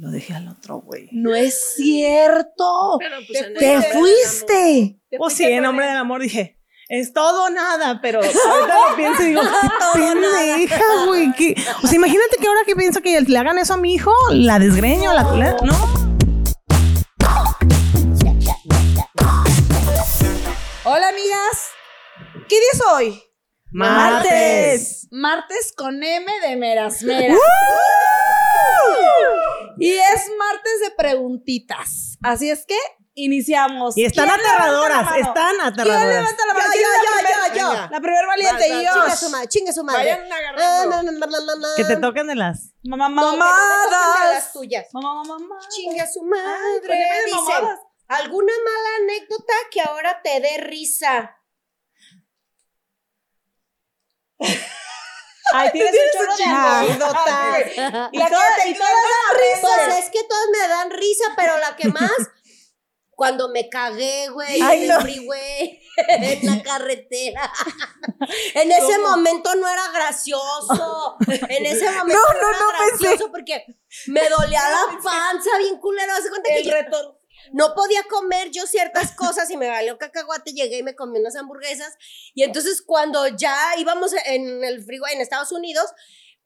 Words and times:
Lo 0.00 0.10
dejé 0.12 0.32
al 0.34 0.46
otro, 0.48 0.76
güey. 0.80 1.08
No 1.10 1.34
es 1.34 1.74
cierto. 1.76 2.98
Pero, 3.00 3.16
pues, 3.26 3.52
Te 3.58 3.74
el- 3.74 3.82
fuiste. 3.82 5.00
Pues 5.18 5.34
sí, 5.34 5.44
en 5.44 5.64
nombre 5.64 5.86
del 5.86 5.96
amor 5.96 6.22
dije, 6.22 6.60
es 6.88 7.12
todo 7.12 7.46
o 7.46 7.50
nada, 7.50 7.98
pero 8.00 8.20
ahorita 8.22 8.90
lo 8.90 8.96
pienso 8.96 9.22
y 9.24 9.26
digo, 9.26 9.40
qué 9.42 10.00
pendeja, 10.00 10.80
güey. 11.06 11.32
qué- 11.32 11.54
O 11.82 11.86
sea, 11.88 11.96
imagínate 11.96 12.36
que 12.40 12.46
ahora 12.46 12.60
que 12.64 12.76
pienso 12.76 13.00
que 13.00 13.20
le 13.20 13.38
hagan 13.38 13.58
eso 13.58 13.74
a 13.74 13.76
mi 13.76 13.92
hijo, 13.94 14.12
la 14.30 14.60
desgreño, 14.60 15.12
la 15.12 15.24
culera, 15.24 15.56
¿no? 15.64 16.08
Hola, 20.84 21.08
amigas. 21.08 21.68
¿Qué 22.48 22.54
día 22.54 22.68
es 22.72 22.80
hoy? 22.92 23.22
Martes. 23.70 25.08
Martes 25.10 25.72
con 25.76 26.02
M 26.02 26.32
de 26.48 26.56
meras 26.56 27.02
meras. 27.02 27.36
Y 29.78 29.92
es 29.92 30.30
martes 30.38 30.80
de 30.82 30.90
preguntitas. 30.96 32.18
Así 32.22 32.50
es 32.50 32.64
que 32.66 32.76
iniciamos. 33.14 33.96
Y 33.96 34.04
están 34.04 34.26
¿Quién 34.26 34.38
levanta 34.38 34.58
la 34.58 34.64
aterradoras, 34.64 35.16
están 35.16 35.56
¿Quién 35.56 35.60
aterradoras. 35.60 36.08
levanta 36.08 36.46
la 36.46 36.54
mano? 36.54 36.66
Yo, 36.66 36.72
¿Quién 36.72 36.84
yo, 37.04 37.72
yo, 37.72 37.74
yo. 37.74 37.90
La 37.90 38.00
primer 38.00 38.26
valiente. 38.26 38.68
Y 38.68 38.84
yo. 38.84 38.92
Chinga 38.92 39.16
su 39.16 39.30
madre, 39.30 39.48
chinga 39.48 39.72
su 39.72 39.84
madre. 39.84 39.98
Vayan 39.98 40.32
agarrando. 40.32 40.96
Ah. 40.96 41.74
Que 41.76 41.84
te 41.84 41.96
toquen 41.96 42.26
de 42.26 42.34
las. 42.34 42.72
Mamadas. 42.84 43.36
las 44.32 44.52
tuyas. 44.52 44.86
Mamá, 44.92 45.14
mamá, 45.14 45.38
mamá. 45.38 45.58
Chinga 45.68 46.06
su 46.06 46.22
madre. 46.22 47.06
¿alguna 48.08 48.52
mala 48.64 48.88
anécdota 49.02 49.52
que 49.70 49.82
ahora 49.82 50.22
te 50.22 50.40
dé 50.40 50.56
risa? 50.58 51.36
Ay, 55.52 55.70
tienes 55.72 55.92
un 55.92 56.20
chorro 56.20 56.36
de 56.36 56.44
anécdotas. 56.44 57.66
Y 58.12 58.18
todas 58.18 58.66
y 58.66 58.74
todas 58.74 58.92
dan 58.92 59.38
risa. 59.38 59.68
Pues 59.86 60.04
es 60.04 60.10
que 60.10 60.24
todas 60.24 60.44
me 60.52 60.68
dan 60.68 60.90
risa, 60.90 61.24
pero 61.36 61.58
la 61.58 61.76
que 61.76 61.88
más, 61.88 62.12
cuando 63.10 63.48
me 63.48 63.68
cagué, 63.68 64.28
güey, 64.28 64.60
en 64.60 64.82
el 64.82 64.88
no. 64.88 65.00
freeway, 65.00 65.80
en 66.08 66.46
la 66.46 66.62
carretera. 66.62 67.52
En 68.54 68.70
ese 68.72 68.98
momento 68.98 69.54
no 69.54 69.68
era 69.68 69.88
gracioso. 69.92 71.16
En 71.48 71.66
ese 71.66 71.88
momento 71.90 72.18
No, 72.20 72.34
no, 72.34 72.40
no, 72.40 72.48
era 72.50 72.58
no 72.58 72.90
pensé. 72.90 73.06
gracioso 73.08 73.30
porque 73.30 73.64
me 74.08 74.28
dolía 74.28 74.60
la 74.70 74.98
panza 75.02 75.56
bien 75.58 75.78
culero. 75.78 76.12
Haz 76.14 76.24
de 76.24 76.30
cuenta 76.30 76.48
que 76.50 76.58
El 76.58 76.64
yo 76.64 76.72
retorno. 76.72 77.17
No 77.52 77.74
podía 77.74 78.02
comer 78.04 78.50
yo 78.50 78.66
ciertas 78.66 79.12
cosas 79.12 79.50
y 79.50 79.56
me 79.56 79.68
valió 79.68 79.98
cacahuate, 79.98 80.52
llegué 80.52 80.78
y 80.78 80.82
me 80.82 80.94
comí 80.94 81.18
unas 81.18 81.36
hamburguesas 81.36 81.94
y 82.34 82.42
entonces 82.42 82.82
cuando 82.82 83.26
ya 83.28 83.56
íbamos 83.78 84.12
en 84.26 84.64
el 84.64 84.84
freeway 84.84 85.14
en 85.14 85.20
Estados 85.20 85.52
Unidos, 85.52 85.86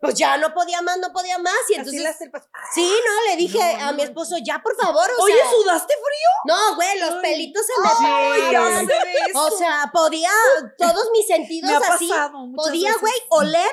pues 0.01 0.15
ya 0.15 0.37
no 0.37 0.53
podía 0.53 0.83
más, 0.83 0.99
no 0.99 1.13
podía 1.13 1.39
más 1.39 1.55
y 1.69 1.75
entonces 1.75 2.17
sí, 2.75 2.93
no, 3.07 3.31
le 3.31 3.37
dije 3.37 3.63
a 3.63 3.93
mi 3.93 4.03
esposo, 4.03 4.35
ya 4.45 4.61
por 4.61 4.75
favor, 4.77 5.09
o 5.17 5.23
Oye, 5.23 5.35
sea, 5.35 5.51
¿sudaste 5.51 5.95
frío? 5.95 6.57
no, 6.57 6.75
güey, 6.75 6.99
los 6.99 7.15
pelitos 7.23 7.63
se 7.65 7.81
me 7.81 7.89
pararon. 7.89 8.89
O 9.35 9.51
sea, 9.57 9.91
podía 9.93 10.31
todos 10.77 11.09
mis 11.13 11.27
sentidos 11.27 11.71
Me 11.81 11.87
ha 11.87 11.95
así, 11.95 12.09
pasado 12.09 12.49
podía, 12.57 12.89
veces. 12.89 13.01
güey, 13.01 13.15
oler 13.31 13.71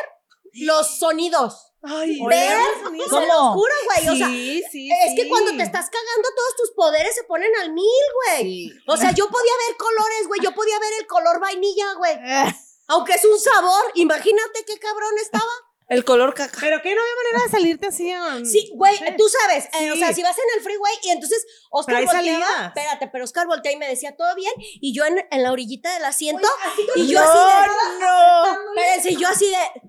los 0.53 0.99
sonidos. 0.99 1.68
Ay, 1.81 2.19
Ver, 2.27 2.57
¿cómo? 2.83 3.21
se 3.21 3.27
los 3.27 3.53
juro, 3.53 3.73
güey, 3.85 4.09
o 4.09 4.15
sea, 4.17 4.27
Sí, 4.27 4.63
sí, 4.71 4.89
es 4.91 5.15
que 5.15 5.23
sí. 5.23 5.29
cuando 5.29 5.51
te 5.55 5.63
estás 5.63 5.89
cagando, 5.89 6.27
todos 6.35 6.55
tus 6.57 6.71
poderes 6.75 7.15
se 7.15 7.23
ponen 7.23 7.51
al 7.61 7.71
mil, 7.71 7.85
güey. 8.25 8.43
Sí. 8.43 8.73
O 8.87 8.97
sea, 8.97 9.11
yo 9.11 9.27
podía 9.29 9.53
ver 9.67 9.77
colores, 9.77 10.27
güey. 10.27 10.41
Yo 10.43 10.53
podía 10.53 10.77
ver 10.79 10.91
el 10.99 11.07
color 11.07 11.39
vainilla, 11.39 11.93
güey. 11.93 12.15
Aunque 12.87 13.13
es 13.13 13.23
un 13.23 13.39
sabor, 13.39 13.83
imagínate 13.95 14.65
qué 14.65 14.77
cabrón 14.79 15.13
estaba. 15.21 15.51
El 15.87 16.03
color 16.05 16.33
caca. 16.35 16.55
Pero 16.59 16.81
que 16.83 16.93
no 16.93 17.01
había 17.01 17.15
manera 17.15 17.45
de 17.45 17.49
salirte 17.51 17.87
así. 17.87 18.13
um, 18.13 18.45
Sí, 18.45 18.71
güey, 18.75 18.95
sí. 18.97 19.05
tú 19.17 19.23
sabes. 19.27 19.65
eh, 19.79 19.89
o 19.91 19.93
Sí. 19.95 19.99
sea, 19.99 20.13
si 20.13 20.21
vas 20.21 20.37
en 20.37 20.57
el 20.57 20.63
freeway 20.63 20.93
y 21.03 21.09
entonces 21.11 21.43
Oscar 21.71 21.95
Pero 21.95 22.05
volteaba. 22.11 22.45
salidas. 22.45 22.67
Espérate, 22.75 23.07
pero 23.07 23.23
Oscar 23.23 23.47
voltea 23.47 23.71
y 23.71 23.77
me 23.77 23.87
decía, 23.87 24.15
¿todo 24.15 24.35
bien? 24.35 24.51
Y 24.57 24.93
yo 24.93 25.05
en, 25.05 25.25
en 25.31 25.43
la 25.43 25.51
orillita 25.51 25.91
del 25.93 26.05
asiento. 26.05 26.47
Y 26.95 27.01
y 27.03 27.07
yo 27.07 27.19
así 27.21 27.37
de. 27.39 28.05
no. 28.05 28.45
Espérense, 28.75 29.15
yo 29.15 29.27
así 29.29 29.45
de. 29.49 29.81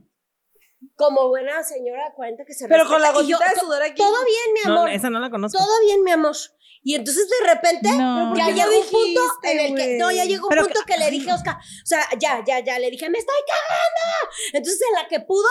Como 1.00 1.28
buena 1.28 1.64
señora 1.64 2.08
de 2.10 2.14
40 2.14 2.44
que 2.44 2.52
se 2.52 2.68
Pero 2.68 2.86
con 2.86 3.00
la 3.00 3.08
yo, 3.08 3.14
gotita 3.14 3.48
de 3.48 3.54
to- 3.54 3.60
sudor 3.62 3.82
aquí. 3.82 3.94
Todo 3.96 4.24
bien, 4.24 4.52
mi 4.54 4.60
No, 4.70 4.78
amor. 4.80 4.90
esa 4.90 5.08
no 5.08 5.18
la 5.18 5.30
conozco. 5.30 5.58
todo 5.58 5.80
bien, 5.86 6.04
mi 6.04 6.10
amor. 6.10 6.36
Y 6.82 6.94
entonces 6.94 7.26
de 7.28 7.46
repente 7.54 7.88
No. 7.90 7.96
ya 7.96 8.28
¿Por 8.28 8.36
qué 8.36 8.42
no 8.62 8.70
llegó 8.70 8.80
un 8.80 8.90
punto 8.90 9.20
en 9.44 9.60
el 9.60 9.74
que 9.76 9.98
no, 9.98 10.10
ya 10.10 10.24
llegó 10.24 10.46
un 10.46 10.50
Pero 10.50 10.64
punto 10.64 10.80
que 10.86 10.96
le 10.98 11.10
dije 11.10 11.30
a 11.30 11.34
Oscar, 11.36 11.56
o 11.56 11.86
sea, 11.86 12.06
ya, 12.18 12.42
ya, 12.46 12.60
ya, 12.60 12.78
le 12.78 12.90
dije, 12.90 13.08
me 13.10 13.18
estoy 13.18 13.36
cagando. 13.46 14.34
Entonces 14.52 14.80
en 14.88 14.94
la 15.02 15.08
que 15.08 15.20
pudo, 15.20 15.46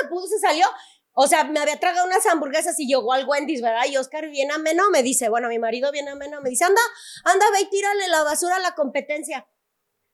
se 0.00 0.08
pudo, 0.08 0.26
se 0.26 0.38
salió. 0.38 0.66
O 1.12 1.26
sea, 1.28 1.44
me 1.44 1.60
había 1.60 1.78
tragado 1.78 2.06
unas 2.06 2.24
hamburguesas 2.26 2.78
y 2.80 2.86
llegó 2.88 3.12
al 3.12 3.24
Wendy's, 3.28 3.62
¿verdad? 3.62 3.84
Y 3.88 3.96
Oscar 3.96 4.28
bien 4.30 4.50
ameno 4.50 4.90
me 4.90 5.02
dice, 5.04 5.28
bueno, 5.28 5.48
mi 5.48 5.58
marido 5.60 5.92
bien 5.92 6.08
ameno 6.08 6.40
me 6.40 6.50
dice, 6.50 6.64
anda, 6.64 6.80
anda, 7.24 7.46
ve 7.52 7.60
y 7.60 7.70
tírale 7.70 8.08
la 8.08 8.24
basura 8.24 8.56
a 8.56 8.60
la 8.60 8.74
competencia. 8.74 9.46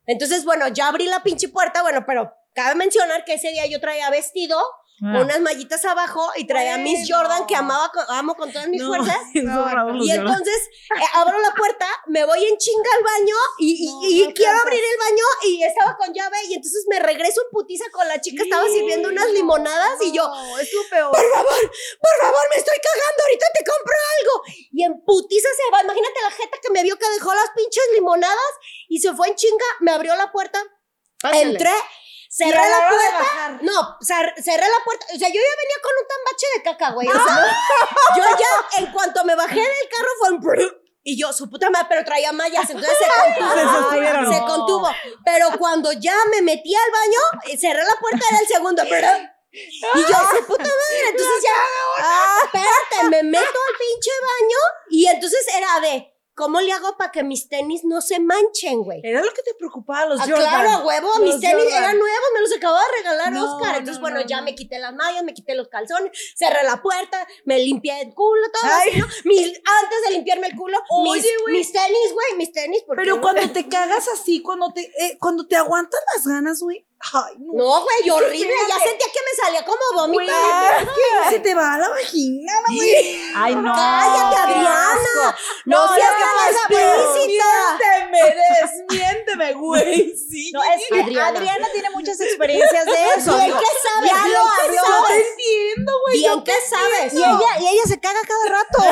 Entonces, 0.06 0.44
bueno, 0.44 0.68
ya 0.68 0.88
abrí 0.88 1.06
la 1.06 1.22
pinche 1.22 1.48
puerta, 1.48 1.80
bueno, 1.82 2.04
pero 2.06 2.34
cabe 2.54 2.74
mencionar 2.74 3.24
que 3.24 3.34
ese 3.34 3.48
día 3.50 3.66
yo 3.66 3.80
traía 3.80 4.10
vestido, 4.10 4.58
Ah. 5.02 5.16
unas 5.22 5.40
mallitas 5.40 5.82
abajo 5.86 6.20
y 6.36 6.46
traía 6.46 6.76
Miss 6.76 7.08
Bueno. 7.08 7.22
Jordan 7.24 7.46
que 7.46 7.56
amaba, 7.56 7.90
amo 8.08 8.34
con 8.34 8.52
todas 8.52 8.68
mis 8.68 8.82
No, 8.82 8.88
fuerzas. 8.88 9.16
los 9.32 10.06
Y 10.06 10.10
entonces 10.10 10.68
eh, 10.94 11.04
abro 11.14 11.38
la 11.40 11.54
puerta, 11.54 11.86
me 12.08 12.22
voy 12.26 12.44
en 12.44 12.58
chinga 12.58 12.90
al 12.98 13.02
baño 13.02 13.34
y, 13.60 13.86
y- 13.86 13.86
No, 13.88 14.04
y 14.04 14.28
no 14.28 14.34
quiero 14.34 14.58
abrir 14.60 14.78
el 14.78 14.98
baño 14.98 15.24
y 15.44 15.62
estaba 15.64 15.96
con 15.96 16.12
llave 16.12 16.36
y 16.50 16.52
entonces 16.52 16.84
me 16.86 16.98
regreso 16.98 17.40
en 17.40 17.48
putiza 17.50 17.84
con 17.90 18.06
la 18.08 18.20
chica, 18.20 18.42
estaba 18.42 18.66
sirviendo 18.68 19.08
unas 19.08 19.30
limonadas 19.30 20.02
y 20.02 20.12
yo, 20.12 20.28
No, 20.28 20.58
es 20.58 20.70
lo 20.70 20.82
peor. 20.90 21.10
por 21.12 21.32
favor, 21.32 21.60
por 22.02 22.14
favor, 22.20 22.42
me 22.50 22.56
estoy 22.56 22.76
cagando, 22.76 23.22
ahorita 23.24 23.46
te 23.54 23.64
compro 23.64 23.94
algo. 24.20 24.42
Y 24.70 24.84
en 24.84 25.02
putiza 25.06 25.48
se 25.56 25.72
va, 25.72 25.82
imagínate 25.82 26.20
la 26.24 26.30
jeta 26.30 26.58
que 26.62 26.70
me 26.72 26.82
vio 26.82 26.98
que 26.98 27.08
dejó 27.08 27.32
las 27.34 27.48
pinches 27.56 27.84
limonadas 27.94 28.52
y 28.86 29.00
se 29.00 29.14
fue 29.14 29.28
en 29.28 29.34
chinga, 29.34 29.64
me 29.80 29.92
abrió 29.92 30.14
la 30.16 30.30
puerta, 30.30 30.62
entré, 31.32 31.72
cerré 32.30 32.56
la 32.70 32.88
puerta. 32.88 33.58
No, 33.62 33.98
cer- 34.00 34.34
cerré 34.42 34.66
la 34.68 34.84
puerta. 34.84 35.06
O 35.14 35.18
sea, 35.18 35.28
yo 35.28 35.34
ya 35.34 35.56
venía 35.62 35.78
con 35.82 35.92
un 36.00 36.06
tambache 36.08 36.46
de 36.54 36.62
caca, 36.62 36.90
güey. 36.92 37.08
O 37.08 37.12
sea, 37.12 37.44
yo 38.16 38.24
ya, 38.38 38.78
en 38.78 38.92
cuanto 38.92 39.24
me 39.24 39.34
bajé 39.34 39.56
del 39.60 39.88
carro, 39.90 40.08
fue 40.18 40.30
un. 40.30 40.80
Y 41.02 41.18
yo, 41.18 41.32
su 41.32 41.48
puta 41.48 41.70
madre, 41.70 41.86
pero 41.88 42.04
traía 42.04 42.30
mallas, 42.30 42.68
entonces 42.68 42.96
se 42.98 43.06
contuvo. 43.38 44.32
Se 44.32 44.38
contuvo. 44.40 44.90
Pero 45.24 45.48
cuando 45.58 45.92
ya 45.92 46.14
me 46.30 46.42
metí 46.42 46.74
al 46.74 46.90
baño, 46.90 47.18
eh, 47.48 47.56
cerré 47.58 47.82
la 47.82 47.96
puerta, 47.98 48.24
era 48.30 48.38
el 48.38 48.46
segundo. 48.46 48.82
brr, 48.84 49.30
Y 49.50 50.00
yo, 50.02 50.18
su 50.36 50.46
puta 50.46 50.62
madre, 50.64 51.08
entonces 51.08 51.42
ya. 51.42 51.52
Ah, 51.98 52.38
espérate, 52.44 53.08
me 53.10 53.22
meto 53.24 53.44
al 53.46 53.76
pinche 53.78 54.10
baño 54.22 54.58
y 54.90 55.06
entonces 55.06 55.46
era 55.56 55.80
de. 55.80 56.14
¿Cómo 56.34 56.60
le 56.60 56.72
hago 56.72 56.96
para 56.96 57.10
que 57.10 57.22
mis 57.22 57.48
tenis 57.48 57.82
no 57.84 58.00
se 58.00 58.18
manchen, 58.20 58.82
güey? 58.82 59.00
Era 59.04 59.22
lo 59.22 59.30
que 59.32 59.42
te 59.42 59.52
preocupaba, 59.58 60.06
los 60.06 60.20
Ah, 60.20 60.24
Jordan. 60.28 60.48
claro, 60.64 60.86
huevo, 60.86 61.10
mis 61.20 61.38
tenis 61.40 61.64
Jordan. 61.64 61.82
eran 61.84 61.98
nuevos, 61.98 62.24
me 62.34 62.40
los 62.40 62.52
acababa 62.56 62.80
de 62.80 62.96
regalar 62.98 63.32
No, 63.32 63.56
Oscar. 63.56 63.70
Entonces, 63.76 63.96
no, 63.96 64.00
bueno, 64.00 64.20
no, 64.20 64.26
ya 64.26 64.40
me 64.40 64.54
quité 64.54 64.78
las 64.78 64.94
mallas, 64.94 65.22
me 65.24 65.34
quité 65.34 65.54
los 65.54 65.68
calzones, 65.68 66.12
cerré 66.36 66.62
la 66.64 66.80
puerta, 66.80 67.26
me 67.44 67.58
limpié 67.58 68.00
el 68.00 68.14
culo, 68.14 68.42
todo 68.52 68.70
Ay. 68.72 69.02
Mis, 69.24 69.46
antes 69.48 69.98
de 70.08 70.10
limpiarme 70.12 70.46
el 70.46 70.56
culo, 70.56 70.78
mis, 71.04 71.12
Oye, 71.24 71.28
mis 71.52 71.72
tenis, 71.72 72.12
güey, 72.12 72.36
mis 72.38 72.52
tenis. 72.52 72.82
porque 72.86 73.02
Pero 73.02 73.20
cuando 73.20 73.50
te 73.52 73.68
cagas 73.68 74.08
así, 74.08 74.40
cuando 74.40 74.72
te, 74.72 74.82
eh, 74.82 75.18
cuando 75.20 75.46
te 75.46 75.56
aguantan 75.56 76.00
las 76.14 76.26
ganas, 76.26 76.60
güey. 76.60 76.86
Ay, 77.12 77.34
no. 77.38 77.52
No, 77.54 77.80
güey, 77.82 78.10
horrible. 78.10 78.52
Ya 78.68 78.74
sentía 78.78 79.06
que 79.10 79.20
me 79.24 79.34
salía 79.42 79.64
como 79.64 79.80
vómito. 79.94 80.32
se 81.30 81.40
te 81.40 81.54
va 81.54 81.74
a 81.74 81.78
la 81.78 81.88
vagina, 81.88 82.52
güey. 82.66 83.32
Ay, 83.34 83.54
no. 83.54 83.72
Cállate, 83.74 84.36
Adriana. 84.36 84.98
No, 85.64 85.86
No, 85.86 85.94
seas 85.94 86.10
tan 86.10 86.76
explícita. 86.76 87.78
Miénteme, 87.80 88.34
desmiénteme, 88.60 89.52
güey. 89.54 90.14
Sí. 90.14 90.52
No, 90.52 90.62
es 90.62 90.82
que 90.90 91.00
Adriana. 91.00 91.28
Adriana. 91.38 91.68
tiene 91.72 91.88
muchas 91.90 92.20
experiencias 92.20 92.84
de 92.84 93.04
eso. 93.16 93.34
Bien 93.34 93.50
que 93.50 93.66
sabes, 93.82 94.10
ya 94.10 94.28
lo 94.28 94.32
que 94.32 94.62
habló. 94.62 94.82
No 94.82 95.06
sabes. 95.06 95.26
entiendo, 95.30 95.92
güey. 96.04 96.18
Bien 96.18 96.32
yo 96.34 96.44
que 96.44 96.60
sabes. 96.68 97.14
Y 97.14 97.16
ella, 97.16 97.58
y 97.60 97.66
ella 97.68 97.82
se 97.86 97.98
caga 97.98 98.20
cada 98.28 98.46
rato. 98.58 98.78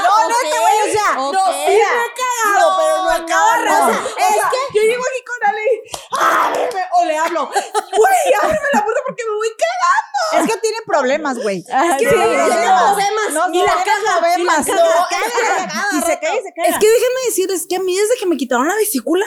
no, 0.00 0.28
neta, 0.28 0.58
güey, 0.60 0.88
o 0.88 0.92
sea. 0.92 1.14
No, 1.14 1.30
sí 1.30 1.68
me 1.68 1.74
he 1.76 2.12
cagado, 2.18 2.76
pero 2.78 2.96
no 3.04 3.10
a 3.10 3.26
cada 3.26 3.56
no, 3.58 3.64
rato. 3.64 3.92
no. 3.92 4.06
O 4.08 4.10
sea, 4.10 4.60
yo 4.74 4.82
llego 4.82 5.02
aquí 5.02 5.24
con 5.24 5.48
Ale 5.48 5.62
y, 5.62 5.99
ábreme, 6.10 6.82
o 6.92 7.04
le 7.04 7.16
hablo, 7.18 7.46
güey, 7.46 8.34
ábreme 8.42 8.68
la 8.72 8.84
puerta 8.84 9.00
porque 9.06 9.22
me 9.28 9.34
voy 9.36 9.48
cagando. 9.58 10.44
es 10.44 10.54
que 10.54 10.60
tiene 10.60 10.76
problemas, 10.86 11.38
güey. 11.38 11.58
Es 11.58 11.96
que 11.98 12.08
sí, 12.08 12.14
tiene 12.14 12.26
problemas. 12.26 13.32
No, 13.32 13.52
Y 13.54 13.58
no, 13.58 13.64
la 13.66 13.72
caga, 13.84 14.38
y 14.38 14.42
la 14.44 14.52
caga. 14.54 15.86
y 15.92 16.00
se 16.02 16.18
cae 16.18 16.42
se 16.42 16.52
cae. 16.54 16.68
Es 16.70 16.78
que 16.78 16.88
déjenme 16.88 17.20
decirles 17.26 17.66
que 17.68 17.76
a 17.76 17.80
mí 17.80 17.96
desde 17.96 18.16
que 18.18 18.26
me 18.26 18.36
quitaron 18.36 18.66
la 18.68 18.74
vesícula, 18.74 19.24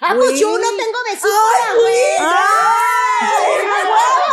Ah, 0.00 0.14
pues 0.16 0.38
yo 0.38 0.58
no 0.58 0.68
tengo 0.76 0.98
vesícula, 1.10 1.74
güey. 1.80 2.16
¡Ay! 2.20 3.06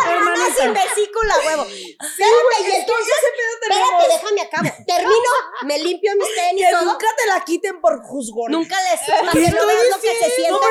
Hermana 0.10 0.45
sin 0.56 0.74
vesícula, 0.74 1.36
huevo. 1.45 1.63
Espérate, 1.63 2.62
y 2.62 2.71
entonces, 2.71 3.15
espérate, 3.63 4.13
déjame 4.13 4.42
acabo. 4.42 4.69
Termino, 4.86 5.30
me 5.63 5.80
limpio 5.80 6.12
mis 6.18 6.36
tenis, 6.36 6.65
Que 6.68 6.86
nunca 6.86 7.07
te 7.18 7.27
la 7.27 7.44
quiten 7.45 7.80
por 7.80 8.01
juzgón. 8.04 8.51
Nunca 8.51 8.75
les 8.83 9.00
para 9.00 9.31
que 9.31 9.51
no 9.51 9.62
lo 9.63 10.00
que 10.01 10.15
se 10.15 10.30
siente 10.31 10.68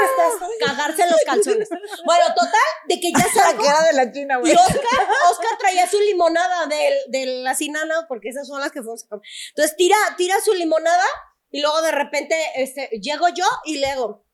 cagarse 0.61 1.07
los 1.09 1.21
calzones. 1.25 1.69
Bueno, 2.05 2.25
total, 2.35 2.61
de 2.89 3.01
que 3.01 3.13
ya 3.13 3.33
salgo. 3.33 3.63
cara 3.63 3.83
de 3.87 3.93
la 3.93 4.13
china, 4.13 4.37
Y 4.39 4.41
güey. 4.41 4.53
Oscar, 4.55 5.09
Oscar 5.31 5.59
traía 5.59 5.89
su 5.89 6.01
limonada 6.01 6.67
del, 6.67 6.95
de 7.09 7.27
la 7.43 7.55
sinana, 7.55 8.07
porque 8.09 8.29
esas 8.29 8.47
son 8.47 8.61
las 8.61 8.73
que 8.73 8.81
fuimos. 8.81 9.07
Entonces 9.51 9.77
tira, 9.77 9.97
tira 10.17 10.41
su 10.41 10.53
limonada 10.55 11.05
y 11.51 11.61
luego 11.61 11.81
de 11.83 11.93
repente 11.93 12.37
este, 12.57 12.89
llego 13.01 13.29
yo 13.29 13.45
y 13.65 13.79
le 13.79 13.91
digo, 13.93 14.25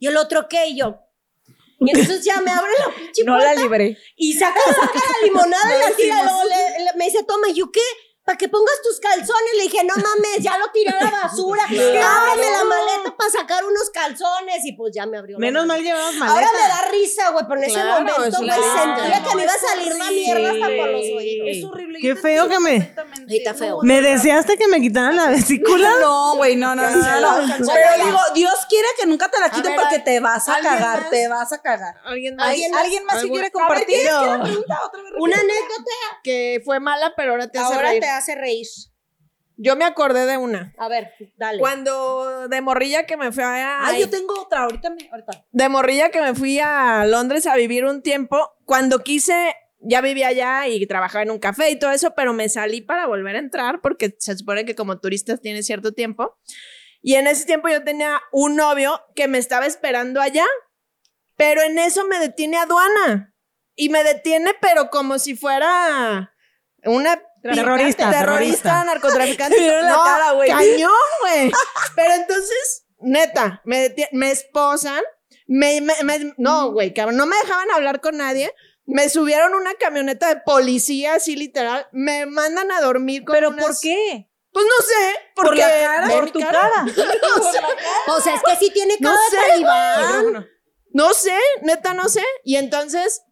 ¿y 0.00 0.08
el 0.08 0.16
otro 0.16 0.48
qué? 0.48 0.66
Y 0.66 0.78
yo. 0.78 0.98
Y 1.78 1.90
entonces 1.90 2.24
ya 2.24 2.40
me 2.40 2.50
abre 2.50 2.72
la 2.78 2.92
pinche 2.94 3.22
No 3.24 3.38
la 3.38 3.54
libré. 3.54 3.96
y 4.16 4.32
saca, 4.34 4.60
saca 4.66 4.92
la 4.98 5.26
limonada 5.26 5.76
y 5.76 5.80
la 5.90 5.96
tira. 5.96 6.20
y 6.20 6.24
Luego 6.24 6.44
le- 6.44 6.84
le- 6.84 6.92
me 6.98 7.04
dice, 7.04 7.22
toma, 7.22 7.48
¿y 7.48 7.54
yo 7.54 7.70
qué? 7.70 7.80
Para 8.24 8.36
que 8.36 8.48
pongas 8.48 8.74
tus 8.82 9.00
calzones. 9.00 9.52
Le 9.56 9.62
dije, 9.64 9.82
no 9.84 9.94
mames, 9.96 10.38
ya 10.40 10.56
lo 10.58 10.66
tiré 10.72 10.90
a 10.90 11.04
la 11.04 11.10
basura. 11.22 11.62
Ábreme 11.68 12.50
la 12.50 12.64
maleta 12.64 13.16
para 13.16 13.30
sacar 13.30 13.64
unos 13.64 13.90
calzones. 13.90 14.64
Y 14.64 14.72
pues 14.72 14.92
ya 14.94 15.06
me 15.06 15.18
abrió. 15.18 15.38
Menos 15.38 15.66
mal 15.66 15.82
llevabas 15.82 16.14
maleta. 16.14 16.34
Ahora 16.38 16.48
me 16.52 16.68
da 16.68 16.90
risa, 16.92 17.30
güey, 17.30 17.44
pero 17.48 17.60
en 17.60 17.64
ese 17.64 17.72
Claro, 17.80 17.90
momento, 18.02 18.24
es 18.24 18.36
güey, 18.36 18.44
una 18.44 18.54
sentía 18.54 19.22
que 19.28 19.36
me 19.36 19.42
iba 19.42 19.52
a 19.52 19.58
salir 19.58 19.94
la 19.96 20.10
mierda 20.10 20.50
hasta 20.52 20.66
por 20.76 20.88
los 20.90 21.02
oídos. 21.16 21.48
Es 21.50 21.64
horrible. 21.64 21.98
Qué 22.00 22.14
feo 22.16 22.48
que 22.48 22.60
me- 22.60 22.76
está 23.28 23.54
feo. 23.54 23.78
¿Me 23.82 24.00
deseaste 24.02 24.56
que 24.56 24.68
me 24.68 24.80
quitaran 24.80 25.16
la 25.16 25.28
vesícula? 25.28 25.90
No, 26.00 26.36
güey, 26.36 26.56
no, 26.56 26.74
no, 26.74 26.82
no, 26.88 26.96
no, 26.96 27.20
no. 27.42 27.48
Cancela. 27.48 27.72
Pero 27.74 28.04
digo, 28.04 28.18
Dios 28.34 28.54
quiere 28.68 28.88
que 28.98 29.06
nunca 29.06 29.28
te 29.30 29.40
la 29.40 29.50
quiten 29.50 29.74
porque 29.76 29.98
te 29.98 30.20
vas 30.20 30.48
a 30.48 30.54
¿alguien 30.54 30.72
cagar, 30.74 31.00
más? 31.02 31.10
te 31.10 31.28
vas 31.28 31.52
a 31.52 31.58
cagar. 31.60 31.94
Alguien 32.04 32.36
más. 32.36 32.48
¿Alguien 32.48 32.70
más? 32.70 32.80
¿Alguien 32.82 33.04
más 33.04 33.22
que 33.22 33.28
quiere 33.30 33.50
compartir? 33.50 34.08
Una 35.18 35.36
anécdota 35.36 35.90
Que 36.22 36.62
fue 36.64 36.80
mala, 36.80 37.12
pero 37.16 37.32
ahora 37.32 37.48
te 37.48 37.58
hace 37.58 37.74
ahora 37.74 37.88
reír. 37.90 38.00
Hace 38.10 38.34
reír. 38.34 38.66
Yo 39.62 39.76
me 39.76 39.84
acordé 39.84 40.24
de 40.24 40.38
una. 40.38 40.72
A 40.78 40.88
ver, 40.88 41.12
dale. 41.36 41.58
Cuando 41.58 42.48
de 42.48 42.60
morrilla 42.62 43.04
que 43.04 43.18
me 43.18 43.30
fui 43.30 43.44
a... 43.44 43.86
Ah, 43.86 43.98
yo 43.98 44.08
tengo 44.08 44.40
otra, 44.40 44.62
ahorita 44.62 44.88
me, 44.88 45.06
ahorita. 45.10 45.44
de 45.50 45.68
morrilla 45.68 46.10
que 46.10 46.22
me 46.22 46.34
fui 46.34 46.58
a 46.58 47.04
Londres 47.04 47.46
a 47.46 47.56
vivir 47.56 47.84
un 47.84 48.00
tiempo, 48.00 48.54
cuando 48.64 49.00
quise, 49.00 49.54
ya 49.80 50.00
vivía 50.00 50.28
allá 50.28 50.66
y 50.66 50.86
trabajaba 50.86 51.24
en 51.24 51.30
un 51.30 51.38
café 51.38 51.68
y 51.68 51.78
todo 51.78 51.90
eso, 51.90 52.14
pero 52.14 52.32
me 52.32 52.48
salí 52.48 52.80
para 52.80 53.06
volver 53.06 53.36
a 53.36 53.40
entrar 53.40 53.82
porque 53.82 54.16
se 54.18 54.34
supone 54.34 54.64
que 54.64 54.74
como 54.74 54.98
turistas 54.98 55.42
tienes 55.42 55.66
cierto 55.66 55.92
tiempo. 55.92 56.38
Y 57.02 57.16
en 57.16 57.26
ese 57.26 57.44
tiempo 57.44 57.68
yo 57.68 57.84
tenía 57.84 58.18
un 58.32 58.56
novio 58.56 58.98
que 59.14 59.28
me 59.28 59.36
estaba 59.36 59.66
esperando 59.66 60.22
allá, 60.22 60.46
pero 61.36 61.60
en 61.60 61.78
eso 61.78 62.06
me 62.06 62.18
detiene 62.18 62.56
aduana. 62.56 63.34
Y 63.74 63.90
me 63.90 64.04
detiene, 64.04 64.52
pero 64.60 64.88
como 64.88 65.18
si 65.18 65.36
fuera 65.36 66.34
una 66.84 67.22
Terrorista, 67.42 68.10
terrorista, 68.10 68.84
narcotraficante. 68.84 69.54
Te 69.56 69.62
vieron 69.62 69.84
la 69.84 69.90
No, 69.92 70.04
cara, 70.04 70.32
güey. 70.32 70.50
Cañón, 70.50 70.90
güey. 71.22 71.52
Pero 71.96 72.14
entonces, 72.14 72.86
neta, 73.00 73.60
me, 73.64 73.94
me 74.12 74.30
esposan, 74.30 75.02
me, 75.46 75.80
me- 75.80 76.02
me- 76.04 76.34
no, 76.36 76.72
güey, 76.72 76.92
cabrón, 76.94 77.16
no 77.16 77.26
me 77.26 77.36
dejaban 77.36 77.70
hablar 77.70 78.00
con 78.00 78.16
nadie. 78.16 78.54
Me 78.86 79.08
subieron 79.08 79.54
una 79.54 79.74
camioneta 79.74 80.28
de 80.28 80.40
policía, 80.44 81.14
así 81.14 81.36
literal. 81.36 81.86
Me 81.92 82.26
mandan 82.26 82.70
a 82.72 82.80
dormir 82.80 83.24
con 83.24 83.34
¿Pero 83.34 83.50
unas- 83.50 83.64
por 83.64 83.80
qué? 83.80 84.26
Pues 84.52 84.66
no 84.66 84.84
sé, 84.84 85.14
¿Por 85.36 85.44
porque 85.46 85.60
la 85.60 85.68
cara? 85.68 86.08
Por 86.08 86.30
tu 86.32 86.40
cara. 86.40 86.52
cara. 86.52 86.84
O 87.38 87.40
sea, 87.52 87.62
O 88.08 88.20
sea, 88.20 88.34
es 88.34 88.42
que 88.42 88.56
sí 88.56 88.72
tiene 88.72 88.96
No 88.98 89.10
cara 89.10 89.20
de 89.22 89.30
sé, 89.30 89.36
talibán. 89.48 90.48
no 90.92 91.14
sé, 91.14 91.38
neta 91.62 91.94
no 91.94 92.08
sé. 92.08 92.24
Y 92.42 92.56
entonces 92.56 93.22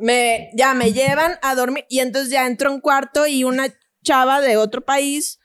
me 0.00 0.50
ya 0.54 0.74
me 0.74 0.92
llevan 0.92 1.38
a 1.42 1.54
dormir 1.54 1.84
y 1.88 2.00
entonces 2.00 2.30
ya 2.30 2.46
entro 2.46 2.70
a 2.70 2.72
un 2.72 2.80
cuarto 2.80 3.26
y 3.26 3.44
una 3.44 3.66
chava 4.02 4.40
de 4.40 4.56
otro 4.56 4.84
país 4.84 5.38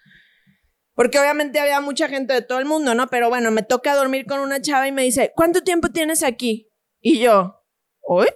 porque 0.97 1.19
obviamente 1.19 1.59
había 1.59 1.79
mucha 1.79 2.09
gente 2.09 2.33
de 2.33 2.41
todo 2.41 2.57
el 2.57 2.65
mundo, 2.65 2.95
¿no? 2.95 3.07
Pero 3.07 3.29
bueno, 3.29 3.51
me 3.51 3.61
toca 3.61 3.95
dormir 3.95 4.25
con 4.25 4.39
una 4.39 4.59
chava 4.61 4.87
y 4.87 4.91
me 4.91 5.03
dice, 5.03 5.31
"¿Cuánto 5.35 5.61
tiempo 5.61 5.89
tienes 5.89 6.23
aquí?" 6.23 6.71
Y 6.99 7.19
yo, 7.19 7.63
"¿Hoy? 8.01 8.27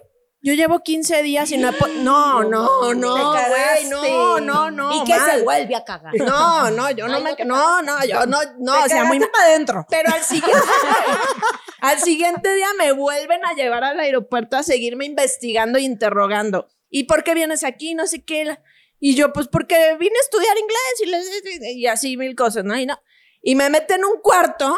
Yo 0.44 0.54
llevo 0.54 0.80
15 0.80 1.22
días 1.22 1.52
y 1.52 1.56
no 1.56 1.68
he 1.68 1.72
po- 1.72 1.86
No, 1.86 2.42
no, 2.42 2.92
no, 2.94 3.32
güey, 3.32 3.84
no, 3.88 4.40
no, 4.40 4.70
no. 4.72 4.96
y 4.96 5.04
que 5.04 5.14
mal. 5.16 5.30
se 5.30 5.42
vuelve 5.42 5.76
a 5.76 5.84
cagar. 5.84 6.12
No, 6.16 6.68
no, 6.72 6.90
yo 6.90 7.06
no 7.06 7.20
me 7.20 7.36
no 7.44 7.80
no, 7.80 8.04
yo 8.04 8.26
no, 8.26 8.38
no, 8.58 8.82
o 8.84 8.88
sea, 8.88 9.04
muy 9.04 9.20
para 9.20 9.44
adentro. 9.46 9.86
pero 9.88 10.12
al 10.12 10.20
siguiente, 10.22 10.58
al 11.80 12.00
siguiente 12.00 12.52
día 12.54 12.66
me 12.76 12.90
vuelven 12.90 13.44
a 13.44 13.54
llevar 13.54 13.84
al 13.84 14.00
aeropuerto 14.00 14.56
a 14.56 14.64
seguirme 14.64 15.04
investigando 15.04 15.78
y 15.78 15.84
interrogando. 15.84 16.66
¿Y 16.90 17.04
por 17.04 17.22
qué 17.22 17.34
vienes 17.34 17.62
aquí? 17.62 17.94
No 17.94 18.06
sé 18.08 18.24
qué. 18.24 18.58
Y 18.98 19.14
yo, 19.14 19.32
pues 19.32 19.46
porque 19.48 19.96
vine 19.98 20.16
a 20.18 20.22
estudiar 20.22 20.56
inglés 20.58 21.02
y, 21.02 21.06
les- 21.06 21.74
y 21.76 21.86
así 21.86 22.16
mil 22.16 22.34
cosas, 22.34 22.64
¿no? 22.64 22.76
Y, 22.76 22.84
no. 22.86 23.00
y 23.42 23.54
me 23.54 23.70
meten 23.70 24.00
en 24.00 24.06
un 24.06 24.20
cuarto 24.20 24.76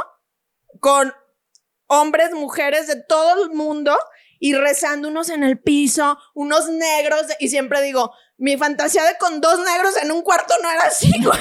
con 0.81 1.13
hombres, 1.87 2.33
mujeres 2.33 2.87
de 2.87 3.03
todo 3.03 3.45
el 3.45 3.51
mundo 3.51 3.97
y 4.39 4.55
rezando 4.55 5.09
unos 5.09 5.29
en 5.29 5.43
el 5.43 5.59
piso, 5.59 6.19
unos 6.35 6.69
negros, 6.69 7.23
y 7.41 7.49
siempre 7.49 7.83
digo, 7.83 8.13
mi 8.37 8.57
fantasía 8.57 9.05
de 9.05 9.17
con 9.19 9.41
dos 9.41 9.59
negros 9.61 9.97
en 10.03 10.11
un 10.11 10.23
cuarto 10.23 10.55
no 10.63 10.71
era 10.71 10.85
así, 10.85 11.13
güey. 11.23 11.41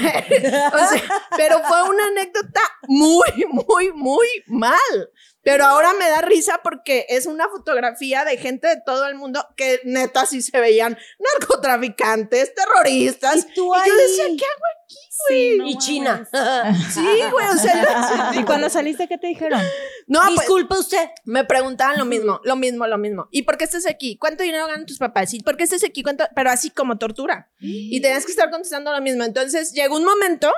Pero 1.35 1.61
fue 1.63 1.83
una 1.89 2.07
anécdota 2.07 2.61
muy, 2.87 3.45
muy, 3.49 3.91
muy 3.93 4.27
mal. 4.47 5.09
Pero 5.43 5.65
ahora 5.65 5.91
me 5.99 6.09
da 6.09 6.21
risa 6.21 6.61
porque 6.63 7.05
es 7.09 7.25
una 7.25 7.49
fotografía 7.49 8.23
de 8.25 8.37
gente 8.37 8.67
de 8.67 8.81
todo 8.85 9.07
el 9.07 9.15
mundo 9.15 9.45
que 9.57 9.81
neta 9.83 10.25
sí 10.25 10.41
se 10.41 10.57
veían 10.59 10.97
narcotraficantes, 11.19 12.53
terroristas. 12.55 13.37
Y 13.37 13.53
tú 13.53 13.73
Y 13.75 13.87
yo 13.89 13.95
decía, 13.95 14.25
ahí. 14.25 14.37
¿qué 14.37 14.45
hago 14.45 14.63
aquí, 14.83 14.95
Sí, 15.27 15.45
güey? 15.45 15.57
no 15.57 15.67
y 15.67 15.77
China. 15.77 16.29
Sí, 16.93 17.05
güey, 17.31 17.47
o 17.47 17.57
sea, 17.57 18.31
¿Y 18.35 18.43
cuando 18.43 18.69
saliste 18.69 19.07
qué 19.07 19.17
te 19.17 19.27
dijeron? 19.27 19.61
no, 20.07 20.21
pues, 20.21 20.31
Disculpe 20.39 20.75
usted. 20.75 21.09
me 21.25 21.43
preguntaban 21.45 21.97
lo 21.97 22.05
mismo, 22.05 22.39
lo 22.43 22.55
mismo, 22.55 22.87
lo 22.87 22.97
mismo. 22.97 23.27
¿Y 23.31 23.43
por 23.43 23.57
qué 23.57 23.63
estás 23.65 23.85
aquí? 23.87 24.17
¿Cuánto 24.17 24.43
dinero 24.43 24.67
ganan 24.67 24.85
tus 24.85 24.97
papás? 24.97 25.33
¿Y 25.33 25.39
por 25.41 25.57
qué 25.57 25.63
estás 25.63 25.83
aquí? 25.83 26.03
¿Cuánto? 26.03 26.25
Pero 26.35 26.49
así 26.49 26.69
como 26.69 26.97
tortura. 26.97 27.49
Y 27.59 28.01
tenías 28.01 28.25
que 28.25 28.31
estar 28.31 28.49
contestando 28.49 28.91
lo 28.91 29.01
mismo. 29.01 29.23
Entonces 29.23 29.71
llegó 29.73 29.95
un 29.97 30.05
momento, 30.05 30.51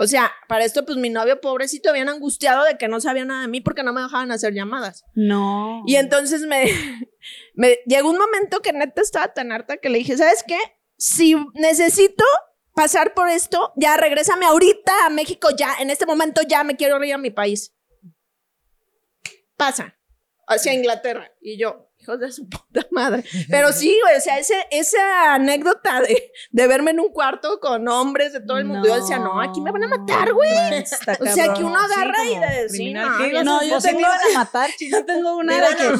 o 0.00 0.06
sea, 0.06 0.32
para 0.48 0.64
esto, 0.64 0.86
pues 0.86 0.96
mi 0.96 1.10
novio 1.10 1.42
pobrecito 1.42 1.90
habían 1.90 2.08
angustiado 2.08 2.64
de 2.64 2.78
que 2.78 2.88
no 2.88 3.02
sabía 3.02 3.26
nada 3.26 3.42
de 3.42 3.48
mí 3.48 3.60
porque 3.60 3.82
no 3.82 3.92
me 3.92 4.00
dejaban 4.00 4.32
hacer 4.32 4.54
llamadas. 4.54 5.04
No. 5.14 5.82
Y 5.86 5.96
entonces 5.96 6.40
me, 6.40 6.64
me 7.54 7.80
llegó 7.84 8.08
un 8.08 8.16
momento 8.16 8.62
que 8.62 8.72
neta 8.72 9.02
estaba 9.02 9.34
tan 9.34 9.52
harta 9.52 9.76
que 9.76 9.90
le 9.90 9.98
dije, 9.98 10.16
¿sabes 10.16 10.42
qué? 10.48 10.56
Si 10.96 11.36
necesito 11.52 12.24
pasar 12.74 13.12
por 13.12 13.28
esto, 13.28 13.74
ya 13.76 13.98
regrésame 13.98 14.46
ahorita 14.46 15.04
a 15.04 15.10
México, 15.10 15.50
ya, 15.54 15.74
en 15.80 15.90
este 15.90 16.06
momento 16.06 16.40
ya 16.48 16.64
me 16.64 16.76
quiero 16.76 17.04
ir 17.04 17.12
a 17.12 17.18
mi 17.18 17.30
país. 17.30 17.74
Pasa, 19.58 19.98
hacia 20.46 20.72
Inglaterra. 20.72 21.30
Y 21.42 21.58
yo, 21.58 21.89
hijos 22.00 22.18
de 22.18 22.32
su 22.32 22.48
puta 22.48 22.86
madre. 22.90 23.24
Pero 23.48 23.72
sí, 23.72 23.98
güey, 24.02 24.16
o 24.16 24.20
sea, 24.20 24.38
ese, 24.38 24.54
esa 24.70 25.34
anécdota 25.34 26.00
de, 26.00 26.32
de 26.50 26.66
verme 26.66 26.92
en 26.92 27.00
un 27.00 27.10
cuarto 27.10 27.60
con 27.60 27.86
hombres 27.88 28.32
de 28.32 28.40
todo 28.40 28.58
el 28.58 28.64
mundo, 28.64 28.88
yo 28.88 28.96
decía, 28.96 29.18
no, 29.18 29.40
aquí 29.40 29.60
me 29.60 29.70
van 29.70 29.84
a 29.84 29.88
matar, 29.88 30.32
güey. 30.32 30.50
O 30.50 31.26
sea, 31.26 31.54
que 31.54 31.64
uno 31.64 31.78
agarra 31.78 32.22
Sí, 32.22 32.32
y 32.32 32.38
de 32.38 32.62
decir, 32.62 32.94
no, 32.94 33.18
¿Qué 33.18 33.24
yo 33.24 33.30
ibas 33.30 33.44
No, 33.44 33.62
yo 33.62 33.80
tengo, 33.80 34.00
iban 34.00 34.12
a 34.12 34.38
matar. 34.38 34.70
Yo 34.78 35.04
tengo 35.04 35.36
una 35.36 35.68
de 35.68 35.76
que, 35.76 35.88
o 35.88 35.98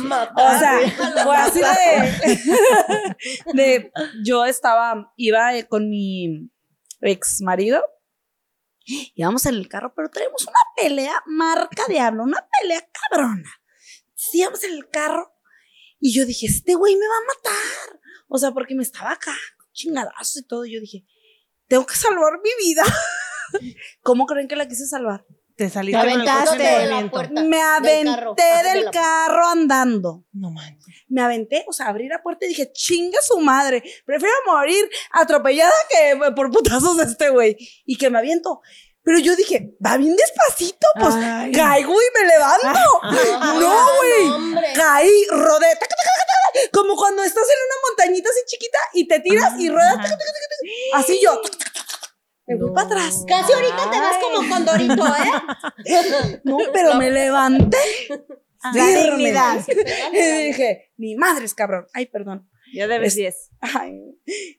sea, 0.59 0.79
fue 1.25 1.37
así 1.37 1.61
de, 1.61 3.53
de, 3.53 3.93
yo 4.25 4.45
estaba, 4.45 5.13
iba 5.17 5.55
eh, 5.55 5.67
con 5.67 5.89
mi 5.89 6.51
ex 7.01 7.41
marido, 7.43 7.83
íbamos 9.15 9.47
en 9.47 9.55
el 9.55 9.69
carro, 9.69 9.93
pero 9.95 10.09
traemos 10.09 10.47
una 10.47 10.61
pelea 10.77 11.23
marca 11.27 11.85
diablo, 11.89 12.25
una 12.25 12.47
pelea 12.61 12.87
cabrona. 12.93 13.51
Sí, 14.15 14.41
íbamos 14.41 14.63
en 14.65 14.73
el 14.73 14.89
carro 14.89 15.33
y 16.01 16.13
yo 16.13 16.25
dije, 16.27 16.47
este 16.47 16.75
güey 16.75 16.97
me 16.97 17.07
va 17.07 17.15
a 17.17 17.27
matar. 17.37 18.01
O 18.29 18.39
sea, 18.39 18.53
porque 18.53 18.75
me 18.75 18.83
estaba 18.83 19.13
acá, 19.13 19.35
con 19.59 19.67
chingadazos 19.73 20.37
y 20.39 20.47
todo. 20.47 20.65
Y 20.65 20.73
yo 20.75 20.81
dije, 20.81 21.05
tengo 21.69 21.85
que 21.87 21.95
salvar 21.97 22.33
mi 22.43 22.51
vida. 22.67 22.83
¿Cómo 24.03 24.27
creen 24.27 24.49
que 24.49 24.57
la 24.57 24.69
quise 24.69 24.87
salvar? 24.87 25.25
Te 25.57 25.67
Te 25.67 25.71
saliste 25.71 26.01
con 26.01 26.09
el 26.09 26.19
coche 26.21 26.31
aventaste 26.31 26.75
en 26.75 26.81
de 26.81 26.87
la 26.87 27.11
puerta. 27.11 27.43
Me 27.43 27.61
aventé 27.61 28.11
carro. 28.11 28.35
Ah, 28.39 28.63
de 28.63 28.69
del 28.71 28.85
la- 28.87 28.91
carro 28.91 29.47
andando. 29.49 30.25
No 30.33 30.51
manches. 30.51 30.95
me 31.09 31.21
aventé, 31.21 31.65
o 31.69 31.73
sea, 31.73 31.89
abrí 31.89 32.09
la 32.09 32.23
puerta 32.23 32.47
y 32.47 32.49
dije, 32.49 32.71
chinga 32.73 33.21
su 33.21 33.39
madre, 33.41 33.83
prefiero 34.07 34.33
morir 34.47 34.89
atropellada 35.13 35.73
que 35.91 36.33
por 36.35 36.51
putazos 36.51 36.97
de 36.97 37.05
este 37.05 37.29
güey. 37.31 37.57
Y 37.85 37.97
que 37.97 38.09
me 38.09 38.19
aviento. 38.19 38.63
Pero 39.03 39.19
yo 39.19 39.35
dije, 39.35 39.71
va 39.85 39.97
bien 39.97 40.15
despacito, 40.15 40.87
pues 41.01 41.15
Ay. 41.15 41.53
caigo 41.53 41.93
y 41.95 42.19
me 42.21 42.27
levanto. 42.29 42.81
no, 43.61 43.87
güey. 43.97 44.75
Caí, 44.75 45.25
rodé, 45.31 45.67
taca, 45.75 45.95
taca, 45.97 46.13
taca, 46.17 46.35
taca, 46.53 46.71
como 46.73 46.97
cuando 46.97 47.23
estás 47.25 47.45
en 47.45 47.59
una 47.67 47.75
montañita 47.89 48.29
así 48.31 48.41
chiquita 48.47 48.79
y 48.95 49.09
te 49.09 49.21
tiras 49.21 49.59
y 49.59 49.69
ruedas, 49.71 49.97
taca, 49.97 50.09
taca, 50.11 50.17
taca, 50.19 50.47
taca. 50.51 50.99
así 51.03 51.19
yo. 51.23 51.41
Me 52.47 52.59
fui 52.59 52.73
para 52.75 52.87
atrás. 52.89 53.25
Casi 53.29 53.53
ahorita 53.53 53.91
te 53.91 54.01
vas 54.01 54.17
como 54.19 54.49
condorito, 54.49 55.07
¿eh? 55.07 56.41
No, 56.45 56.59
pero 56.73 56.95
me 56.97 57.11
levanté. 57.11 57.79
La 58.63 58.73
firme. 58.85 59.03
dignidad. 59.17 59.65
Y 60.13 60.47
dije, 60.49 60.93
ni 60.99 61.15
madres, 61.17 61.55
cabrón. 61.55 61.87
Ay, 61.95 62.07
perdón. 62.07 62.51
Ya 62.75 62.87
debes 62.89 63.13
Es- 63.13 63.17
10. 63.17 63.51
Ay. 63.61 64.01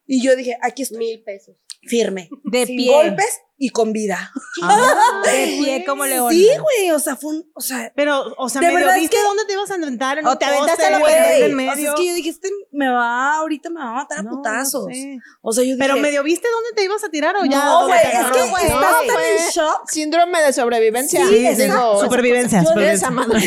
Y 0.08 0.24
yo 0.24 0.36
dije, 0.36 0.58
aquí 0.62 0.82
estoy, 0.84 0.98
Mil 1.00 1.24
pesos. 1.24 1.56
firme. 1.84 2.30
De 2.46 2.66
sin 2.66 2.78
pie. 2.78 2.92
golpes 2.92 3.42
y 3.64 3.70
con 3.70 3.94
vida. 3.94 4.32
De 5.24 5.58
pie 5.62 5.86
como 5.86 6.04
león. 6.06 6.34
Sí, 6.34 6.48
güey, 6.60 6.90
o 6.92 7.00
sea, 7.00 7.16
fue 7.16 7.30
un, 7.36 7.52
o 7.54 7.62
sea, 7.62 7.92
Pero, 7.96 8.34
o 8.38 8.50
sea, 8.50 8.60
De 8.60 8.68
medio 8.68 8.80
verdad 8.80 8.96
es 8.96 9.02
¿viste 9.04 9.18
que- 9.18 9.22
dónde 9.24 9.46
te 9.46 9.54
ibas 9.54 9.70
a 9.70 9.76
aventar? 9.76 10.18
En 10.18 10.26
O 10.26 10.32
un 10.32 10.40
te 10.40 10.46
aventaste 10.46 10.90
la 10.90 11.00
pared. 11.00 11.44
en 11.46 11.54
o 11.54 11.56
medio. 11.56 11.76
sea, 11.76 11.90
es 11.90 11.96
que 11.96 12.08
yo 12.08 12.14
dije, 12.16 12.30
este 12.32 12.50
me 12.72 12.90
va, 12.90 13.36
ahorita 13.36 13.70
me 13.70 13.80
va 13.80 13.90
a 13.90 13.94
matar 13.94 14.20
a 14.20 14.24
No, 14.24 14.32
no 14.32 14.38
putazos. 14.38 14.86
sé. 14.92 15.20
O 15.42 15.52
sea, 15.54 15.64
yo 15.64 15.76
dije, 15.76 15.78
Pero 15.80 15.98
medio 15.98 16.24
viste 16.24 16.48
dónde 16.52 16.70
te 16.76 16.84
ibas 16.84 17.04
a 17.04 17.10
tirar 17.10 17.36
o 17.38 17.46
ya. 17.46 17.64
no, 17.66 17.86
güey, 17.88 18.00
es 18.00 18.10
que 18.10 18.18
No, 18.18 18.80
tan 18.80 18.94
fue- 19.12 19.38
en 19.38 19.50
shock. 19.52 19.90
Síndrome 19.90 20.42
de 20.42 20.54
sobrevivencia. 20.54 21.24
Sí, 21.28 21.34
Digo, 21.36 21.50
exacto. 21.52 22.00
Supervivencia, 22.02 22.64
Yo 22.64 22.64
de 22.64 22.98
supervivencia. 22.98 23.08
esa 23.08 23.12
madre. 23.12 23.40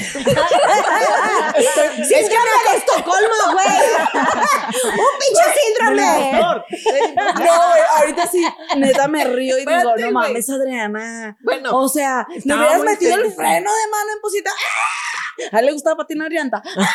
Síndrome 2.04 2.50
de 2.70 2.76
Estocolmo, 2.78 3.52
güey. 3.52 3.66
Un 4.94 5.12
pinche 5.20 5.44
síndrome. 5.64 6.40
No, 6.40 7.68
güey, 7.68 7.80
ahorita 7.98 8.26
sí, 8.28 8.44
neta 8.76 9.08
me 9.08 9.24
río 9.24 9.56
y 9.58 9.64
digo, 9.66 9.96
no 10.06 10.12
mames, 10.12 10.48
Adriana. 10.50 11.36
Bueno, 11.42 11.76
O 11.78 11.88
sea, 11.88 12.26
le 12.44 12.54
hubieras 12.54 12.82
metido 12.82 13.14
el 13.16 13.32
freno 13.32 13.70
de 13.70 13.90
mano 13.90 14.10
en 14.14 14.20
posita. 14.20 14.50
¡Ah! 14.50 15.56
A 15.56 15.60
él 15.60 15.66
le 15.66 15.72
gustaba 15.72 15.96
patinar 15.96 16.30
llanta. 16.30 16.62
¡Ah! 16.76 16.90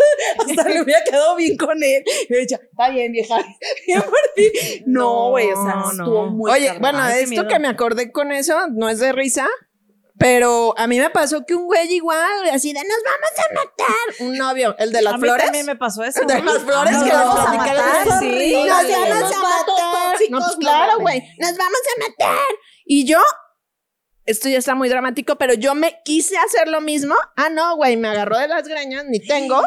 Hasta 0.38 0.68
le 0.68 0.82
hubiera 0.82 1.02
quedado 1.04 1.36
bien 1.36 1.56
con 1.56 1.82
él. 1.82 2.02
Y 2.06 2.26
hubiera 2.28 2.40
dicho, 2.42 2.56
está 2.62 2.90
bien, 2.90 3.12
vieja. 3.12 3.36
Bien 3.86 4.02
por 4.02 4.12
ti. 4.34 4.50
No, 4.86 5.30
güey, 5.30 5.50
o 5.50 5.56
sea, 5.64 5.74
No, 5.74 5.84
no. 5.84 5.90
estuvo 5.90 6.26
muy 6.26 6.50
Oye, 6.52 6.78
bueno, 6.78 7.06
esto 7.08 7.46
que 7.48 7.58
me 7.58 7.68
acordé 7.68 8.12
con 8.12 8.32
eso 8.32 8.68
no 8.68 8.88
es 8.88 8.98
de 8.98 9.12
risa, 9.12 9.46
pero 10.20 10.74
a 10.76 10.86
mí 10.86 10.98
me 11.00 11.08
pasó 11.08 11.46
que 11.46 11.54
un 11.54 11.64
güey 11.64 11.90
igual, 11.94 12.50
así 12.52 12.74
de 12.74 12.80
nos 12.80 12.98
vamos 13.02 13.30
a 13.38 13.54
matar. 13.54 14.26
Un 14.28 14.36
novio, 14.36 14.76
el 14.78 14.92
de 14.92 15.00
las 15.00 15.14
A 15.14 15.16
mí 15.16 15.22
flores. 15.22 15.46
también 15.46 15.64
me 15.64 15.76
pasó 15.76 16.04
eso. 16.04 16.20
El 16.20 16.26
de 16.26 16.42
las 16.42 16.58
flores 16.58 16.92
Nos 16.92 17.04
que 17.04 17.10
vamos 17.10 17.34
vamos 17.36 17.48
a 17.48 17.50
a 17.50 17.56
matar, 17.56 18.18
sí. 18.20 18.52
Nos 18.52 18.68
vamos 18.68 19.34
a 19.34 19.38
matar. 19.40 19.64
tóxicos, 20.12 20.30
No, 20.30 20.38
pues 20.44 20.56
claro, 20.56 20.98
güey. 21.00 21.22
Nos 21.38 21.56
vamos 21.56 21.80
a 21.96 22.00
matar. 22.08 22.46
Y 22.84 23.06
yo, 23.06 23.18
esto 24.26 24.50
ya 24.50 24.58
está 24.58 24.74
muy 24.74 24.90
dramático, 24.90 25.36
pero 25.38 25.54
yo 25.54 25.74
me 25.74 26.00
quise 26.04 26.36
hacer 26.36 26.68
lo 26.68 26.82
mismo. 26.82 27.14
Ah, 27.36 27.48
no, 27.48 27.76
güey, 27.76 27.96
me 27.96 28.08
agarró 28.08 28.36
de 28.38 28.48
las 28.48 28.68
greñas, 28.68 29.06
ni 29.06 29.20
tengo. 29.26 29.62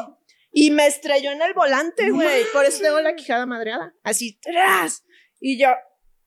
Y 0.52 0.70
me 0.70 0.86
estrelló 0.86 1.32
en 1.32 1.42
el 1.42 1.56
volante, 1.56 2.12
güey. 2.12 2.44
Por 2.54 2.64
eso 2.66 2.84
tengo 2.84 3.02
la 3.02 3.16
quijada 3.16 3.48
madreada. 3.48 3.96
Así, 4.04 4.40
tras. 4.40 5.04
Y 5.40 5.60
yo, 5.60 5.70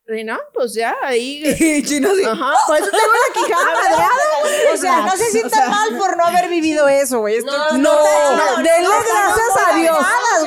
y 0.08 0.22
no, 0.22 0.38
pues 0.54 0.74
ya, 0.74 0.94
ahí. 1.02 1.42
Y 1.58 1.82
chino 1.82 2.14
sí. 2.14 2.22
Ajá, 2.24 2.52
por 2.66 2.76
eso 2.76 2.86
tengo 2.90 3.04
la 3.06 3.34
quijada 3.34 3.74
madreada. 3.74 4.72
O 4.72 4.76
sea, 4.76 5.00
no 5.00 5.16
se 5.16 5.30
sientan 5.30 5.70
mal 5.70 5.96
por 5.98 6.16
no 6.16 6.24
haber 6.24 6.48
vivido 6.48 6.86
eso, 6.88 7.18
güey. 7.20 7.36
Esto 7.36 7.50
No, 7.50 7.78
No, 7.78 8.36
no, 8.36 8.56
denle 8.58 8.82
no, 8.82 8.90
gracias 8.90 9.66
a 9.68 9.74
Dios. 9.74 9.96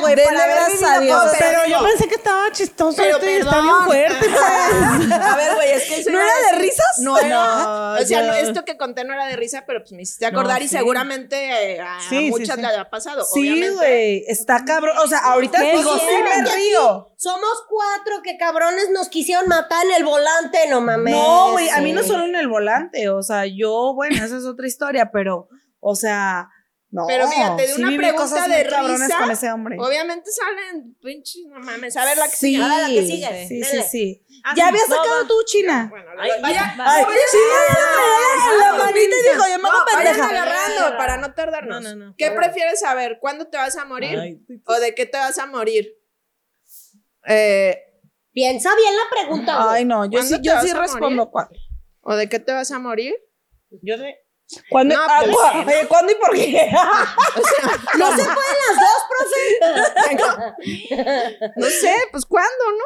güey, 0.00 0.14
Denle 0.14 0.32
por 0.32 0.40
haber 0.42 0.56
gracias 0.56 0.82
a 0.90 0.98
Dios. 1.00 1.24
Pero 1.38 1.66
yo 1.66 1.82
pensé 1.86 2.08
que 2.08 2.14
estaba 2.14 2.50
chistoso 2.52 2.96
Pero 2.96 3.16
esto 3.16 3.28
y 3.28 3.32
está 3.34 3.60
bien 3.60 3.74
fuerte. 3.84 4.28
pues. 4.30 5.12
A 5.20 5.36
ver, 5.36 5.54
güey, 5.56 5.70
es 5.72 5.82
que 5.84 6.00
eso 6.00 6.10
¿No 6.10 6.20
era 6.20 6.32
de 6.52 6.58
risas? 6.58 6.98
No, 7.00 7.20
no. 7.20 7.92
O 8.00 8.04
sea, 8.06 8.40
esto 8.40 8.64
que 8.64 8.76
conté 8.78 9.04
no 9.04 9.12
era 9.12 9.26
de 9.26 9.36
risa, 9.36 9.64
pero 9.66 9.80
pues 9.80 9.92
me 9.92 10.02
hiciste 10.02 10.24
acordar 10.26 10.58
No, 10.58 10.64
y 10.64 10.68
sí. 10.68 10.76
seguramente 10.76 11.74
eh, 11.74 11.80
a 11.80 12.00
Sí, 12.08 12.18
sí, 12.18 12.30
muchas 12.30 12.56
sí. 12.56 12.62
le 12.62 12.68
ha 12.68 12.88
pasado. 12.88 13.24
Sí, 13.24 13.40
obviamente. 13.40 13.70
güey, 13.76 14.24
está 14.26 14.64
cabrón. 14.64 14.96
O 14.98 15.06
sea, 15.06 15.18
ahorita 15.18 15.60
¿Qué 15.60 15.76
digo, 15.76 15.98
sí 15.98 16.04
me 16.24 16.50
río. 16.50 17.09
Somos 17.22 17.64
cuatro 17.68 18.22
que 18.22 18.38
cabrones 18.38 18.88
nos 18.88 19.10
quisieron 19.10 19.46
matar 19.46 19.84
en 19.84 19.92
el 19.92 20.04
volante, 20.04 20.58
no 20.70 20.80
mames. 20.80 21.12
No, 21.12 21.52
güey, 21.52 21.68
a 21.68 21.82
mí 21.82 21.92
no 21.92 22.02
solo 22.02 22.24
en 22.24 22.34
el 22.34 22.48
volante, 22.48 23.10
o 23.10 23.22
sea, 23.22 23.44
yo, 23.44 23.92
bueno, 23.94 24.16
esa 24.24 24.38
es 24.38 24.46
otra 24.46 24.66
historia, 24.66 25.10
pero, 25.12 25.46
o 25.80 25.94
sea, 25.94 26.48
no. 26.90 27.04
Pero 27.06 27.28
fíjate, 27.28 27.60
de 27.60 27.68
sí 27.68 27.80
una 27.82 27.90
viví 27.90 27.98
pregunta 27.98 28.22
cosas 28.22 28.48
de 28.48 28.64
risa, 28.64 29.18
con 29.18 29.30
ese 29.30 29.52
hombre. 29.52 29.76
Obviamente 29.78 30.30
salen, 30.30 30.96
pinches, 31.02 31.42
no 31.50 31.60
mames. 31.60 31.94
A 31.98 32.06
ver 32.06 32.16
la 32.16 32.24
que 32.24 32.36
Sí, 32.36 32.54
sigue. 32.54 32.62
A 32.64 32.68
ver, 32.68 32.80
la 32.80 32.88
que 32.88 33.06
sigue, 33.06 33.46
sí, 33.48 33.64
sí, 33.64 33.82
sí. 33.82 34.26
Ah, 34.42 34.54
Ya 34.56 34.70
no, 34.72 34.78
sacado 34.78 35.22
va. 35.22 35.28
tú, 35.28 35.34
China. 35.44 35.88
Bueno, 35.90 36.10
Ay, 36.18 36.30
vaya, 36.40 36.74
Ay, 36.78 37.04
la 38.60 38.72
manita 38.78 39.16
dijo, 39.30 39.44
yo 39.46 39.58
me 39.62 39.68
hago 39.68 39.78
pendeja. 39.94 40.26
agarrando 40.26 40.96
para 40.96 41.16
no 41.18 41.34
tardarnos. 41.34 41.82
No, 41.82 41.94
no, 41.94 42.06
no. 42.06 42.14
¿Qué 42.16 42.30
prefieres 42.30 42.80
saber? 42.80 43.18
¿Cuándo 43.20 43.46
te 43.48 43.58
vas 43.58 43.76
a 43.76 43.84
morir? 43.84 44.18
Ay, 44.18 44.40
¿O 44.64 44.74
de 44.80 44.94
qué 44.94 45.04
te 45.04 45.18
vas 45.18 45.38
a 45.38 45.44
morir? 45.44 45.99
Eh, 47.26 47.76
Piensa 48.32 48.70
bien 48.76 48.94
la 48.96 49.02
pregunta, 49.10 49.56
güey. 49.64 49.76
Ay, 49.78 49.84
no, 49.84 50.04
yo 50.04 50.12
¿Cuándo 50.12 50.36
sí, 50.36 50.42
te 50.42 50.48
yo 50.48 50.54
vas 50.54 50.64
sí 50.64 50.70
a 50.70 50.80
respondo 50.80 51.08
morir? 51.10 51.28
cuándo. 51.32 51.54
¿O 52.02 52.14
de 52.14 52.28
qué 52.28 52.38
te 52.38 52.52
vas 52.52 52.70
a 52.70 52.78
morir? 52.78 53.14
Yo 53.82 53.98
de. 53.98 54.16
¿Cuándo, 54.68 54.94
No, 54.96 55.02
ah, 55.08 55.20
pues, 55.24 55.36
cua- 55.36 55.64
oye, 55.66 55.86
¿cuándo 55.88 56.12
y 56.12 56.14
por 56.16 56.32
qué? 56.34 56.70
O 57.36 57.42
sea, 57.42 57.66
No 57.98 58.06
se 58.16 58.24
pueden 58.24 58.56
las 58.66 58.76
dos, 58.80 59.02
profe. 59.10 60.50
no 61.56 61.66
sé, 61.66 61.94
pues 62.10 62.26
¿cuándo, 62.26 62.64
no? 62.78 62.84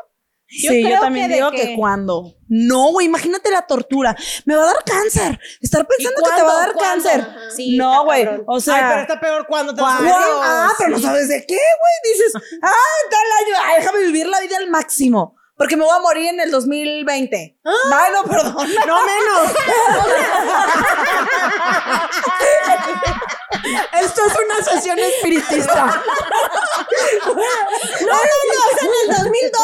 Sí, 0.60 0.82
yo 0.88 1.00
también 1.00 1.28
que 1.28 1.34
digo 1.36 1.50
que- 1.50 1.68
que 1.68 1.76
cuándo. 1.76 2.34
No, 2.48 2.90
güey, 2.92 3.06
imagínate 3.06 3.50
la 3.50 3.66
tortura. 3.66 4.14
Me 4.44 4.54
va 4.54 4.62
a 4.62 4.66
dar 4.66 4.84
cáncer. 4.84 5.40
Estar 5.60 5.86
pensando 5.86 6.20
que 6.22 6.30
te 6.36 6.42
va 6.42 6.52
a 6.52 6.56
dar 6.56 6.72
¿Cuándo? 6.74 7.04
cáncer. 7.04 7.20
Ajá. 7.22 7.50
Sí, 7.56 7.76
no, 7.76 8.04
güey. 8.04 8.26
O 8.46 8.54
Ay, 8.56 8.60
sea, 8.60 8.88
pero 8.90 9.00
está 9.02 9.20
peor 9.20 9.46
cuando 9.46 9.74
te 9.74 9.80
vas 9.80 10.00
a. 10.00 10.04
Ah, 10.06 10.72
pero 10.78 10.90
no 10.90 10.98
sabes 10.98 11.28
de 11.28 11.44
qué, 11.46 11.56
güey. 11.56 12.14
Dices, 12.14 12.32
ah, 12.62 12.72
tal 13.10 13.46
año, 13.46 13.56
ay, 13.64 13.80
déjame 13.80 14.04
vivir 14.06 14.26
la 14.28 14.40
vida 14.40 14.56
al 14.58 14.68
máximo. 14.70 15.36
Porque 15.56 15.76
me 15.76 15.84
voy 15.84 15.96
a 15.96 16.00
morir 16.00 16.26
en 16.30 16.40
el 16.40 16.50
2020. 16.50 17.58
Ay, 17.64 18.12
no, 18.12 18.24
perdón. 18.28 18.54
No 18.86 18.98
menos. 19.04 19.52
Esto 24.00 24.26
es 24.26 24.34
una 24.34 24.62
sesión 24.64 24.98
espiritista. 24.98 26.02
No, 27.26 27.34
no, 27.34 28.16
no, 28.16 28.60
en 28.80 28.90
el 29.02 29.08
2002. 29.22 29.62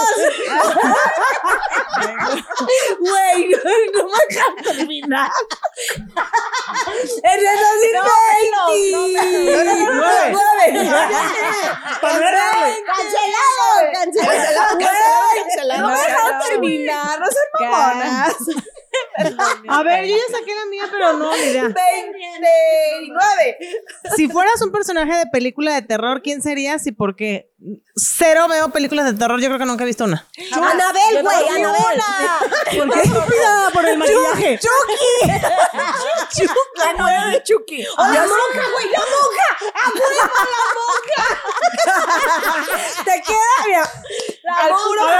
Güey, 3.00 3.49
no 3.49 4.02
me 4.04 4.18
dejas 4.28 4.52
terminar. 4.64 5.30
En 7.23 7.38
el 7.40 7.59
2020. 7.92 9.00
Nueve. 9.92 10.30
Nueve. 10.32 10.68
Para 12.00 12.16
no. 12.18 12.49
Cancelado, 12.87 13.75
cancelado. 13.92 14.78
Cancelado, 14.78 15.80
No 15.80 15.88
me 15.88 15.94
dejaron 16.00 16.35
terminar, 16.49 17.12
no 17.20 17.26
sean 17.26 17.49
mamonas. 17.70 18.35
A 19.68 19.82
ver, 19.82 20.06
yo 20.06 20.16
ya 20.16 20.38
saqué 20.38 20.54
la 20.54 20.66
mía, 20.66 20.88
pero 20.90 21.12
no, 21.14 21.37
idea. 21.37 21.62
29. 21.64 21.76
Si 24.16 24.28
fueras 24.28 24.61
un 24.62 24.73
personaje 24.73 25.14
de 25.16 25.26
película 25.26 25.75
de 25.75 25.82
terror, 25.82 26.23
¿quién 26.23 26.42
serías 26.42 26.87
y 26.87 26.92
por 26.92 27.16
qué? 27.16 27.50
Cero 27.94 28.49
veo 28.49 28.70
películas 28.70 29.04
de 29.04 29.14
terror, 29.14 29.40
yo 29.40 29.49
creo 29.49 29.59
que 29.59 29.66
nunca 29.66 29.85
he 29.85 29.87
visto 29.87 30.04
una. 30.04 30.26
Anabel, 30.52 31.23
güey, 31.23 31.49
Anabel. 31.49 32.00
¿Por 32.78 32.90
qué 32.90 33.00
estúpida? 33.00 33.70
Por 33.73 33.87
el 33.87 33.99
maquillaje. 33.99 34.59
La 36.76 36.92
nueva 36.94 37.26
de 37.26 37.42
Chucky. 37.42 37.85
O 37.85 38.02
la 38.02 38.20
monja, 38.20 38.70
güey, 38.73 38.90
la 38.90 38.99
monja. 38.99 39.49
Te 43.04 43.23
queda, 43.23 43.66
mira. 43.66 43.90
Al 44.56 44.70
puro 44.70 45.02
A 45.02 45.06
ver, 45.06 45.19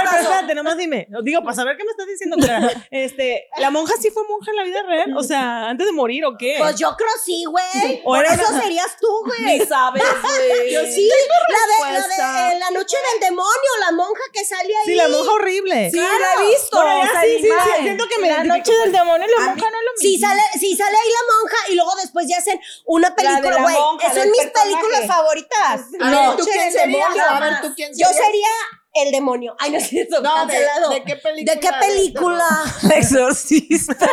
Nomás 0.63 0.77
dime. 0.77 1.07
Digo, 1.23 1.41
para 1.41 1.55
saber 1.55 1.77
qué 1.77 1.83
me 1.83 1.91
estás 1.91 2.07
diciendo, 2.07 2.37
Clara. 2.37 2.69
Este, 2.91 3.47
¿la 3.57 3.69
monja 3.71 3.93
sí 3.99 4.09
fue 4.11 4.23
monja 4.27 4.51
en 4.51 4.57
la 4.57 4.63
vida 4.63 4.83
real? 4.83 5.17
O 5.17 5.23
sea, 5.23 5.69
¿antes 5.69 5.85
de 5.87 5.93
morir 5.93 6.25
o 6.25 6.35
qué? 6.37 6.55
Pues 6.59 6.75
yo 6.77 6.95
creo 6.97 7.09
sí, 7.23 7.45
güey. 7.45 8.01
O 8.03 8.13
Por 8.15 8.25
eso 8.25 8.43
una- 8.49 8.61
serías 8.61 8.97
tú, 8.99 9.07
güey. 9.25 9.59
Ni 9.59 9.65
sabes, 9.65 10.03
güey. 10.21 10.71
Yo 10.73 10.81
sí, 10.85 11.09
la 11.09 11.91
de, 11.91 11.99
la 11.99 12.07
de 12.07 12.55
eh, 12.55 12.59
la 12.59 12.71
noche 12.71 12.97
del 13.11 13.29
demonio, 13.29 13.71
la 13.79 13.91
monja 13.93 14.21
que 14.33 14.43
sale 14.45 14.69
ahí. 14.77 14.85
Sí, 14.85 14.95
la 14.95 15.07
monja 15.07 15.31
horrible. 15.31 15.89
Sí, 15.91 15.97
la 15.97 16.43
he 16.43 16.47
visto. 16.49 16.81
Bueno, 16.81 16.99
o 17.01 17.11
sea, 17.11 17.21
sí, 17.21 17.37
sí, 17.41 17.47
sí, 17.47 17.81
siento 17.83 18.05
que 18.07 18.19
me 18.19 18.27
La 18.29 18.43
noche 18.43 18.63
pues. 18.65 18.79
del 18.83 18.91
demonio 18.91 19.27
y 19.27 19.31
la 19.31 19.45
monja 19.47 19.69
no 19.69 19.77
es 19.77 19.83
lo 19.85 19.91
Sí 19.97 20.07
mismo. 20.13 20.27
sale, 20.27 20.41
sí 20.59 20.75
sale 20.75 20.97
ahí 20.97 21.09
la 21.09 21.33
monja 21.33 21.57
y 21.69 21.75
luego 21.75 21.91
después 22.01 22.27
ya 22.27 22.37
hacen 22.37 22.59
una 22.85 23.15
película, 23.15 23.49
la 23.55 23.61
güey. 23.61 23.75
Son 23.75 23.97
mis 23.97 24.11
personaje. 24.11 24.51
películas 24.63 25.07
favoritas. 25.07 25.81
A 25.99 26.09
ver, 26.27 26.37
¿tú 26.37 26.43
quién 26.45 26.71
serías? 26.71 26.73
demonio. 26.87 27.23
A 27.29 27.39
ver, 27.39 27.61
¿tú 27.61 27.73
quién 27.75 27.91
Yo 27.91 28.07
serías? 28.07 28.25
sería 28.25 28.47
el 28.93 29.11
demonio. 29.11 29.55
Ay, 29.59 29.71
no 29.71 29.77
es 29.77 29.87
cierto. 29.87 30.21
No, 30.21 30.31
de, 30.31 30.35
cancelado. 30.35 30.89
¿de 30.89 31.03
qué 31.03 31.15
película? 31.15 31.53
¿De 31.53 31.59
qué 31.59 31.69
película? 31.79 32.47
Exorcista. 32.95 33.95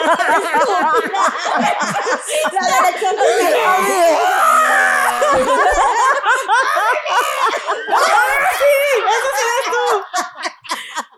La 2.53 2.61
dirección 2.67 3.17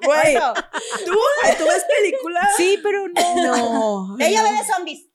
Güey, 0.03 0.35
¿tú, 1.05 1.13
¿tú 1.59 1.67
ves 1.67 1.85
películas? 1.85 2.49
Sí, 2.57 2.81
pero 2.83 3.07
no. 3.09 4.07
No. 4.09 4.17
Ella 4.19 4.43
ve 4.43 4.53
de 4.53 4.65
zombies. 4.65 5.10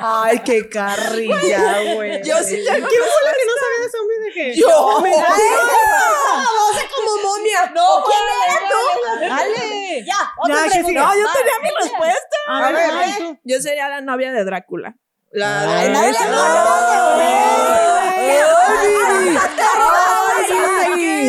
Ay, 0.00 0.40
qué 0.44 0.68
carrilla, 0.68 1.94
güey. 1.94 2.22
Yo 2.22 2.38
sí 2.38 2.56
te 2.56 2.64
¿Quién 2.64 2.82
fue 2.82 3.24
la 3.24 3.32
que 3.32 3.46
no 3.46 3.54
sabía 3.58 3.80
de 3.82 3.90
zombies 3.90 4.20
de 4.20 4.30
qué? 4.32 4.54
Yo. 4.56 4.68
Vamos 4.68 5.12
como 6.94 7.12
momia. 7.22 7.60
No, 7.74 8.04
¿quién 8.04 8.24
era 8.46 8.58
tú? 8.68 8.76
Dale. 9.28 10.04
Ya, 10.04 10.32
Otra 10.36 10.64
pregunta. 10.70 11.00
No, 11.00 11.14
yo 11.14 11.26
tenía 11.32 11.58
mi 11.62 11.70
respuesta. 11.80 12.36
A 12.48 12.66
A 12.66 12.70
ver, 12.70 13.40
yo 13.42 13.60
sería 13.60 13.88
la 13.88 14.00
novia 14.00 14.32
de 14.32 14.44
Drácula. 14.44 14.94
La, 15.30 15.60
Ay, 15.80 15.88
la- 15.92 16.08
esa 16.08 16.24
la- 16.26 16.30
no. 16.30 17.58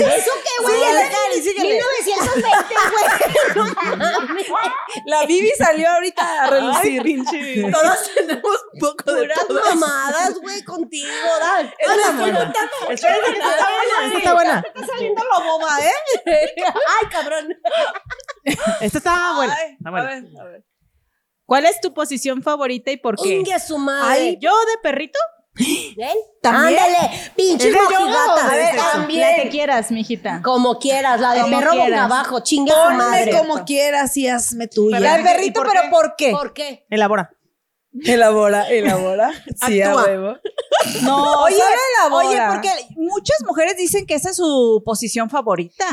¿Eso 0.09 0.31
qué, 0.43 0.63
güey? 0.63 0.75
Síguele, 0.75 1.01
Es 1.01 1.09
Cari, 1.09 1.41
síguele. 1.41 1.73
1920, 1.75 2.75
güey. 2.91 3.05
No 3.55 3.63
mames. 4.21 4.47
La 5.05 5.25
Vivi 5.25 5.51
salió 5.57 5.89
ahorita 5.91 6.43
a 6.43 6.47
relucir. 6.47 7.03
Todos 7.71 8.11
tenemos 8.15 8.57
un 8.73 8.79
poco 8.79 9.13
de 9.13 9.21
Puras 9.21 9.47
todo. 9.47 9.61
mamadas, 9.75 10.33
güey, 10.41 10.63
contigo, 10.63 11.07
dale. 11.39 11.73
Está 11.77 12.11
buena. 12.13 12.53
Espérense 12.89 13.31
que 13.31 13.37
esta 13.37 13.51
está 13.51 13.67
buena. 13.69 14.05
Esta 14.05 14.17
está 14.17 14.33
buena. 14.33 14.63
Está 14.75 14.87
saliendo 14.87 15.23
lo 15.23 15.43
boba, 15.43 15.79
¿eh? 15.81 15.93
Ay, 16.65 17.07
cabrón. 17.11 17.57
Esta 18.81 18.97
está 18.97 19.33
buena. 19.35 19.55
Ver, 19.55 20.23
a 20.39 20.43
ver. 20.45 20.63
¿Cuál 21.49 21.65
es 21.65 21.81
tu 21.81 21.93
posición 21.93 22.41
favorita 22.43 22.91
y 22.91 22.97
por 22.97 23.15
qué? 23.21 23.35
Ingue 23.35 23.59
su 23.59 23.77
madre. 23.77 24.07
Ay, 24.09 24.37
yo 24.39 24.51
de 24.51 24.77
perrito. 24.81 25.19
¿Ven? 25.97 26.15
¿También? 26.41 26.79
Ándale, 26.79 27.31
pinche 27.35 27.67
¿Es 27.67 27.73
de 27.73 27.79
yoga 27.79 27.99
mojigata. 27.99 28.47
A 28.49 28.55
ver, 28.55 28.75
también. 28.77 29.21
La 29.21 29.35
que 29.43 29.49
quieras, 29.49 29.91
mijita. 29.91 30.41
Como 30.41 30.79
quieras, 30.79 31.19
la 31.19 31.33
de 31.33 31.41
Como 31.41 31.57
perro 31.59 31.71
boca 31.73 31.83
quieras. 31.85 32.01
abajo, 32.05 32.39
chingue 32.41 32.71
su 32.71 32.77
Ponme 32.77 32.95
madre. 32.97 33.31
como 33.37 33.65
quieras 33.65 34.15
y 34.15 34.27
hazme 34.29 34.67
tuya. 34.67 34.99
La 35.01 35.11
La 35.11 35.17
de 35.17 35.23
perrito, 35.23 35.61
pero 35.69 35.81
¿por 35.91 36.15
qué? 36.15 36.31
¿Por 36.31 36.53
qué? 36.53 36.85
Elabora. 36.89 37.31
Elabora, 38.05 38.69
elabora. 38.69 39.31
Sí, 39.67 39.81
a 39.81 39.87
Actúa. 39.89 40.03
huevo. 40.05 40.37
No, 41.01 41.41
Oye, 41.43 41.55
elabora. 41.97 42.27
oye, 42.27 42.39
porque 42.53 42.71
muchas 42.95 43.37
mujeres 43.45 43.75
dicen 43.75 44.05
que 44.05 44.13
esa 44.13 44.29
es 44.29 44.37
su 44.37 44.81
posición 44.85 45.29
favorita. 45.29 45.85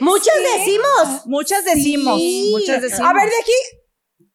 Muchas 0.00 0.34
decimos. 0.56 1.26
Muchas 1.26 1.64
decimos. 1.64 2.16
Sí. 2.18 2.48
Muchas 2.52 2.80
decimos. 2.82 3.08
A 3.08 3.12
ver, 3.12 3.24
de 3.24 3.36
aquí, 3.40 3.52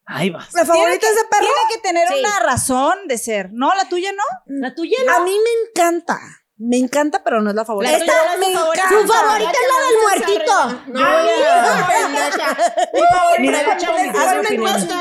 Ahí 0.08 0.30
vas. 0.30 0.54
la 0.54 0.66
favorita 0.66 1.08
es 1.08 1.16
de 1.16 1.24
perro. 1.30 1.46
Tiene 1.46 1.62
que 1.74 1.78
tener 1.80 2.08
Sí. 2.08 2.14
una 2.20 2.40
razón 2.42 3.08
de 3.08 3.18
ser. 3.18 3.50
¿No? 3.52 3.74
¿La 3.76 3.88
tuya 3.90 4.12
no? 4.12 4.24
La 4.48 4.74
tuya 4.76 4.98
A 5.16 5.20
mí 5.22 5.32
me 5.32 5.50
encanta. 5.70 6.20
Me 6.58 6.78
encanta, 6.78 7.22
pero 7.24 7.42
no 7.42 7.50
es 7.50 7.56
la 7.56 7.66
favorita. 7.66 7.92
La 7.92 7.98
tuya 8.00 8.14
no 8.26 8.32
es 8.34 8.40
me 8.40 8.54
favorita. 8.54 8.84
encanta. 8.86 9.06
Tu 9.08 9.14
favorita 9.14 9.52
es 9.52 9.68
la 9.74 9.80
del 9.86 9.98
muertito. 10.04 10.56
Mira, 13.40 13.60
Haz 13.60 14.34
una 14.40 14.50
encuesta. 14.50 14.98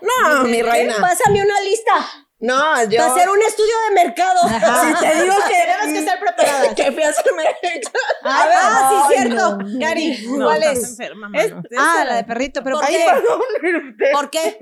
No, 0.00 0.44
mi 0.44 0.62
reina. 0.62 0.94
Pásame 1.00 1.42
una 1.42 1.60
lista 1.60 1.92
No, 2.40 2.82
yo. 2.84 2.98
para 2.98 3.12
hacer 3.14 3.28
un 3.30 3.40
estudio 3.42 3.72
de 3.88 3.94
mercado. 4.04 4.40
Si 4.42 5.00
te 5.00 5.22
digo 5.22 5.34
que. 5.48 5.54
Tenemos 5.64 5.86
que 5.86 5.98
estar 5.98 6.18
preparadas. 6.20 6.74
Que 6.76 6.92
fui 6.92 7.02
a 7.02 7.08
hacerme. 7.08 7.44
A 8.22 8.46
ver, 8.46 8.56
ah, 8.60 8.88
sí, 8.90 8.96
Ay, 9.16 9.22
cierto. 9.28 9.56
no. 9.56 10.38
No, 10.38 10.44
¿cuál 10.46 10.62
es? 10.64 10.90
enferma, 10.90 11.30
Es- 11.32 11.52
ah, 11.78 12.04
la 12.06 12.16
de 12.16 12.24
perrito. 12.24 12.62
¿Pero 12.62 12.78
¿Por 12.80 12.86
por 14.12 14.30
qué? 14.30 14.58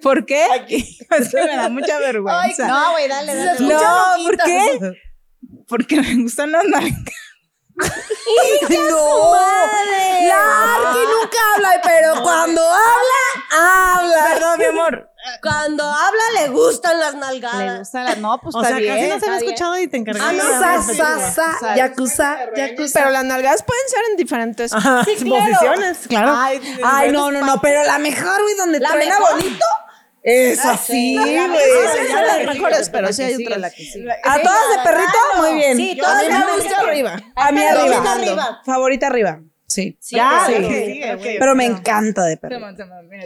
¿Por 0.00 0.26
qué? 0.26 0.46
¿Por 0.48 0.66
qué? 0.66 0.86
Es 1.10 1.28
que 1.30 1.42
me 1.44 1.56
da 1.56 1.68
mucha 1.68 1.98
vergüenza. 1.98 2.66
No, 2.66 2.92
güey, 2.92 3.06
dale, 3.08 3.34
dale. 3.34 3.60
no, 3.60 4.24
¿por 4.24 4.36
qué? 4.38 4.92
Porque 5.68 6.00
me 6.00 6.22
gustan 6.22 6.50
las 6.52 6.64
nalgas. 6.64 6.98
No. 8.70 9.34
La 10.28 10.74
Arqui 10.74 10.98
nunca 10.98 11.38
habla, 11.56 11.80
pero 11.82 12.22
cuando 12.22 12.62
habla, 12.62 13.94
habla. 13.96 14.24
Perdón, 14.34 14.58
mi 14.58 14.64
amor. 14.66 15.10
Cuando 15.40 15.84
habla 15.84 16.22
le 16.40 16.48
gustan 16.48 16.98
las 16.98 17.14
Le 17.14 17.20
nalgadas. 17.20 17.78
gustan 17.80 18.04
las. 18.04 18.18
No, 18.18 18.38
pues 18.40 18.54
O 18.54 18.58
está 18.60 18.68
sea, 18.70 18.78
bien. 18.78 18.94
casi 18.96 19.08
no 19.08 19.20
se 19.20 19.26
había 19.26 19.38
escuchado 19.38 19.78
y 19.78 19.86
te 19.88 19.96
encargaste. 19.96 20.28
Ah, 20.28 20.32
no, 20.32 20.82
de 20.82 20.94
Sa, 20.94 21.32
sa, 21.60 21.76
yakuza, 21.76 22.38
yakuza. 22.56 22.98
Pero 23.00 23.10
las 23.10 23.24
nalgadas 23.24 23.62
pueden 23.62 23.88
ser 23.88 24.00
en 24.10 24.16
diferentes. 24.16 24.72
Ajá, 24.72 25.04
Sí, 25.04 25.16
claro. 25.24 25.44
posiciones, 25.44 25.98
claro. 26.08 26.34
Ay, 26.84 27.10
no, 27.12 27.30
no, 27.30 27.40
no, 27.40 27.60
pero 27.60 27.82
la 27.84 27.98
mejor, 27.98 28.42
güey, 28.42 28.54
donde 28.56 28.80
La 28.80 28.88
truena 28.90 29.18
mejor. 29.18 29.34
bonito. 29.36 29.66
Es 30.24 30.64
así, 30.64 31.16
güey. 31.18 31.36
Esas 31.36 31.94
ya 32.08 32.16
son 32.16 32.26
la 32.26 32.38
las 32.38 32.46
mejores, 32.54 32.90
pero 32.90 33.06
la 33.08 33.12
sí 33.12 33.22
hay 33.22 33.34
otras. 33.44 33.58
la 33.58 33.70
que 33.70 33.84
sigue. 33.84 34.08
¿A 34.24 34.40
todas 34.40 34.60
de 34.76 34.82
perrito? 34.84 35.18
Muy 35.38 35.54
bien. 35.54 35.76
Sí, 35.76 35.98
A 36.00 36.02
todas 36.04 36.54
gusta 36.56 36.80
arriba. 36.80 37.16
A 37.34 37.50
mí 37.52 37.60
gusta 37.88 38.12
arriba. 38.12 38.62
Favorita 38.64 39.06
arriba. 39.08 39.40
Sí. 39.72 39.96
Sí, 40.00 40.16
Ya, 40.16 40.44
sí. 40.46 40.52
la 40.52 40.58
Sí. 40.58 40.68
que 40.68 40.86
sigue, 40.86 41.14
ok. 41.14 41.22
Pero 41.38 41.54
me 41.54 41.64
encanta 41.66 42.24
de 42.24 42.36
perrito. 42.36 42.66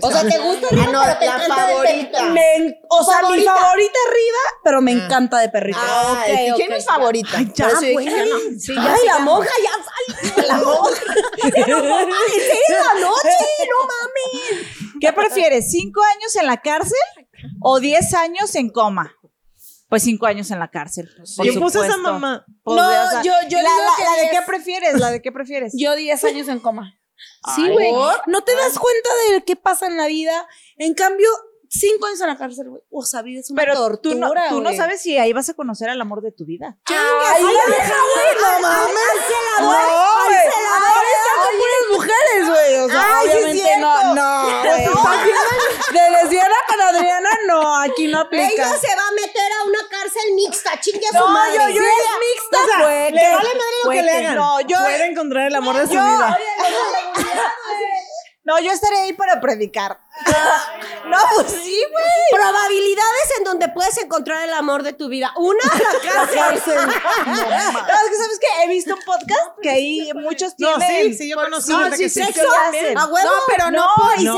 O 0.03 0.11
sea, 0.13 0.23
te 0.23 0.39
gusta 0.39 0.67
arriba, 0.69 0.85
Ah, 0.87 0.93
no, 0.93 1.01
pero 1.03 1.19
te 1.19 1.27
la 1.27 1.35
encanta 1.35 1.55
favorita. 1.57 2.23
Me 2.31 2.81
o 2.89 3.05
sea, 3.05 3.17
mi 3.17 3.23
Favorita. 3.23 3.55
favorita 3.57 3.99
arriba, 4.09 4.39
pero 4.65 4.81
me 4.83 4.93
encanta 4.93 5.39
de 5.39 5.49
perrito. 5.49 5.79
Ah, 5.83 6.13
ok, 6.13 6.35
Ay, 6.37 6.51
ok. 6.51 6.57
¿Quién 6.57 6.73
es 6.73 6.85
favorita? 6.87 7.31
Ay, 7.37 7.53
ya, 7.55 7.69
que 7.81 7.95
no. 7.95 8.39
Sí, 8.59 8.75
Ay, 8.79 9.07
la 9.07 9.19
monja 9.19 9.51
ya 9.63 10.33
salió. 10.33 10.49
La 10.49 10.57
monja. 10.59 11.03
Pero, 11.53 11.79
¿En 11.79 12.11
serio 12.11 12.83
anoche? 12.95 13.29
No 13.71 13.89
mames. 13.89 14.67
¿Qué 15.01 15.13
prefieres? 15.13 15.71
¿Cinco 15.71 16.01
años 16.17 16.37
en 16.37 16.47
la 16.47 16.57
cárcel 16.59 16.97
o 17.61 17.81
diez 17.81 18.15
años 18.15 18.55
en 18.55 18.71
coma? 18.71 19.13
Pues 19.89 20.03
cinco 20.03 20.27
años 20.27 20.51
en 20.51 20.59
la 20.59 20.69
cárcel. 20.69 21.09
por 21.37 21.47
¿Quién 21.47 21.61
puso 21.61 21.83
esa 21.85 21.97
mamá? 21.97 22.45
Pues, 22.65 22.77
No, 22.77 22.87
o 22.87 23.11
sea, 23.11 23.23
yo- 23.23 23.33
yo 23.49 23.59
la, 23.63 23.69
digo 23.71 23.83
la- 23.85 23.97
que 23.97 24.05
la 24.05 24.13
de 24.23 24.31
qué 24.31 24.43
prefieres, 24.47 24.95
la 25.01 25.11
de 25.11 25.23
qué 25.23 25.33
prefieres. 25.33 25.73
Yo 25.77 25.95
10 25.95 26.25
años 26.25 26.49
en 26.49 26.59
coma. 26.61 26.95
Sí, 27.55 27.63
Ay, 27.65 27.73
güey. 27.73 27.93
¿No 28.27 28.43
te 28.43 28.55
das 28.57 28.79
cuenta 28.79 29.09
de 29.31 29.45
qué 29.45 29.55
pasa 29.57 29.87
en 29.87 29.97
la 29.97 30.07
vida? 30.07 30.47
En 30.77 30.95
cambio, 30.95 31.29
5 31.71 32.07
años 32.07 32.21
en 32.21 32.27
la 32.27 32.37
cárcel, 32.37 32.69
güey. 32.69 32.83
O 32.91 33.05
sea, 33.05 33.23
vives 33.23 33.49
una 33.51 33.61
Pero 33.63 33.75
tortura, 33.75 34.15
tú 34.29 34.35
no, 34.35 34.49
tú 34.49 34.61
no 34.61 34.73
sabes 34.75 35.01
si 35.01 35.17
ahí 35.19 35.33
vas 35.33 35.49
a 35.49 35.55
conocer 35.55 35.89
al 35.89 36.01
amor 36.01 36.21
de 36.23 36.33
tu 36.33 36.45
vida. 36.45 36.77
Ay, 36.87 36.95
ya 37.43 37.73
deja, 37.77 37.95
güey, 38.15 38.35
no 38.43 38.61
mames. 38.61 38.97
Están 39.67 41.37
con 41.43 41.55
puras 41.57 41.85
mujeres, 41.93 42.49
güey. 42.49 42.75
O 42.85 42.89
sea, 42.89 43.19
Ay, 43.19 43.27
sí 43.31 43.33
obviamente 43.37 43.77
no, 43.81 44.15
no, 44.15 44.61
güey. 44.63 44.87
De 45.93 46.11
lesbiana 46.11 46.55
con 46.69 46.81
Adriana, 46.83 47.31
no, 47.47 47.81
aquí 47.81 48.07
no 48.09 48.21
aplica. 48.21 48.47
Ella 48.47 48.77
se 48.77 48.89
va 48.89 49.09
a 49.09 49.13
meter 49.13 49.36
una 49.67 49.89
cárcel 49.91 50.33
mixta, 50.35 50.81
chingue 50.81 51.07
a 51.07 51.11
su 51.11 51.19
No, 51.19 51.29
madre. 51.29 51.55
yo, 51.55 51.69
yo 51.69 51.83
es 51.83 51.89
mixta, 52.21 52.59
O 52.63 52.67
sea, 52.67 52.79
le 53.11 53.21
que- 53.21 53.35
vale 53.35 53.49
madre 53.49 53.77
lo 53.85 53.91
que 53.91 54.03
le 54.03 54.11
que- 54.13 54.19
hagan. 54.19 54.35
No, 54.37 54.61
yo- 54.61 54.79
Puede 54.79 55.07
encontrar 55.07 55.47
el 55.49 55.55
amor 55.55 55.77
de 55.77 55.87
su 55.87 55.95
yo- 55.95 56.05
vida. 56.05 56.39
No, 58.45 58.61
yo 58.61 58.71
estaré 58.71 58.99
ahí 59.01 59.13
para 59.13 59.41
predicar. 59.41 59.99
No, 61.09 61.19
pues 61.35 61.53
sí, 61.53 61.83
güey. 61.93 62.05
Probabilidades 62.33 63.33
en 63.39 63.45
donde 63.45 63.69
puedes 63.69 63.97
encontrar 63.99 64.43
el 64.49 64.53
amor 64.55 64.83
de 64.83 64.93
tu 64.93 65.09
vida. 65.09 65.33
Una, 65.37 65.59
la 65.65 66.27
cárcel. 66.35 66.75
No, 66.77 67.33
es 67.35 68.11
que 68.11 68.17
sabes 68.17 68.39
que 68.41 68.65
he 68.65 68.69
visto 68.69 68.95
un 68.95 69.01
podcast 69.05 69.51
que 69.63 69.71
ahí 69.71 70.11
muchos 70.15 70.55
No, 70.59 70.79
tienen. 70.79 71.13
sí, 71.13 71.19
sí, 71.19 71.29
yo 71.31 71.37
conozco 71.37 71.73
No, 71.73 71.85
sí, 71.93 72.03
que 72.03 72.09
sí. 72.09 72.23
sexo. 72.23 72.43
¿Qué 72.43 72.79
hacen. 72.79 72.99
¿A 72.99 73.07
huevo? 73.07 73.27
No, 73.29 73.33
pero 73.47 73.71
no, 73.71 73.87
y 74.19 74.25
No, 74.25 74.35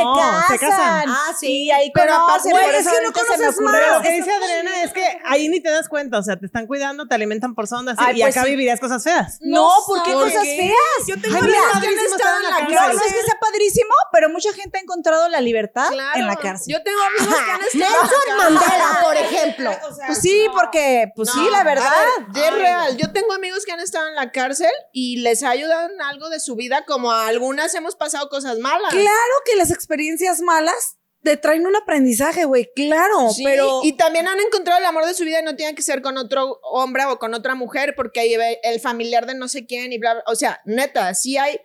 se 0.48 0.54
se 0.54 0.58
casan. 0.58 0.78
casan. 0.78 1.04
Ah, 1.08 1.32
sí. 1.38 1.70
Ahí 1.70 1.90
Pero 1.94 2.12
conocen, 2.14 2.52
aparte, 2.52 2.66
por 2.66 2.74
eso 2.74 2.90
es 2.90 2.96
que 2.98 3.02
no 3.06 3.12
se 3.12 3.20
me 3.20 3.26
conoces 3.28 3.54
ocurrió. 3.54 3.70
Pero 3.80 3.94
lo 3.94 4.02
que 4.02 4.10
dice 4.12 4.32
Adriana 4.32 4.82
es 4.82 4.92
que 4.92 5.18
ahí 5.24 5.48
ni 5.48 5.60
te 5.60 5.70
das 5.70 5.88
cuenta, 5.88 6.18
o 6.18 6.22
sea, 6.22 6.36
te 6.38 6.46
están 6.46 6.66
cuidando, 6.66 7.06
te 7.06 7.14
alimentan 7.14 7.54
por 7.54 7.66
sondas 7.66 7.96
y- 7.98 8.04
Ay, 8.04 8.18
y 8.18 8.22
pues 8.22 8.36
acá 8.36 8.44
sí. 8.44 8.50
vivirías 8.50 8.80
cosas 8.80 9.02
feas. 9.02 9.38
No, 9.40 9.70
¿por 9.86 10.02
qué 10.02 10.12
¿Por 10.12 10.24
cosas 10.24 10.42
feas? 10.42 10.74
Yo 11.06 11.20
tengo 11.20 11.36
Ay, 11.36 11.42
mira, 11.42 11.58
que 11.80 11.88
estado 12.06 12.36
en 12.36 12.42
la 12.42 12.50
No, 12.50 12.68
cárcel. 12.74 12.96
no 12.96 13.04
es 13.04 13.12
que 13.12 13.22
sea 13.22 13.38
padrísimo, 13.40 13.94
pero 14.12 14.28
mucha 14.28 14.52
gente 14.52 14.78
ha 14.78 14.80
encontrado 14.82 15.28
la 15.28 15.40
libertad 15.40 15.67
Claro. 15.72 16.18
en 16.20 16.26
la 16.26 16.36
cárcel. 16.36 16.72
Yo 16.74 16.82
tengo 16.82 16.98
amigos 17.02 17.36
que 17.44 17.50
han 17.50 17.62
estado 17.62 18.02
en 18.26 18.36
la 18.38 18.50
Nelson. 18.50 18.54
Mandela, 18.54 18.98
por 19.02 19.16
ejemplo. 19.16 19.70
Pues 20.06 20.18
sí, 20.20 20.46
porque, 20.52 21.12
pues 21.14 21.30
sí, 21.30 21.48
la 21.50 21.64
verdad. 21.64 21.92
Ver, 22.28 22.44
es 22.44 22.58
real. 22.58 22.96
Yo 22.96 23.12
tengo 23.12 23.32
amigos 23.32 23.64
que 23.64 23.72
han 23.72 23.80
estado 23.80 24.08
en 24.08 24.14
la 24.14 24.32
cárcel 24.32 24.70
y 24.92 25.18
les 25.18 25.42
ha 25.42 25.50
ayudado 25.50 25.88
en 25.90 26.00
algo 26.02 26.28
de 26.30 26.40
su 26.40 26.56
vida, 26.56 26.84
como 26.86 27.12
a 27.12 27.26
algunas 27.28 27.74
hemos 27.74 27.96
pasado 27.96 28.28
cosas 28.28 28.58
malas. 28.58 28.90
Claro 28.90 29.34
que 29.44 29.56
las 29.56 29.70
experiencias 29.70 30.40
malas 30.40 30.96
te 31.22 31.36
traen 31.36 31.66
un 31.66 31.74
aprendizaje, 31.76 32.44
güey. 32.44 32.70
Claro, 32.76 33.30
Sí, 33.30 33.42
pero. 33.44 33.80
y 33.82 33.94
también 33.94 34.28
han 34.28 34.38
encontrado 34.40 34.78
el 34.78 34.86
amor 34.86 35.04
de 35.04 35.14
su 35.14 35.24
vida 35.24 35.40
y 35.40 35.42
no 35.42 35.56
tiene 35.56 35.74
que 35.74 35.82
ser 35.82 36.00
con 36.00 36.16
otro 36.16 36.60
hombre 36.62 37.04
o 37.06 37.18
con 37.18 37.34
otra 37.34 37.54
mujer 37.54 37.94
porque 37.96 38.20
ahí 38.20 38.36
ve 38.36 38.60
el 38.62 38.80
familiar 38.80 39.26
de 39.26 39.34
no 39.34 39.48
sé 39.48 39.66
quién 39.66 39.92
y 39.92 39.98
bla, 39.98 40.14
bla. 40.14 40.22
O 40.26 40.36
sea, 40.36 40.60
neta, 40.64 41.12
sí 41.14 41.36
hay. 41.36 41.60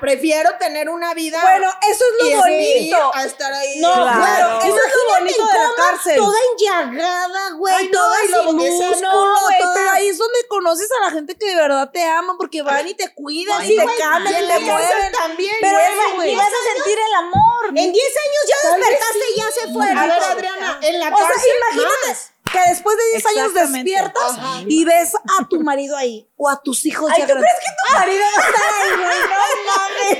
Prefiero 0.00 0.50
tener 0.58 0.88
una 0.88 1.14
vida. 1.14 1.40
bueno, 1.42 1.70
eso 1.90 2.04
es 2.04 2.30
lo 2.32 2.36
bonito. 2.38 3.10
a 3.14 3.24
estar 3.24 3.52
ahí. 3.52 3.78
No, 3.80 3.92
Claro. 3.92 4.18
claro, 4.20 4.58
eso 4.60 4.76
es 4.76 4.92
lo 4.94 5.14
bonito 5.14 5.46
de 5.46 5.52
la 5.58 5.70
cárcel. 5.76 6.16
Toda 6.16 6.36
enllagada, 6.52 7.50
güey. 7.52 7.74
Ay, 7.74 7.90
toda 7.90 8.16
sin 8.20 8.56
músculo, 8.56 9.36
güey, 9.42 9.56
pero 9.74 9.90
ahí 9.90 10.08
es 10.08 10.18
donde 10.18 10.38
conoces 10.48 10.88
a 11.00 11.04
la 11.04 11.10
gente 11.12 11.36
que 11.36 11.46
de 11.46 11.54
verdad 11.54 11.90
te 11.92 12.04
ama 12.04 12.34
porque 12.38 12.62
van 12.62 12.88
y 12.88 12.94
te 12.94 13.12
cuidan 13.14 13.60
Ay, 13.60 13.72
y 13.72 13.76
te 13.76 13.84
cambian 13.98 14.42
y 14.42 14.46
te 14.46 14.52
cárcel 14.52 14.64
mueven. 14.64 15.12
también. 15.12 15.54
Pero 15.60 15.78
güey. 16.16 16.32
Y 16.32 16.36
vas 16.36 16.46
a 16.48 16.74
sentir 16.74 16.98
el 16.98 17.14
amor. 17.14 17.66
En 17.68 17.92
10 17.92 17.94
años 17.94 18.42
ya 18.48 18.68
despertaste 18.70 19.18
y 19.34 19.38
ya 19.38 19.50
se 19.52 19.72
fueron. 19.72 19.98
A 19.98 20.06
ver, 20.06 20.22
Adriana, 20.22 20.78
en 20.82 20.98
la 21.00 21.08
O 21.08 21.16
sea, 21.18 21.26
cárcel. 21.28 21.50
imagínate. 21.56 22.20
Que 22.62 22.70
después 22.70 22.96
de 22.96 23.02
10 23.12 23.26
años 23.26 23.54
despiertas 23.54 24.38
y 24.66 24.84
ves 24.84 25.14
a 25.14 25.48
tu 25.48 25.60
marido 25.60 25.96
ahí 25.96 26.28
o 26.36 26.48
a 26.48 26.60
tus 26.62 26.84
hijos 26.86 27.10
Ay, 27.12 27.20
ya 27.20 27.26
¿tú 27.26 27.32
crees 27.34 27.54
que 27.60 27.70
tu 27.88 27.98
marido 27.98 28.22
va 28.36 28.42
a 28.42 28.48
estar 28.48 28.68
ahí, 28.80 28.90
güey? 28.96 29.20
No 29.28 29.76
mames. 29.76 30.18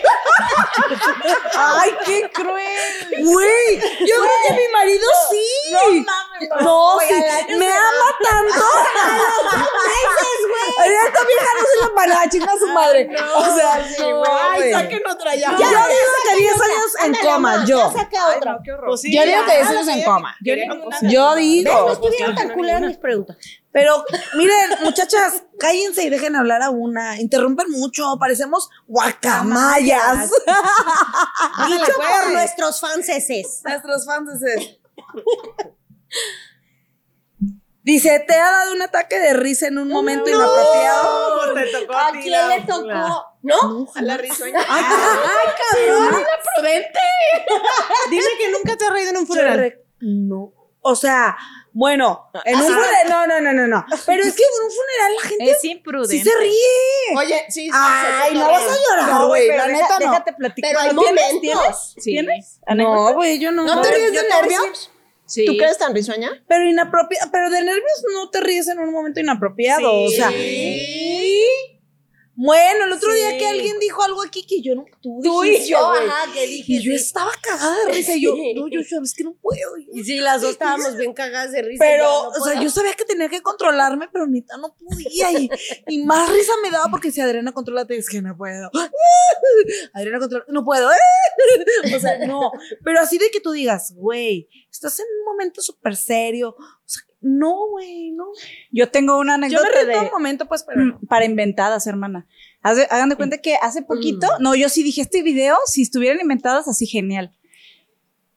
Ay, 1.55 1.91
qué 2.05 2.31
cruel. 2.33 3.25
Güey, 3.25 3.81
yo 4.07 4.15
creo 4.17 4.39
que 4.49 4.53
mi 4.55 4.69
marido 4.73 5.07
sí. 5.31 5.47
No 5.73 5.81
mames. 5.87 6.49
No, 6.61 6.97
Oiga, 6.97 7.39
sí, 7.47 7.55
me 7.55 7.67
ama 7.67 8.17
tanto. 8.23 8.65
Ay, 10.79 10.93
esta 11.07 11.25
vieja 11.25 11.47
no 11.57 11.65
se 11.65 11.89
la 11.89 11.95
para 11.95 12.21
a 12.23 12.29
chingar 12.29 12.51
a 12.51 12.59
su 12.59 12.67
madre. 12.69 13.09
O 13.35 13.55
sea, 13.55 13.89
no, 14.01 14.23
Ay, 14.25 14.61
güey. 14.61 14.73
saquen 14.73 15.03
otra 15.07 15.35
ya. 15.35 15.51
Yo 15.51 15.57
digo 15.69 15.79
que 16.25 16.37
10 16.37 16.53
años 16.53 16.95
en 17.05 17.15
coma, 17.15 17.65
yo. 17.65 17.93
Ya 17.93 17.99
saca 17.99 18.37
otra. 18.37 18.59
Pues 18.87 19.01
sí, 19.01 19.15
Yo 19.15 19.23
digo 19.25 19.45
que 19.45 19.57
10 19.57 19.65
ya, 19.65 19.71
años 19.71 19.89
en 19.89 20.05
coma. 20.05 20.37
Yo 20.41 20.55
Yo 21.03 21.35
digo, 21.35 21.71
digo. 21.97 22.28
No 22.33 22.35
estuvieron 22.35 22.49
tan 22.49 22.57
culeras 22.57 22.83
mis 22.83 22.97
preguntas. 22.99 23.37
Pero 23.73 24.05
miren, 24.37 24.71
muchachas, 24.83 25.43
cállense 25.59 26.05
y 26.05 26.11
dejen 26.11 26.37
hablar 26.37 26.63
a 26.63 26.71
una. 26.71 27.21
Interrumpen 27.21 27.71
mucho, 27.71 28.17
parecemos 28.19 28.69
guacamayas. 28.87 30.31
Dicho 31.67 31.93
por 31.97 32.07
por 32.07 32.33
nuestros 32.33 32.81
fanses. 32.81 33.63
nuestros 33.65 34.07
fans. 34.07 34.43
ese. 34.43 34.81
Dice, 37.83 38.23
¿te 38.27 38.35
ha 38.35 38.51
dado 38.51 38.73
un 38.75 38.83
ataque 38.83 39.19
de 39.19 39.33
risa 39.33 39.69
en 39.69 39.79
un 39.79 39.89
momento 39.89 40.29
inapropiado? 40.29 41.41
pues 41.55 41.73
te 41.73 41.79
tocó 41.79 41.97
¿A 41.97 42.13
ti, 42.13 42.19
quién 42.23 42.49
le 42.49 42.61
tocó? 42.63 43.25
¿No? 43.41 43.89
A 43.95 44.03
la 44.03 44.19
risueña. 44.19 44.59
¡Ay, 44.69 44.85
cabrón! 45.71 46.23
la 46.23 46.55
prudente. 46.55 46.99
Dime 48.11 48.27
que 48.39 48.51
nunca 48.51 48.77
te 48.77 48.85
has 48.85 48.91
reído 48.93 49.11
en 49.11 49.17
un 49.17 49.27
funeral. 49.27 49.79
No. 50.01 50.53
O 50.81 50.97
sea, 50.97 51.37
bueno, 51.73 52.31
en 52.45 52.57
un 52.57 52.63
funeral. 52.63 53.09
No, 53.09 53.27
no, 53.27 53.41
no, 53.41 53.53
no, 53.53 53.67
no. 53.69 53.87
Pero 54.07 54.23
es 54.25 54.35
que 54.35 54.43
en 54.43 54.65
un 54.65 54.71
funeral 54.71 55.13
la 55.23 55.29
gente 55.29 55.51
Es 55.53 55.61
sí 55.61 55.71
imprudente. 55.71 56.31
se 56.31 56.37
ríe. 56.39 57.17
Oye, 57.17 57.45
sí, 57.49 57.67
sí. 57.67 57.71
Ay, 57.73 58.35
no 58.35 58.49
vas 58.51 58.63
a 58.63 58.77
llorar, 58.91 59.09
No, 59.13 59.29
güey. 59.29 59.47
pero 59.49 59.59
La 59.59 59.67
deja- 59.69 59.81
neta 59.83 59.95
no. 59.95 60.11
Déjate 60.13 60.33
platicar. 60.33 60.71
Pero 60.71 60.81
hay 60.81 60.97
¿Tienes? 60.97 61.33
momentos. 61.35 61.95
Sí. 61.99 62.11
¿Tienes? 62.13 62.61
No, 62.75 63.15
güey, 63.15 63.39
yo 63.39 63.53
no. 63.53 63.65
¿No 63.65 63.81
te 63.81 63.91
ríes 63.93 64.13
de 64.13 64.23
nervios? 64.29 64.91
Sí. 65.27 65.45
¿Tú 65.45 65.57
crees 65.59 65.77
tan 65.79 65.95
risueña? 65.95 66.31
Pero 66.49 66.65
inapropiado, 66.65 67.31
pero 67.31 67.51
de 67.51 67.61
nervios 67.61 68.05
no 68.15 68.31
te 68.31 68.41
ríes 68.41 68.67
en 68.69 68.79
un 68.79 68.91
momento 68.93 69.21
inapropiado. 69.21 69.93
O 70.05 70.09
sea, 70.11 70.31
bueno, 72.41 72.85
el 72.85 72.93
otro 72.93 73.13
día 73.13 73.37
que 73.37 73.49
alguien 73.49 73.81
dijo 73.81 74.01
algo 74.01 74.23
aquí 74.23 74.47
que 74.47 74.63
yo 74.63 74.77
no. 74.77 74.85
Tú, 75.03 75.19
Tú 75.25 75.43
y 75.43 75.67
yo, 75.67 75.77
ajá, 75.77 76.33
que 76.33 76.47
dije. 76.47 76.75
Y 76.75 76.83
yo 76.85 76.93
estaba 76.93 77.33
cagada 77.43 77.87
de 77.87 77.93
risa. 77.93 78.15
Y 78.15 78.23
yo, 78.23 78.37
no, 78.55 78.69
yo 78.69 78.81
sabes 78.89 79.13
que 79.13 79.25
no 79.25 79.35
puedo. 79.35 79.77
Y 79.93 80.05
sí, 80.05 80.21
las 80.21 80.43
dos 80.43 80.51
estábamos 80.53 80.97
bien 80.97 81.15
cagadas 81.15 81.51
de 81.51 81.63
risa. 81.63 81.85
Pero, 81.85 82.05
no 82.05 82.29
o 82.29 82.45
sea, 82.45 82.63
yo 82.63 82.71
sabía 82.71 82.95
que 82.95 83.05
tenía 83.05 83.29
que 83.29 83.43
controlarme, 83.43 84.09
pero 84.13 84.29
neta 84.29 84.57
no 84.57 84.73
podía. 84.73 85.33
Y, 85.33 85.51
y 85.89 86.05
más 86.05 86.31
risa 86.31 86.53
me 86.63 86.71
daba 86.71 86.89
porque 86.93 87.11
si 87.11 87.21
Adriana 87.21 87.51
controlate, 87.51 87.97
es 87.97 88.09
que 88.09 88.23
no 88.23 88.37
puedo. 88.37 88.71
Adriana 89.93 90.21
controla, 90.21 90.45
no 90.47 90.65
puedo. 90.65 90.89
O 91.97 91.99
sea, 91.99 92.25
no. 92.25 92.53
Pero 92.85 93.01
así 93.01 93.19
de 93.19 93.31
que 93.31 93.41
tú 93.41 93.51
digas, 93.51 93.93
güey, 93.97 94.49
estás 94.71 95.01
en 95.01 95.07
un 95.19 95.25
momento 95.25 95.61
súper 95.61 95.97
serio. 95.97 96.51
O 96.51 96.83
sea, 96.85 97.03
no, 97.21 97.69
güey, 97.71 98.13
no. 98.13 98.27
Yo 98.71 98.91
tengo 98.91 99.19
una 99.19 99.35
Yo 99.35 99.39
me 99.39 99.47
anécdota 99.47 99.85
de, 99.85 99.93
todo 99.93 100.11
momento, 100.11 100.47
pues, 100.47 100.65
pero 100.65 100.85
no. 100.85 100.99
Mm, 101.01 101.07
para 101.07 101.25
inventadas, 101.25 101.87
hermana. 101.87 102.27
Haz 102.63 102.77
de- 102.77 102.87
hagan 102.91 103.09
de 103.09 103.17
cuenta 103.17 103.39
que 103.39 103.57
hace 103.57 103.83
poquito, 103.83 104.27
no, 104.41 104.55
yo 104.55 104.69
sí 104.69 104.83
dije 104.83 105.01
este 105.01 105.23
video, 105.23 105.57
si 105.67 105.83
estuvieran 105.83 106.21
inventadas 106.21 106.69
así 106.69 106.87
genial. 106.87 107.33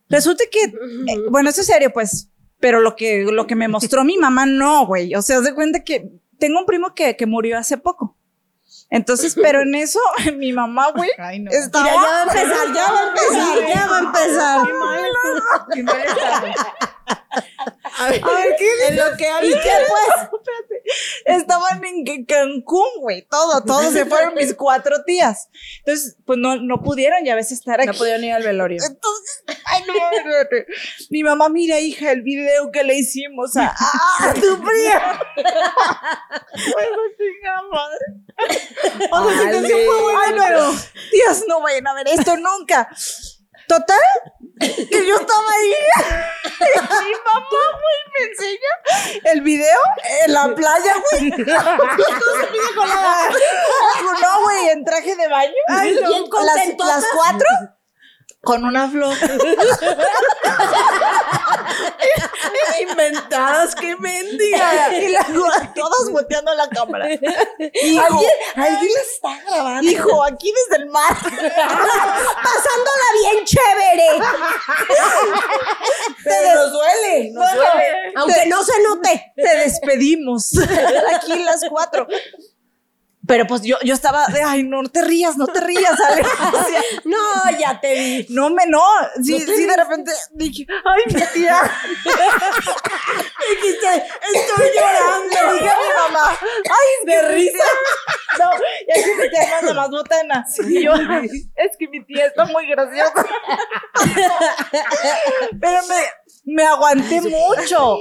Resulta 0.09 0.43
que, 0.51 0.63
eh, 0.63 1.19
bueno, 1.29 1.49
eso 1.49 1.61
es 1.61 1.67
serio, 1.67 1.91
pues, 1.93 2.29
pero 2.59 2.81
lo 2.81 2.95
que, 2.95 3.23
lo 3.23 3.47
que 3.47 3.55
me 3.55 3.67
mostró 3.67 4.03
mi 4.03 4.17
mamá, 4.17 4.45
no, 4.45 4.85
güey. 4.85 5.15
O 5.15 5.21
sea, 5.21 5.37
haz 5.37 5.43
de 5.43 5.53
cuenta 5.53 5.83
que 5.83 6.09
tengo 6.37 6.59
un 6.59 6.65
primo 6.65 6.93
que, 6.93 7.15
que 7.15 7.25
murió 7.25 7.57
hace 7.57 7.77
poco. 7.77 8.17
Entonces, 8.89 9.35
pero 9.41 9.61
en 9.61 9.73
eso, 9.75 9.99
mi 10.37 10.51
mamá, 10.53 10.91
güey, 10.91 11.09
estaba... 11.49 11.85
Mira, 11.85 11.95
ya 11.95 12.01
va 12.01 12.19
a 12.19 12.23
empezar, 12.23 12.73
ya 12.73 12.91
va 12.91 12.99
a 12.99 13.07
empezar, 13.07 13.67
ya 13.73 13.87
va 13.87 13.97
a 13.97 14.01
empezar. 14.01 14.67
A 17.99 18.09
ver, 18.09 18.21
¿qué? 18.57 18.87
En 18.89 18.95
lo 18.97 19.17
que 19.17 19.29
¿Y 19.43 19.51
qué 19.51 19.71
pues? 19.87 20.29
Estaban 21.25 21.83
en 21.83 22.25
Ca- 22.25 22.35
Cancún, 22.35 22.87
güey. 22.99 23.21
Todo, 23.29 23.63
todo 23.63 23.91
se 23.91 24.05
fueron 24.05 24.33
mis 24.35 24.53
cuatro 24.55 25.03
tías. 25.05 25.49
Entonces, 25.79 26.17
pues 26.25 26.39
no, 26.39 26.57
no 26.57 26.81
pudieron 26.81 27.23
ya 27.23 27.33
a 27.33 27.35
veces 27.35 27.59
estar 27.59 27.79
aquí. 27.79 27.87
No 27.87 27.93
pudieron 27.93 28.23
ir 28.23 28.33
al 28.33 28.43
velorio. 28.43 28.81
Entonces, 28.83 29.43
ay, 29.65 29.83
no. 29.87 29.93
Mi 31.09 31.23
mamá, 31.23 31.49
mira, 31.49 31.79
hija, 31.79 32.11
el 32.11 32.21
video 32.21 32.71
que 32.71 32.83
le 32.83 32.95
hicimos 32.95 33.55
a, 33.57 33.73
a 34.19 34.33
tu 34.33 34.61
prima. 34.61 35.21
Bueno, 36.73 36.97
madre. 37.71 38.05
O 39.11 39.29
sea, 39.29 39.43
Vale. 39.43 39.53
situación 39.53 39.79
fue 39.85 40.13
pero, 40.37 40.71
tías, 41.11 41.43
no 41.47 41.61
vayan 41.61 41.87
a 41.87 41.93
ver 41.93 42.07
esto 42.07 42.35
nunca. 42.37 42.89
Total, 43.71 43.97
que 44.59 45.07
yo 45.07 45.15
estaba 45.15 45.49
ahí. 45.49 45.73
Y 46.59 47.03
mi 47.05 47.11
mamá, 47.23 47.63
güey, 47.79 47.99
me 48.13 48.21
enseña 48.29 49.31
el 49.31 49.41
video 49.41 49.79
en 50.25 50.33
la 50.33 50.53
playa, 50.53 50.93
güey. 51.09 51.29
La- 51.47 51.77
No, 54.21 54.41
güey, 54.43 54.69
en 54.71 54.83
traje 54.83 55.15
de 55.15 55.27
baño. 55.29 55.53
Ay, 55.69 55.97
no. 56.01 56.09
Las 56.85 57.05
cuatro 57.13 57.47
con 58.41 58.63
una 58.65 58.89
flor. 58.89 59.15
Inventadas, 62.81 63.75
qué 63.75 63.95
mendiga. 63.95 64.97
y 64.97 65.09
la, 65.09 65.23
todos 65.75 66.11
volteando 66.11 66.53
la 66.55 66.67
cámara. 66.67 67.07
Hijo, 67.11 68.03
¿Alguien, 68.03 68.31
alguien 68.55 68.91
la 68.93 69.01
está 69.01 69.39
grabando. 69.45 69.91
Hijo, 69.91 70.23
aquí 70.23 70.51
desde 70.51 70.83
el 70.83 70.89
mar. 70.89 71.13
Pasándola 71.21 73.07
bien 73.21 73.45
chévere. 73.45 74.07
Pero 76.23 76.55
nos 76.55 76.71
duele, 76.71 77.31
nos 77.31 77.53
duele. 77.53 78.13
Aunque 78.15 78.45
no 78.47 78.63
se 78.63 78.73
note. 78.81 79.33
Te 79.35 79.57
despedimos. 79.57 80.51
Aquí 81.15 81.43
las 81.43 81.61
cuatro. 81.69 82.07
Pero 83.27 83.45
pues 83.45 83.61
yo, 83.61 83.77
yo 83.83 83.93
estaba 83.93 84.25
de, 84.27 84.41
ay, 84.41 84.63
no 84.63 84.81
te 84.89 85.03
rías, 85.03 85.37
no 85.37 85.45
te 85.47 85.61
rías, 85.61 85.99
Ale. 86.09 86.21
O 86.21 86.65
sea, 86.65 86.81
No, 87.05 87.57
ya 87.59 87.79
te 87.79 87.93
vi. 87.93 88.25
no 88.29 88.49
me, 88.49 88.65
no. 88.65 88.81
Sí, 89.23 89.39
sí, 89.39 89.65
de 89.65 89.75
repente 89.77 90.11
dije, 90.33 90.65
ay, 90.83 91.13
mi 91.13 91.21
tía. 91.33 91.61
Dijiste, 93.49 94.05
estoy 94.33 94.69
llorando. 94.75 95.53
Dije 95.53 95.69
a 95.69 95.75
mi 95.75 96.13
mamá, 96.13 96.37
ay, 96.41 97.05
de 97.05 97.21
risa. 97.33 97.63
No, 98.39 98.49
y 98.87 98.99
aquí 98.99 99.09
mi 99.17 99.29
tía 99.29 99.47
manda 99.51 99.73
más 99.73 99.89
botana. 99.89 100.45
Y 100.67 100.83
yo, 100.83 100.93
es 100.93 101.77
que 101.77 101.87
mi 101.89 102.03
tía 102.05 102.25
está 102.27 102.45
muy 102.45 102.67
graciosa. 102.67 103.25
Pero 105.59 105.79
me, 105.87 106.53
me 106.53 106.63
aguanté 106.65 107.21
mucho. 107.21 107.97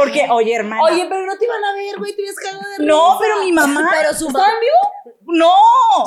Porque, 0.00 0.26
oye, 0.30 0.54
hermana. 0.54 0.82
Oye, 0.82 1.06
pero 1.08 1.26
no 1.26 1.36
te 1.36 1.44
iban 1.44 1.62
a 1.62 1.74
ver, 1.74 1.98
güey, 1.98 2.14
te 2.16 2.22
ibas 2.22 2.36
cagada 2.36 2.70
de 2.70 2.78
risa. 2.78 2.84
no, 2.84 3.18
pero 3.20 3.38
mi 3.40 3.52
mamá. 3.52 3.88
Pero 3.98 4.14
su 4.14 4.28
¿Estaba 4.28 4.46
en 4.48 4.60
vivo? 4.60 4.92
No. 5.32 5.52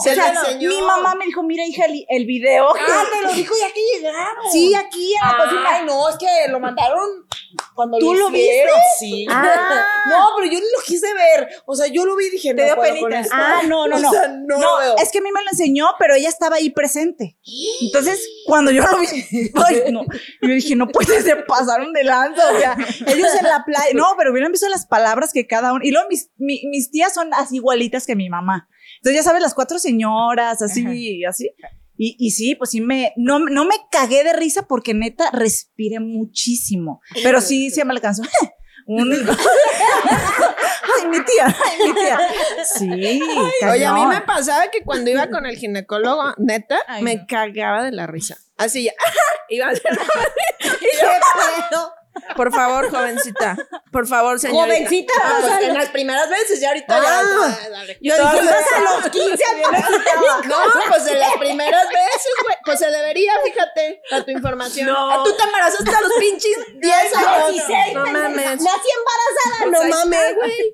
Se 0.04 0.12
o 0.12 0.14
sea, 0.16 0.30
enseñó. 0.30 0.70
mi 0.70 0.82
mamá 0.82 1.16
me 1.16 1.26
dijo, 1.26 1.44
mira, 1.44 1.64
hija, 1.66 1.86
el, 1.86 2.06
el 2.10 2.26
video. 2.26 2.70
Ah, 2.70 3.04
te 3.12 3.28
lo 3.28 3.34
dijo 3.34 3.54
ya 3.60 3.74
que 3.74 3.82
llegaron. 3.96 4.52
Sí, 4.52 4.74
aquí 4.76 5.14
en 5.14 5.28
la 5.28 5.38
cocina. 5.44 5.64
Ay, 5.70 5.86
no, 5.86 6.10
es 6.10 6.18
que 6.18 6.28
lo 6.50 6.60
mandaron 6.60 7.10
cuando 7.76 7.98
¿Tú 8.00 8.14
lo 8.14 8.30
hicieron. 8.30 8.76
viste? 8.76 8.90
Sí. 9.00 9.26
Ah. 9.30 9.86
No, 10.06 10.32
pero 10.36 10.52
yo 10.52 10.60
ni 10.60 10.66
lo 10.66 10.84
quise 10.86 11.08
ver. 11.14 11.48
O 11.66 11.76
sea, 11.76 11.88
yo 11.88 12.06
lo 12.06 12.16
vi 12.18 12.26
y 12.26 12.30
dije, 12.32 12.54
Te 12.54 12.62
no 12.62 12.66
dio 12.66 12.76
puedo 12.76 13.00
con 13.00 13.14
esto. 13.14 13.34
Ah, 13.38 13.62
no, 13.66 13.88
no, 13.88 13.96
O 13.98 14.00
no. 14.00 14.12
sea, 14.12 14.28
no, 14.28 14.58
veo. 14.80 14.98
es 14.98 15.12
que 15.12 15.20
a 15.20 15.22
mí 15.22 15.32
me 15.32 15.42
lo 15.42 15.50
enseñó, 15.50 15.88
pero 15.98 16.16
ella 16.16 16.28
estaba 16.28 16.58
ahí 16.58 16.70
presente. 16.72 17.38
Entonces, 17.82 18.22
cuando 18.46 18.70
yo 18.72 18.84
lo 18.84 18.98
vi, 19.00 19.08
ay, 19.66 19.84
no. 19.92 20.02
Yo 20.42 20.50
dije, 20.50 20.76
no 20.76 20.88
puede 20.90 21.22
se 21.22 21.36
pasaron 21.38 21.94
de 21.94 22.04
lanza. 22.04 22.52
O 22.52 22.60
sea, 22.60 22.76
ellos 23.08 23.30
en 23.40 23.46
la 23.48 23.64
playa. 23.66 23.92
No, 23.94 24.14
pero 24.18 24.32
hubieran 24.32 24.52
visto 24.52 24.68
las 24.68 24.86
palabras 24.86 25.32
que 25.34 25.48
cada 25.48 25.72
uno. 25.74 25.84
Y 25.86 25.92
luego 25.92 26.08
mis, 26.10 26.30
mi- 26.38 26.64
mis 26.70 26.92
tías 26.92 27.14
son 27.14 27.34
así 27.34 27.56
igualitas 27.56 28.06
que 28.06 28.16
mi 28.16 28.30
mamá. 28.30 28.68
Entonces, 29.04 29.16
ya 29.20 29.24
sabes, 29.24 29.42
las 29.42 29.54
cuatro 29.54 29.80
señoras, 29.80 30.62
así, 30.62 31.26
así. 31.26 31.52
Y, 31.98 32.16
y 32.18 32.32
sí, 32.32 32.56
pues 32.56 32.70
sí 32.70 32.80
me, 32.80 33.12
no, 33.18 33.38
no 33.40 33.66
me 33.66 33.76
cagué 33.92 34.24
de 34.24 34.32
risa 34.32 34.62
porque 34.66 34.94
neta 34.94 35.30
respiré 35.32 36.00
muchísimo. 36.00 37.02
Pero 37.22 37.42
sí, 37.42 37.70
sí 37.70 37.84
me 37.84 37.92
alcanzó. 37.92 38.24
Un- 38.88 39.14
ay, 39.14 41.08
mi 41.10 41.18
tía, 41.24 41.46
ay, 41.66 41.88
mi 41.88 41.94
tía. 41.94 42.20
Sí, 42.78 43.22
Oye, 43.70 43.86
a 43.86 43.94
mí 43.94 44.06
me 44.06 44.22
pasaba 44.22 44.70
que 44.72 44.84
cuando 44.84 45.10
iba 45.12 45.30
con 45.30 45.46
el 45.46 45.58
ginecólogo, 45.58 46.34
neta, 46.38 46.80
Ay, 46.88 47.04
me 47.04 47.16
no. 47.18 47.26
cagaba 47.28 47.84
de 47.84 47.92
la 47.92 48.08
risa. 48.08 48.38
Así 48.58 48.84
ya, 48.86 48.94
iba 49.50 49.68
a 49.68 49.72
hacer. 49.72 49.92
y 50.62 51.02
yo, 51.02 51.10
por 52.36 52.52
favor, 52.54 52.90
jovencita. 52.90 53.56
Por 53.92 54.08
favor, 54.08 54.40
señorita. 54.40 54.76
Jovencita, 54.76 55.14
Ah, 55.24 55.38
pues 55.42 55.68
en 55.70 55.74
las 55.76 55.90
primeras 55.90 56.30
veces, 56.30 56.60
ya 56.60 56.70
ahorita 56.70 57.02
ya. 57.02 57.20
Ah. 57.20 57.58
ya, 57.64 57.70
dale. 57.70 57.98
Yo 58.02 58.16
dije, 58.16 58.46
vas 58.46 58.66
a 58.76 58.80
los 59.02 59.10
15 59.10 59.44
No, 60.48 60.56
pues 60.90 61.08
en 61.08 61.20
las 61.20 61.34
primeras 61.38 61.88
veces, 61.90 62.32
güey. 62.44 62.56
Pues 62.66 62.80
se 62.80 62.88
debería, 62.90 63.34
fíjate, 63.44 64.02
a 64.12 64.24
tu 64.24 64.32
información. 64.32 64.88
No. 64.88 65.12
Ah, 65.12 65.22
Tú 65.24 65.36
te 65.36 65.44
embarazaste 65.44 65.90
a 65.96 66.02
los 66.02 66.14
pinches 66.20 66.56
10 66.76 67.16
años. 67.16 67.52
16, 67.52 67.94
No 67.94 68.04
pendeja. 68.04 68.30
mames. 68.30 68.62
Nací 68.62 68.90
embarazada, 68.98 69.64
Pues 69.64 69.72
no 69.72 69.82
está, 69.84 69.96
mames. 69.98 70.36
güey. 70.36 70.74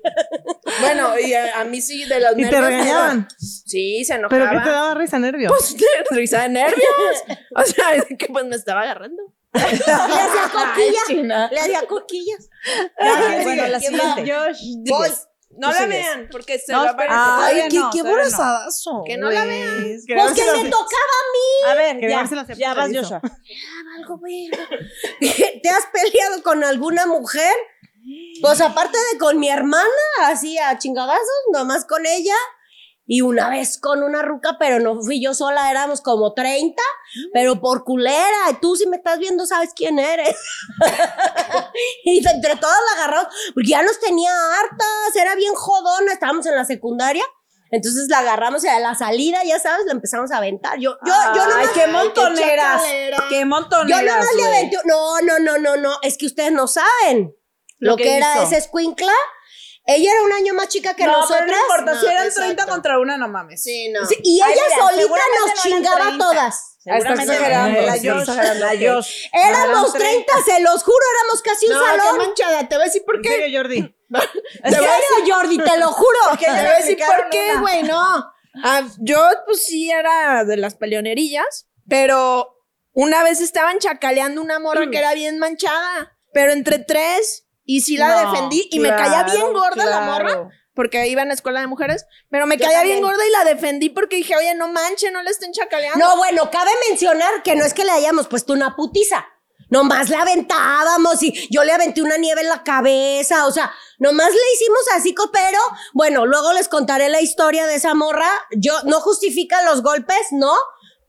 Bueno, 0.80 1.18
y 1.18 1.34
a, 1.34 1.60
a 1.60 1.64
mí 1.64 1.80
sí, 1.80 2.04
de 2.04 2.20
los 2.20 2.32
Y 2.32 2.36
te 2.36 2.42
nervios. 2.42 2.64
regañaban. 2.66 3.28
Sí, 3.38 4.04
se 4.04 4.14
¿Pero 4.14 4.28
enojaba. 4.44 4.50
qué 4.62 4.68
te 4.68 4.70
daba 4.74 4.94
risa, 4.94 5.18
nervios? 5.18 5.52
Pues 5.52 5.76
risa 6.10 6.42
de 6.42 6.48
nervios. 6.50 7.24
O 7.56 7.62
sea, 7.64 7.94
es 7.94 8.04
que 8.18 8.26
pues 8.28 8.44
me 8.44 8.56
estaba 8.56 8.82
agarrando. 8.82 9.22
Le 9.52 9.60
hacía 9.62 10.50
coquillas. 10.52 11.50
Le 11.50 11.60
hacía 11.60 11.86
coquillas. 11.86 12.48
bueno, 13.44 13.66
la 13.66 13.80
siguiente. 13.80 14.32
Voy. 14.88 15.08
No 15.52 15.66
la 15.66 15.74
sigues. 15.74 15.88
vean, 15.88 16.28
porque 16.30 16.58
se 16.60 16.70
No, 16.72 16.78
va 16.78 16.84
a 16.84 16.90
espérate, 16.90 17.12
parecer- 17.12 17.34
todavía 17.34 17.62
Ay, 17.64 17.68
qué, 17.70 17.78
no, 17.80 17.90
qué 17.90 18.02
no. 18.04 19.04
Que 19.04 19.16
no 19.18 19.30
la 19.30 19.44
vean. 19.44 19.82
Pues 19.82 20.04
que 20.06 20.44
me 20.44 20.70
tocaba 20.70 21.10
a 21.18 21.24
mí. 21.34 21.70
A 21.70 21.74
ver, 21.74 22.00
ya, 22.00 22.54
ya 22.56 22.74
vas. 22.74 22.90
Joshua. 22.94 23.20
algo 23.98 24.18
bueno. 24.18 24.56
¿Te 25.62 25.68
has 25.68 25.86
peleado 25.92 26.42
con 26.44 26.62
alguna 26.62 27.06
mujer? 27.06 27.52
Pues 28.40 28.60
aparte 28.60 28.96
de 29.12 29.18
con 29.18 29.38
mi 29.40 29.50
hermana, 29.50 29.90
así 30.22 30.56
a 30.56 30.78
chingadazos, 30.78 31.20
nomás 31.52 31.84
con 31.84 32.06
ella. 32.06 32.36
Y 33.12 33.22
una 33.22 33.48
vez 33.50 33.76
con 33.76 34.04
una 34.04 34.22
ruca, 34.22 34.54
pero 34.56 34.78
no 34.78 35.02
fui 35.02 35.20
yo 35.20 35.34
sola, 35.34 35.68
éramos 35.68 36.00
como 36.00 36.32
30, 36.32 36.80
pero 37.32 37.60
por 37.60 37.82
culera. 37.82 38.36
Tú 38.62 38.76
si 38.76 38.86
me 38.86 38.98
estás 38.98 39.18
viendo 39.18 39.46
sabes 39.46 39.70
quién 39.74 39.98
eres. 39.98 40.36
y 42.04 42.18
entre 42.24 42.54
todas 42.54 42.78
la 42.86 43.02
agarramos, 43.02 43.34
porque 43.52 43.70
ya 43.70 43.82
nos 43.82 43.98
tenía 43.98 44.30
hartas, 44.32 45.16
era 45.20 45.34
bien 45.34 45.54
jodona, 45.54 46.12
estábamos 46.12 46.46
en 46.46 46.54
la 46.54 46.64
secundaria. 46.64 47.24
Entonces 47.72 48.06
la 48.08 48.18
agarramos 48.20 48.62
y 48.62 48.68
a 48.68 48.78
la 48.78 48.94
salida, 48.94 49.42
ya 49.44 49.58
sabes, 49.58 49.86
la 49.86 49.92
empezamos 49.92 50.30
a 50.30 50.36
aventar. 50.36 50.78
Yo, 50.78 50.96
yo, 51.04 51.12
yo 51.34 51.42
Ay, 51.42 51.48
nomás- 51.50 51.70
qué 51.74 51.86
montoneras. 51.88 52.82
Qué 53.28 53.40
yo 53.40 53.46
montoneras. 53.46 54.04
nomás 54.04 54.34
le 54.36 54.44
aventé. 54.44 54.76
No, 54.84 55.20
no, 55.22 55.38
no, 55.40 55.58
no, 55.58 55.76
no. 55.76 55.98
Es 56.02 56.16
que 56.16 56.26
ustedes 56.26 56.52
no 56.52 56.68
saben 56.68 57.34
lo, 57.78 57.92
Lo 57.92 57.96
que, 57.96 58.04
que 58.04 58.16
era 58.18 58.34
hizo. 58.34 58.42
ese 58.44 58.56
escuincla. 58.58 59.12
Ella 59.92 60.10
era 60.12 60.22
un 60.22 60.32
año 60.32 60.54
más 60.54 60.68
chica 60.68 60.94
que 60.94 61.04
no, 61.04 61.12
nosotras. 61.18 61.42
pero 61.46 61.56
no 61.56 61.62
importa, 61.62 62.00
si 62.00 62.06
eran 62.06 62.26
exacto. 62.26 62.42
30 62.54 62.66
contra 62.66 62.98
una, 62.98 63.16
no 63.16 63.28
mames. 63.28 63.62
Sí, 63.62 63.88
no. 63.90 64.06
Sí, 64.06 64.16
y 64.22 64.40
Ay, 64.40 64.52
ella 64.52 64.62
mira, 64.68 64.88
solita 64.88 65.22
nos 65.40 65.62
chingaba 65.62 66.04
30. 66.06 66.24
todas. 66.24 66.66
Está 66.84 67.12
exagerando, 67.12 67.80
la 67.82 67.96
Sí, 67.96 68.08
Josh. 68.08 68.20
exagerando, 68.20 68.66
La. 68.66 68.70
Josh. 68.94 69.10
Éramos 69.32 69.94
Eran 69.94 70.08
30, 70.08 70.32
se 70.46 70.60
los 70.60 70.82
juro, 70.82 70.98
éramos 71.20 71.42
casi 71.42 71.66
un 71.66 71.72
No, 71.72 71.80
qué 71.80 71.86
salón. 72.00 72.16
manchada. 72.18 72.68
Te 72.68 72.74
voy 72.76 72.82
a 72.82 72.86
decir 72.86 73.02
por 73.04 73.16
¿En 73.16 73.22
qué. 73.22 73.28
serio, 73.28 73.60
Jordi? 73.60 73.78
¿En 74.64 74.72
serio, 74.72 75.34
Jordi? 75.34 75.58
Te 75.58 75.78
lo 75.78 75.88
juro. 75.92 76.18
Que 76.38 76.46
Te 76.46 76.50
voy 76.52 76.58
a 76.60 76.76
decir 76.76 76.98
por 77.04 77.28
qué, 77.30 77.56
güey, 77.58 77.82
no. 77.82 78.32
Ah, 78.64 78.82
yo, 78.98 79.22
pues 79.46 79.64
sí, 79.66 79.90
era 79.90 80.44
de 80.44 80.56
las 80.56 80.74
peleonerillas, 80.74 81.66
pero 81.88 82.48
una 82.92 83.22
vez 83.24 83.40
estaban 83.40 83.78
chacaleando 83.78 84.40
una 84.40 84.58
morra 84.58 84.88
que 84.90 84.98
era 84.98 85.14
bien 85.14 85.38
manchada, 85.38 86.16
pero 86.32 86.52
entre 86.52 86.78
tres, 86.80 87.46
y 87.76 87.80
sí 87.82 87.96
la 87.96 88.08
No, 88.08 88.32
defendí, 88.32 88.68
y 88.72 88.80
me 88.80 88.88
caía 88.88 89.22
bien 89.22 89.36
claro, 89.36 89.52
gorda 89.52 89.84
la 89.86 90.00
morra, 90.00 90.48
porque 90.74 91.06
iba 91.06 91.22
en 91.22 91.28
la 91.28 91.34
escuela 91.34 91.60
de 91.60 91.68
mujeres, 91.68 92.04
pero 92.28 92.46
me 92.46 92.56
Yo 92.56 92.66
caía 92.66 92.82
bien 92.82 93.00
gorda 93.00 93.24
y 93.24 93.30
la 93.30 93.44
defendí 93.44 93.90
porque 93.90 94.16
dije, 94.16 94.34
oye, 94.36 94.54
no 94.56 94.68
manche, 94.68 95.10
no 95.12 95.22
le 95.22 95.30
estén 95.30 95.52
chacaleando. 95.52 96.04
No, 96.04 96.16
bueno, 96.16 96.50
cabe 96.50 96.70
mencionar 96.88 97.42
que 97.44 97.54
no 97.54 97.64
es 97.64 97.72
que 97.72 97.84
le 97.84 97.92
hayamos 97.92 98.26
puesto 98.26 98.52
una 98.52 98.74
putiza. 98.74 99.24
Nomás 99.68 100.08
la 100.10 100.22
aventábamos 100.22 101.22
y 101.22 101.46
yo 101.48 101.62
le 101.62 101.70
aventé 101.70 102.02
una 102.02 102.16
nieve 102.16 102.40
en 102.40 102.48
la 102.48 102.64
cabeza, 102.64 103.46
o 103.46 103.52
sea, 103.52 103.72
nomás 104.00 104.30
le 104.30 104.54
hicimos 104.54 104.80
así, 104.96 105.14
pero 105.32 105.60
bueno, 105.92 106.26
luego 106.26 106.52
les 106.52 106.66
contaré 106.66 107.08
la 107.08 107.20
historia 107.20 107.66
de 107.66 107.76
esa 107.76 107.94
morra. 107.94 108.28
Yo 108.56 108.74
no 108.82 109.00
justifica 109.00 109.62
los 109.62 109.82
golpes, 109.84 110.32
¿no? 110.32 110.52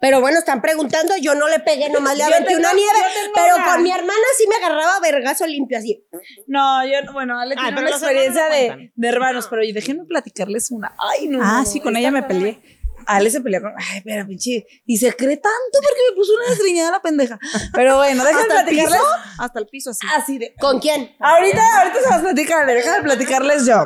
Pero 0.02 0.20
bueno, 0.20 0.40
están 0.40 0.62
preguntando, 0.62 1.16
yo 1.22 1.36
no 1.36 1.48
le 1.48 1.60
pegué, 1.60 1.90
nomás 1.90 2.18
le 2.18 2.24
aventé 2.24 2.58
una 2.58 2.74
nieve, 2.74 3.00
pero 3.36 3.56
una. 3.56 3.66
con 3.66 3.84
mi 3.84 3.92
hermana 3.92 4.20
sí 4.36 4.46
me 4.50 4.56
agarraba 4.56 5.00
vergazo 5.00 5.46
limpio 5.46 5.78
así. 5.78 6.04
No, 6.48 6.84
yo, 6.86 7.14
bueno, 7.14 7.40
Ale 7.40 7.56
Ay, 7.58 7.66
tiene 7.68 7.82
una 7.82 7.90
experiencia 7.92 8.50
no 8.50 8.56
de, 8.56 8.92
de 8.96 9.08
hermanos, 9.08 9.48
pero 9.48 9.62
déjenme 9.62 10.06
platicarles 10.06 10.72
una. 10.72 10.94
Ay, 10.98 11.28
no. 11.28 11.40
Ah, 11.42 11.64
sí, 11.66 11.80
con 11.80 11.96
ella 11.96 12.10
me 12.10 12.24
peleé. 12.24 12.60
Ale 13.06 13.30
se 13.30 13.42
peleó 13.42 13.62
con. 13.62 13.74
Ay, 13.78 14.02
pero 14.04 14.28
pinche. 14.28 14.66
Y 14.86 14.98
se 14.98 15.14
cree 15.16 15.38
tanto 15.38 15.72
porque 15.74 16.02
me 16.10 16.16
puso 16.16 16.34
una 16.36 16.50
desgreñada 16.50 16.92
la 16.92 17.02
pendeja. 17.02 17.40
Pero 17.74 17.98
bueno, 17.98 18.24
déjenme 18.24 18.42
¿Hasta 18.42 18.60
el 18.60 18.64
platicarles. 18.66 19.00
piso? 19.00 19.16
Hasta 19.40 19.60
el 19.60 19.68
piso, 19.68 19.90
así. 19.92 20.08
Así 20.16 20.38
de. 20.38 20.56
¿Con 20.60 20.80
quién? 20.80 21.16
Ahorita, 21.20 21.62
ahorita 21.80 22.02
se 22.04 22.10
las 22.10 22.22
platicarle, 22.22 22.74
déjame 22.74 23.04
platicarles 23.04 23.66
yo. 23.66 23.86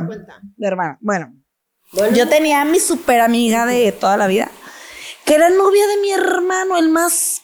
De 0.58 0.68
hermana. 0.68 0.98
Bueno, 1.02 1.34
yo 2.14 2.28
tenía 2.28 2.62
a 2.62 2.66
mi 2.66 2.80
super 2.80 3.22
amiga 3.22 3.66
de 3.66 3.92
toda 3.92 4.18
la 4.18 4.28
vida, 4.28 4.50
que 5.26 5.36
era 5.36 5.50
novia 5.50 5.88
de 5.88 5.98
mi 6.02 6.12
hermano, 6.12 6.78
el 6.78 6.90
más 6.90 7.42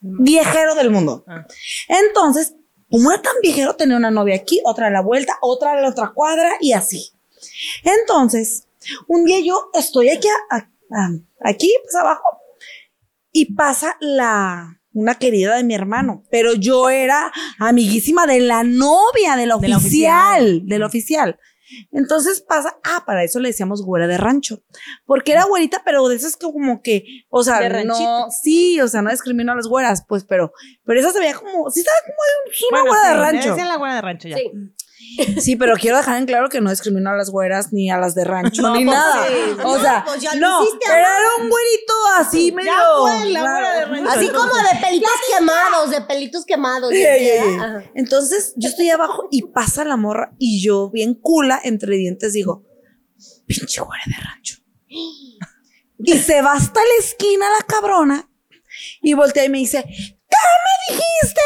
viejero 0.00 0.74
del 0.74 0.90
mundo. 0.90 1.24
Ah. 1.26 1.46
Entonces, 1.88 2.54
como 2.90 3.10
era 3.10 3.22
tan 3.22 3.34
viejero, 3.42 3.74
tenía 3.76 3.96
una 3.96 4.10
novia 4.10 4.36
aquí, 4.36 4.60
otra 4.64 4.88
a 4.88 4.90
la 4.90 5.00
vuelta, 5.00 5.36
otra 5.40 5.72
a 5.72 5.80
la 5.80 5.88
otra 5.88 6.12
cuadra 6.14 6.52
y 6.60 6.72
así. 6.72 7.12
Entonces, 7.84 8.68
un 9.08 9.24
día 9.24 9.40
yo 9.40 9.70
estoy 9.74 10.10
aquí, 10.10 10.28
a- 10.28 10.56
a- 10.56 10.68
a- 11.04 11.10
aquí, 11.50 11.72
pues 11.82 11.94
abajo, 11.94 12.22
y 13.32 13.54
pasa 13.54 13.96
la 14.00 14.78
una 14.94 15.14
querida 15.14 15.56
de 15.56 15.64
mi 15.64 15.74
hermano, 15.74 16.22
pero 16.30 16.52
yo 16.52 16.90
era 16.90 17.32
amiguísima 17.58 18.26
de 18.26 18.40
la 18.40 18.62
novia, 18.62 19.36
de 19.36 19.46
la 19.46 19.56
oficial, 19.56 19.78
oficial. 19.78 20.62
de 20.66 20.78
la 20.78 20.86
oficial. 20.86 21.38
Entonces 21.90 22.40
pasa, 22.40 22.78
ah, 22.84 23.04
para 23.06 23.24
eso 23.24 23.40
le 23.40 23.48
decíamos 23.48 23.82
güera 23.82 24.06
de 24.06 24.18
rancho, 24.18 24.62
porque 25.04 25.32
era 25.32 25.44
güerita, 25.44 25.82
pero 25.84 26.08
de 26.08 26.16
esas 26.16 26.36
que 26.36 26.46
como 26.46 26.82
que, 26.82 27.04
o 27.28 27.42
sea, 27.42 27.60
De 27.60 27.84
no, 27.84 28.26
sí, 28.30 28.80
o 28.80 28.88
sea, 28.88 29.02
no 29.02 29.10
discrimino 29.10 29.52
a 29.52 29.56
las 29.56 29.66
güeras, 29.66 30.04
pues, 30.08 30.24
pero, 30.24 30.52
pero 30.84 31.00
esa 31.00 31.12
se 31.12 31.20
veía 31.20 31.34
como, 31.34 31.70
sí 31.70 31.80
estaba 31.80 31.98
como 32.00 32.16
de 32.16 32.66
una 32.70 32.80
Bueno, 32.82 32.94
güera 32.94 33.08
de 33.08 33.20
rancho. 33.22 33.48
debe 33.48 33.60
ser 33.60 33.66
la 33.66 33.76
güera 33.76 33.94
de 33.94 34.00
rancho 34.02 34.28
ya. 34.28 34.36
Sí. 34.36 34.50
Sí, 35.40 35.56
pero 35.56 35.74
quiero 35.76 35.98
dejar 35.98 36.16
en 36.18 36.24
claro 36.26 36.48
que 36.48 36.60
no 36.62 36.70
discrimino 36.70 37.10
a 37.10 37.16
las 37.16 37.28
güeras 37.30 37.70
ni 37.72 37.90
a 37.90 37.98
las 37.98 38.14
de 38.14 38.24
rancho 38.24 38.62
No, 38.62 38.74
ni 38.76 38.84
pues 38.86 38.96
nada. 38.96 39.26
sí. 39.26 39.34
O 39.62 39.76
No, 39.76 39.80
sea, 39.82 40.04
pues 40.06 40.20
ya 40.22 40.34
no, 40.36 40.60
pero 40.84 40.94
era 40.94 41.28
un 41.40 41.50
güerito 41.50 41.92
así 42.16 42.50
medio. 42.52 42.72
fue 43.02 43.26
la 43.30 43.40
güera 43.42 43.72
de 43.74 43.84
raro. 43.84 43.92
rancho. 43.94 44.10
Así 44.10 44.28
como 44.30 44.54
de 44.54 44.80
pelitos 44.80 45.10
quemados, 45.36 45.90
de 45.90 46.00
pelitos 46.02 46.44
quemados. 46.46 46.92
Entonces 47.94 48.54
yo 48.56 48.68
estoy 48.70 48.88
abajo 48.90 49.28
y 49.30 49.42
pasa 49.42 49.84
la 49.84 49.96
morra 49.96 50.32
y 50.38 50.62
yo 50.64 50.90
bien 50.90 51.14
cula 51.14 51.60
entre 51.62 51.96
dientes 51.96 52.32
digo, 52.32 52.64
pinche 53.46 53.80
güera 53.82 54.02
de 54.06 54.14
rancho. 54.24 54.56
Y 56.04 56.18
se 56.18 56.42
va 56.42 56.54
hasta 56.54 56.80
la 56.80 57.04
esquina 57.04 57.46
la 57.60 57.64
cabrona 57.64 58.28
y 59.02 59.14
voltea 59.14 59.44
y 59.44 59.48
me 59.48 59.58
dice, 59.58 59.84
¿qué 59.84 60.36
me 60.88 60.94
dijiste? 60.96 61.40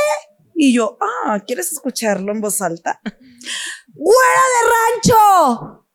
Y 0.57 0.73
yo, 0.73 0.97
ah, 1.01 1.41
¿quieres 1.47 1.71
escucharlo 1.71 2.33
en 2.33 2.41
voz 2.41 2.63
alta? 2.63 3.01
¡Güera 3.95 4.43
de 4.55 5.11
rancho! 5.13 5.87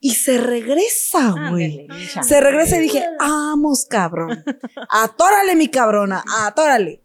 Y 0.00 0.14
se 0.14 0.38
regresa, 0.38 1.34
güey. 1.50 1.86
Se 2.22 2.40
regresa 2.40 2.76
y 2.76 2.80
dije, 2.80 3.06
vamos, 3.18 3.86
cabrón. 3.88 4.44
Atórale, 4.90 5.54
mi 5.54 5.68
cabrona, 5.68 6.24
atórale. 6.44 7.04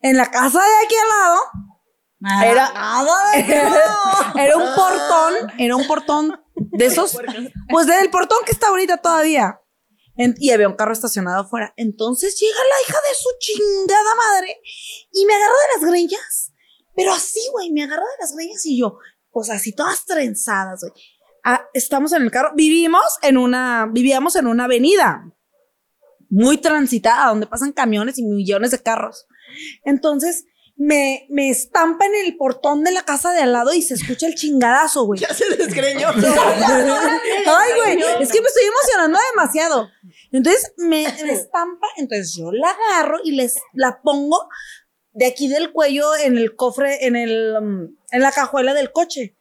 En 0.00 0.16
la 0.16 0.30
casa 0.30 0.60
de 0.60 0.84
aquí 0.84 0.94
al 0.94 1.08
lado, 1.08 1.40
era, 2.44 2.72
era 4.34 4.56
un 4.56 4.74
portón, 4.74 5.34
era 5.58 5.76
un 5.76 5.86
portón 5.86 6.40
de 6.54 6.86
esos, 6.86 7.18
pues 7.68 7.86
del 7.86 8.10
portón 8.10 8.38
que 8.44 8.52
está 8.52 8.68
ahorita 8.68 8.98
todavía. 8.98 9.60
Y 10.18 10.50
había 10.50 10.68
un 10.68 10.74
carro 10.74 10.92
estacionado 10.92 11.42
afuera. 11.42 11.72
Entonces 11.76 12.38
llega 12.40 12.58
la 12.58 12.82
hija 12.82 12.98
de 13.08 13.14
su 13.14 13.28
chingada 13.38 14.14
madre 14.16 14.60
y 15.12 15.24
me 15.24 15.34
agarra 15.34 15.52
de 15.52 15.80
las 15.80 15.90
greñas. 15.90 16.52
Pero 16.96 17.12
así, 17.12 17.40
güey, 17.52 17.70
me 17.70 17.84
agarra 17.84 18.02
de 18.02 18.22
las 18.22 18.34
greñas 18.34 18.66
y 18.66 18.78
yo, 18.78 18.98
pues 19.30 19.50
así 19.50 19.72
todas 19.72 20.04
trenzadas, 20.04 20.80
güey. 20.80 20.92
Ah, 21.44 21.64
estamos 21.72 22.12
en 22.12 22.22
el 22.22 22.30
carro. 22.32 22.50
Vivimos 22.56 23.18
en 23.22 23.38
una, 23.38 23.88
vivíamos 23.90 24.34
en 24.34 24.48
una 24.48 24.64
avenida 24.64 25.32
muy 26.28 26.58
transitada 26.58 27.28
donde 27.28 27.46
pasan 27.46 27.72
camiones 27.72 28.18
y 28.18 28.24
millones 28.24 28.72
de 28.72 28.82
carros. 28.82 29.26
Entonces 29.84 30.44
me, 30.80 31.26
me 31.28 31.50
estampa 31.50 32.06
en 32.06 32.14
el 32.24 32.36
portón 32.36 32.84
de 32.84 32.92
la 32.92 33.02
casa 33.04 33.32
de 33.32 33.40
al 33.40 33.52
lado 33.52 33.74
y 33.74 33.82
se 33.82 33.94
escucha 33.94 34.26
el 34.28 34.36
chingadazo, 34.36 35.04
güey. 35.06 35.20
Ya 35.28 35.34
se 35.34 35.44
desgreñó. 35.56 36.08
Ay, 37.46 37.70
güey, 37.76 37.98
es 38.22 38.30
que 38.32 38.40
me 38.40 38.46
estoy 38.46 38.62
emocionando 38.64 39.18
demasiado. 39.34 39.88
Entonces 40.32 40.72
me, 40.76 41.02
me 41.24 41.32
estampa, 41.32 41.86
entonces 41.96 42.34
yo 42.38 42.52
la 42.52 42.70
agarro 42.70 43.18
y 43.24 43.32
les 43.32 43.56
la 43.74 44.00
pongo 44.02 44.48
de 45.12 45.26
aquí 45.26 45.48
del 45.48 45.72
cuello 45.72 46.14
en 46.16 46.38
el 46.38 46.54
cofre, 46.54 47.06
en 47.06 47.16
el, 47.16 47.56
um, 47.60 47.96
en 48.12 48.20
la 48.22 48.30
cajuela 48.30 48.72
del 48.74 48.92
coche. 48.92 49.36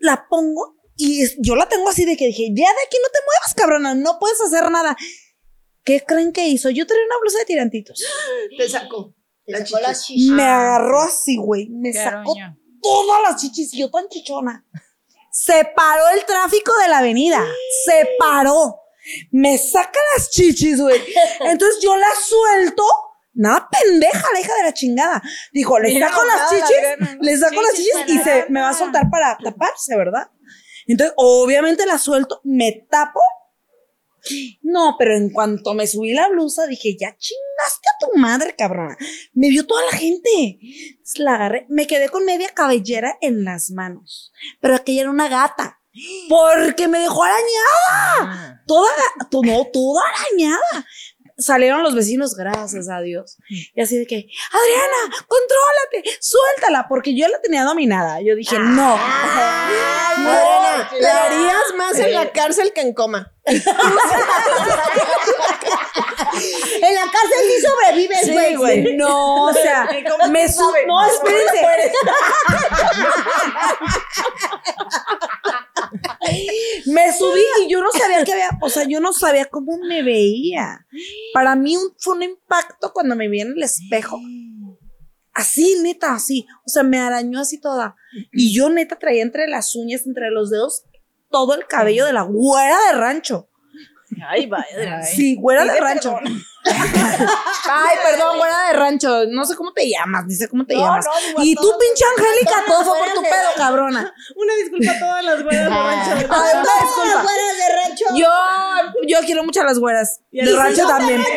La 0.00 0.26
pongo 0.28 0.74
y 0.96 1.22
es- 1.22 1.36
yo 1.38 1.54
la 1.54 1.68
tengo 1.68 1.88
así 1.88 2.04
de 2.04 2.16
que 2.16 2.26
dije, 2.26 2.48
ya 2.48 2.64
de 2.72 2.82
aquí 2.86 2.96
no 3.02 3.08
te 3.12 3.18
muevas, 3.24 3.54
cabrona, 3.54 3.94
no 3.94 4.18
puedes 4.18 4.40
hacer 4.40 4.68
nada. 4.70 4.96
¿Qué 5.84 6.02
creen 6.04 6.32
que 6.32 6.48
hizo? 6.48 6.70
Yo 6.70 6.86
traía 6.86 7.04
una 7.06 7.18
blusa 7.20 7.38
de 7.38 7.44
tirantitos. 7.44 8.02
Te 8.58 8.68
sacó. 8.68 9.14
Te 9.46 9.64
sacó 9.64 9.80
las 9.80 10.04
chichis. 10.04 10.30
Me 10.30 10.42
agarró 10.42 11.00
así, 11.02 11.36
güey. 11.36 11.68
Me 11.68 11.92
Qué 11.92 12.02
sacó 12.02 12.34
todas 12.82 13.22
las 13.22 13.40
chichis 13.40 13.74
y 13.74 13.78
yo 13.78 13.90
tan 13.90 14.08
chichona. 14.08 14.64
Se 15.30 15.64
paró 15.76 16.02
el 16.14 16.24
tráfico 16.24 16.72
de 16.82 16.88
la 16.88 16.98
avenida. 16.98 17.44
Se 17.84 18.08
paró. 18.18 18.80
Me 19.30 19.58
saca 19.58 19.98
las 20.16 20.30
chichis, 20.30 20.80
güey. 20.80 21.00
Entonces 21.40 21.80
yo 21.82 21.96
la 21.96 22.08
suelto. 22.24 22.84
Nada 23.34 23.68
pendeja, 23.70 24.26
la 24.32 24.40
hija 24.40 24.54
de 24.54 24.62
la 24.62 24.72
chingada. 24.72 25.22
Dijo, 25.52 25.78
le 25.78 25.98
saco 25.98 26.24
las 26.24 26.40
la 26.40 26.58
chichis, 26.58 27.18
le 27.20 27.36
saco 27.36 27.62
las 27.62 27.74
Chichis 27.74 27.94
y 28.06 28.18
se 28.18 28.46
me 28.48 28.60
va 28.62 28.70
a 28.70 28.74
soltar 28.74 29.10
para 29.10 29.36
taparse, 29.36 29.94
¿verdad? 29.94 30.30
Entonces, 30.86 31.12
obviamente 31.18 31.84
la 31.84 31.98
suelto, 31.98 32.40
me 32.44 32.86
tapo. 32.88 33.20
No, 34.62 34.96
pero 34.98 35.16
en 35.16 35.30
cuanto 35.30 35.74
me 35.74 35.86
subí 35.86 36.12
la 36.12 36.28
blusa, 36.28 36.66
dije, 36.66 36.96
ya 36.98 37.16
chingaste 37.16 37.88
a 37.88 37.98
tu 38.06 38.18
madre, 38.18 38.54
cabrona. 38.56 38.96
Me 39.32 39.48
vio 39.50 39.66
toda 39.66 39.84
la 39.90 39.96
gente. 39.96 40.58
Entonces 40.60 41.18
la 41.18 41.34
agarré, 41.36 41.66
me 41.68 41.86
quedé 41.86 42.08
con 42.08 42.24
media 42.24 42.48
cabellera 42.54 43.16
en 43.20 43.44
las 43.44 43.70
manos. 43.70 44.32
Pero 44.60 44.74
aquella 44.74 45.02
era 45.02 45.10
una 45.10 45.28
gata. 45.28 45.80
Porque 46.28 46.88
me 46.88 46.98
dejó 46.98 47.22
arañada. 47.24 48.62
Toda, 48.66 48.90
to- 49.30 49.40
no, 49.42 49.64
toda 49.72 50.02
arañada. 50.10 50.86
Salieron 51.38 51.82
los 51.82 51.94
vecinos, 51.94 52.34
gracias 52.34 52.88
a 52.88 53.00
Dios. 53.00 53.36
Y 53.48 53.78
así 53.80 53.98
de 53.98 54.06
que, 54.06 54.16
Adriana, 54.16 55.24
contrólate, 55.26 56.10
suéltala, 56.20 56.86
porque 56.88 57.14
yo 57.14 57.28
la 57.28 57.40
tenía 57.42 57.64
dominada. 57.64 58.22
Yo 58.22 58.34
dije, 58.34 58.58
no. 58.58 58.96
Adriana, 60.16 60.90
la 61.00 61.24
harías 61.24 61.74
más 61.76 61.98
en 61.98 62.14
la 62.14 62.32
cárcel 62.32 62.72
que 62.74 62.80
en 62.80 62.94
coma. 62.94 63.32
En 66.82 66.94
la 66.94 67.02
cárcel 67.02 67.40
sí 67.48 67.62
sobrevives, 67.66 68.32
güey. 68.32 68.48
Sí, 68.50 68.54
güey. 68.56 68.96
No, 68.96 69.44
o 69.46 69.52
sea, 69.52 69.88
me 70.30 70.48
su 70.52 70.62
No, 70.86 71.06
espérense. 71.06 71.92
me 76.86 77.12
subí 77.12 77.42
y 77.64 77.70
yo 77.70 77.80
no 77.82 77.90
sabía 77.92 78.24
que 78.24 78.32
había, 78.32 78.50
o 78.60 78.68
sea, 78.68 78.84
yo 78.84 79.00
no 79.00 79.12
sabía 79.12 79.46
cómo 79.46 79.78
me 79.78 80.02
veía. 80.02 80.86
Para 81.32 81.54
mí 81.56 81.76
un- 81.76 81.94
fue 81.98 82.14
un 82.16 82.22
impacto 82.22 82.92
cuando 82.92 83.16
me 83.16 83.28
vi 83.28 83.40
en 83.40 83.52
el 83.56 83.62
espejo. 83.62 84.18
Así, 85.32 85.76
neta, 85.82 86.14
así. 86.14 86.46
O 86.64 86.68
sea, 86.70 86.82
me 86.82 86.98
arañó 86.98 87.40
así 87.40 87.60
toda. 87.60 87.94
Y 88.32 88.54
yo, 88.54 88.70
neta, 88.70 88.98
traía 88.98 89.22
entre 89.22 89.46
las 89.48 89.74
uñas, 89.76 90.06
entre 90.06 90.30
los 90.30 90.50
dedos, 90.50 90.84
todo 91.30 91.54
el 91.54 91.66
cabello 91.66 92.06
de 92.06 92.14
la 92.14 92.22
güera 92.22 92.76
de 92.90 92.98
rancho. 92.98 93.48
Ay, 94.28 94.46
vaya. 94.46 95.02
Sí, 95.02 95.36
güera 95.36 95.64
de 95.64 95.80
rancho. 95.80 96.18
Ay, 96.64 97.96
perdón, 98.02 98.38
güera 98.38 98.68
de 98.68 98.72
rancho. 98.74 99.24
No 99.28 99.44
sé 99.44 99.54
cómo 99.56 99.72
te 99.72 99.88
llamas, 99.88 100.24
ni 100.26 100.34
sé 100.34 100.48
cómo 100.48 100.64
te 100.66 100.74
llamas. 100.76 101.06
y 101.38 101.54
tú, 101.54 101.72
pinche 101.78 102.04
Angélica, 102.16 102.64
todo 102.66 102.84
fue 102.84 102.98
por 102.98 103.12
tu 103.14 103.22
pedo, 103.22 103.50
cabrona. 103.56 104.12
Una 104.34 104.54
disculpa 104.54 104.92
a 104.92 104.98
todas 104.98 105.24
las 105.24 105.42
güeras 105.42 105.64
de 105.64 105.68
rancho. 105.70 106.10
Ay, 106.12 106.26
Todas 106.26 106.54
las 106.54 107.22
güeras 107.22 107.56
de 107.58 107.68
rancho. 107.76 108.04
Yo, 108.14 108.28
yo 109.06 109.18
quiero 109.26 109.44
mucho 109.44 109.60
a 109.60 109.64
las 109.64 109.78
güeras. 109.78 110.20
De 110.30 110.56
rancho 110.56 110.86
también. 110.86 111.22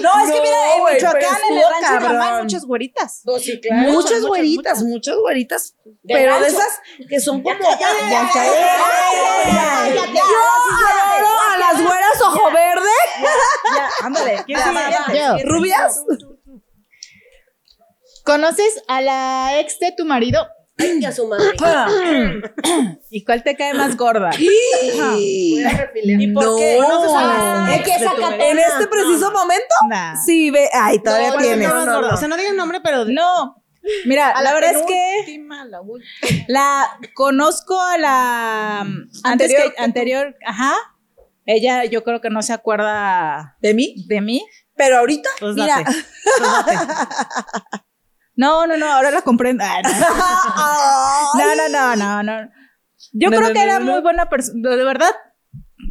No, 0.00 0.20
es 0.24 0.32
que 0.32 0.40
mira, 0.40 0.74
en 0.74 0.80
güey, 0.80 0.94
Michoacán, 0.94 1.38
en 1.50 1.56
el 1.56 1.62
rancho 1.70 1.92
de 1.94 2.00
mamá, 2.00 2.36
hay 2.36 2.42
muchas 2.42 2.64
güeritas. 2.64 3.22
Muchas 3.92 4.22
güeritas, 4.24 4.82
muchas 4.82 5.16
güeritas. 5.16 5.74
Pero 6.06 6.40
de 6.40 6.46
esas 6.48 6.80
que 7.08 7.20
son 7.20 7.42
como. 7.42 7.58
Ya. 7.58 8.30
Yo 9.94 10.02
adoro 10.02 11.40
a 11.52 11.58
las 11.58 11.82
güeras 11.82 12.22
ojo 12.22 12.50
verde. 12.50 12.90
Ya, 13.74 13.90
ándale. 14.06 14.44
Rubias. 15.44 16.04
¿Conoces 18.24 18.82
a 18.88 19.00
la 19.00 19.60
ex 19.60 19.78
de 19.78 19.92
tu 19.96 20.04
marido? 20.04 20.46
Ay, 20.78 21.04
a 21.04 21.12
su 21.12 21.26
madre. 21.26 21.46
¿Y 23.10 23.24
cuál 23.24 23.42
te 23.42 23.56
cae 23.56 23.72
más 23.74 23.96
gorda? 23.96 24.30
¿Y 24.38 26.32
por 26.32 26.56
qué? 26.58 26.78
No 26.80 27.02
se 27.02 27.08
sabe. 27.08 27.76
Es 27.76 27.82
que. 27.82 27.94
En 28.50 28.58
este 28.58 28.86
preciso 28.86 29.30
momento, 29.32 29.74
Nah. 29.88 30.16
sí, 30.22 30.50
ve. 30.50 30.68
Ay, 30.72 30.98
todavía 31.02 31.30
No, 31.30 31.38
tienes. 31.38 31.68
no, 31.68 31.84
no, 31.86 32.00
no. 32.02 32.08
O 32.14 32.16
sea, 32.16 32.28
no 32.28 32.36
digan 32.36 32.56
nombre, 32.56 32.80
pero 32.82 33.04
No. 33.06 33.62
Mira, 34.04 34.34
la, 34.42 34.52
verdad 34.52 34.72
es 34.72 34.82
que 34.82 35.40
la 36.48 36.98
conozco 37.14 37.80
a 37.80 37.96
la 37.98 38.80
antes 38.80 39.20
Anterior 39.24 39.74
que- 39.76 39.80
anterior, 39.82 40.36
ajá. 40.44 40.74
Ella 41.46 41.84
yo 41.84 42.02
creo 42.02 42.20
que 42.20 42.28
no 42.28 42.42
se 42.42 42.52
acuerda 42.52 43.56
¿De 43.60 43.74
mí? 43.74 43.94
de 44.08 44.20
mí. 44.20 44.44
Pero 44.74 44.98
ahorita, 44.98 45.30
Pues 45.38 45.54
mira. 45.54 45.76
date. 45.84 45.92
Pues 46.24 46.66
date. 46.66 46.76
No, 48.36 48.66
no, 48.66 48.76
no, 48.76 48.86
ahora 48.92 49.10
la 49.10 49.22
comprendo. 49.22 49.64
Ah, 49.66 49.80
no. 49.82 49.90
No, 51.40 51.54
no, 51.54 51.68
no, 51.68 51.96
no, 51.96 52.22
no. 52.22 52.50
Yo 53.12 53.30
No, 53.30 53.36
creo 53.36 53.48
no, 53.48 53.54
que 53.54 53.60
no, 53.66 53.72
era 53.72 53.80
muy 53.80 54.00
buena 54.00 54.28
persona, 54.28 54.70
de 54.70 54.84
verdad. 54.84 55.10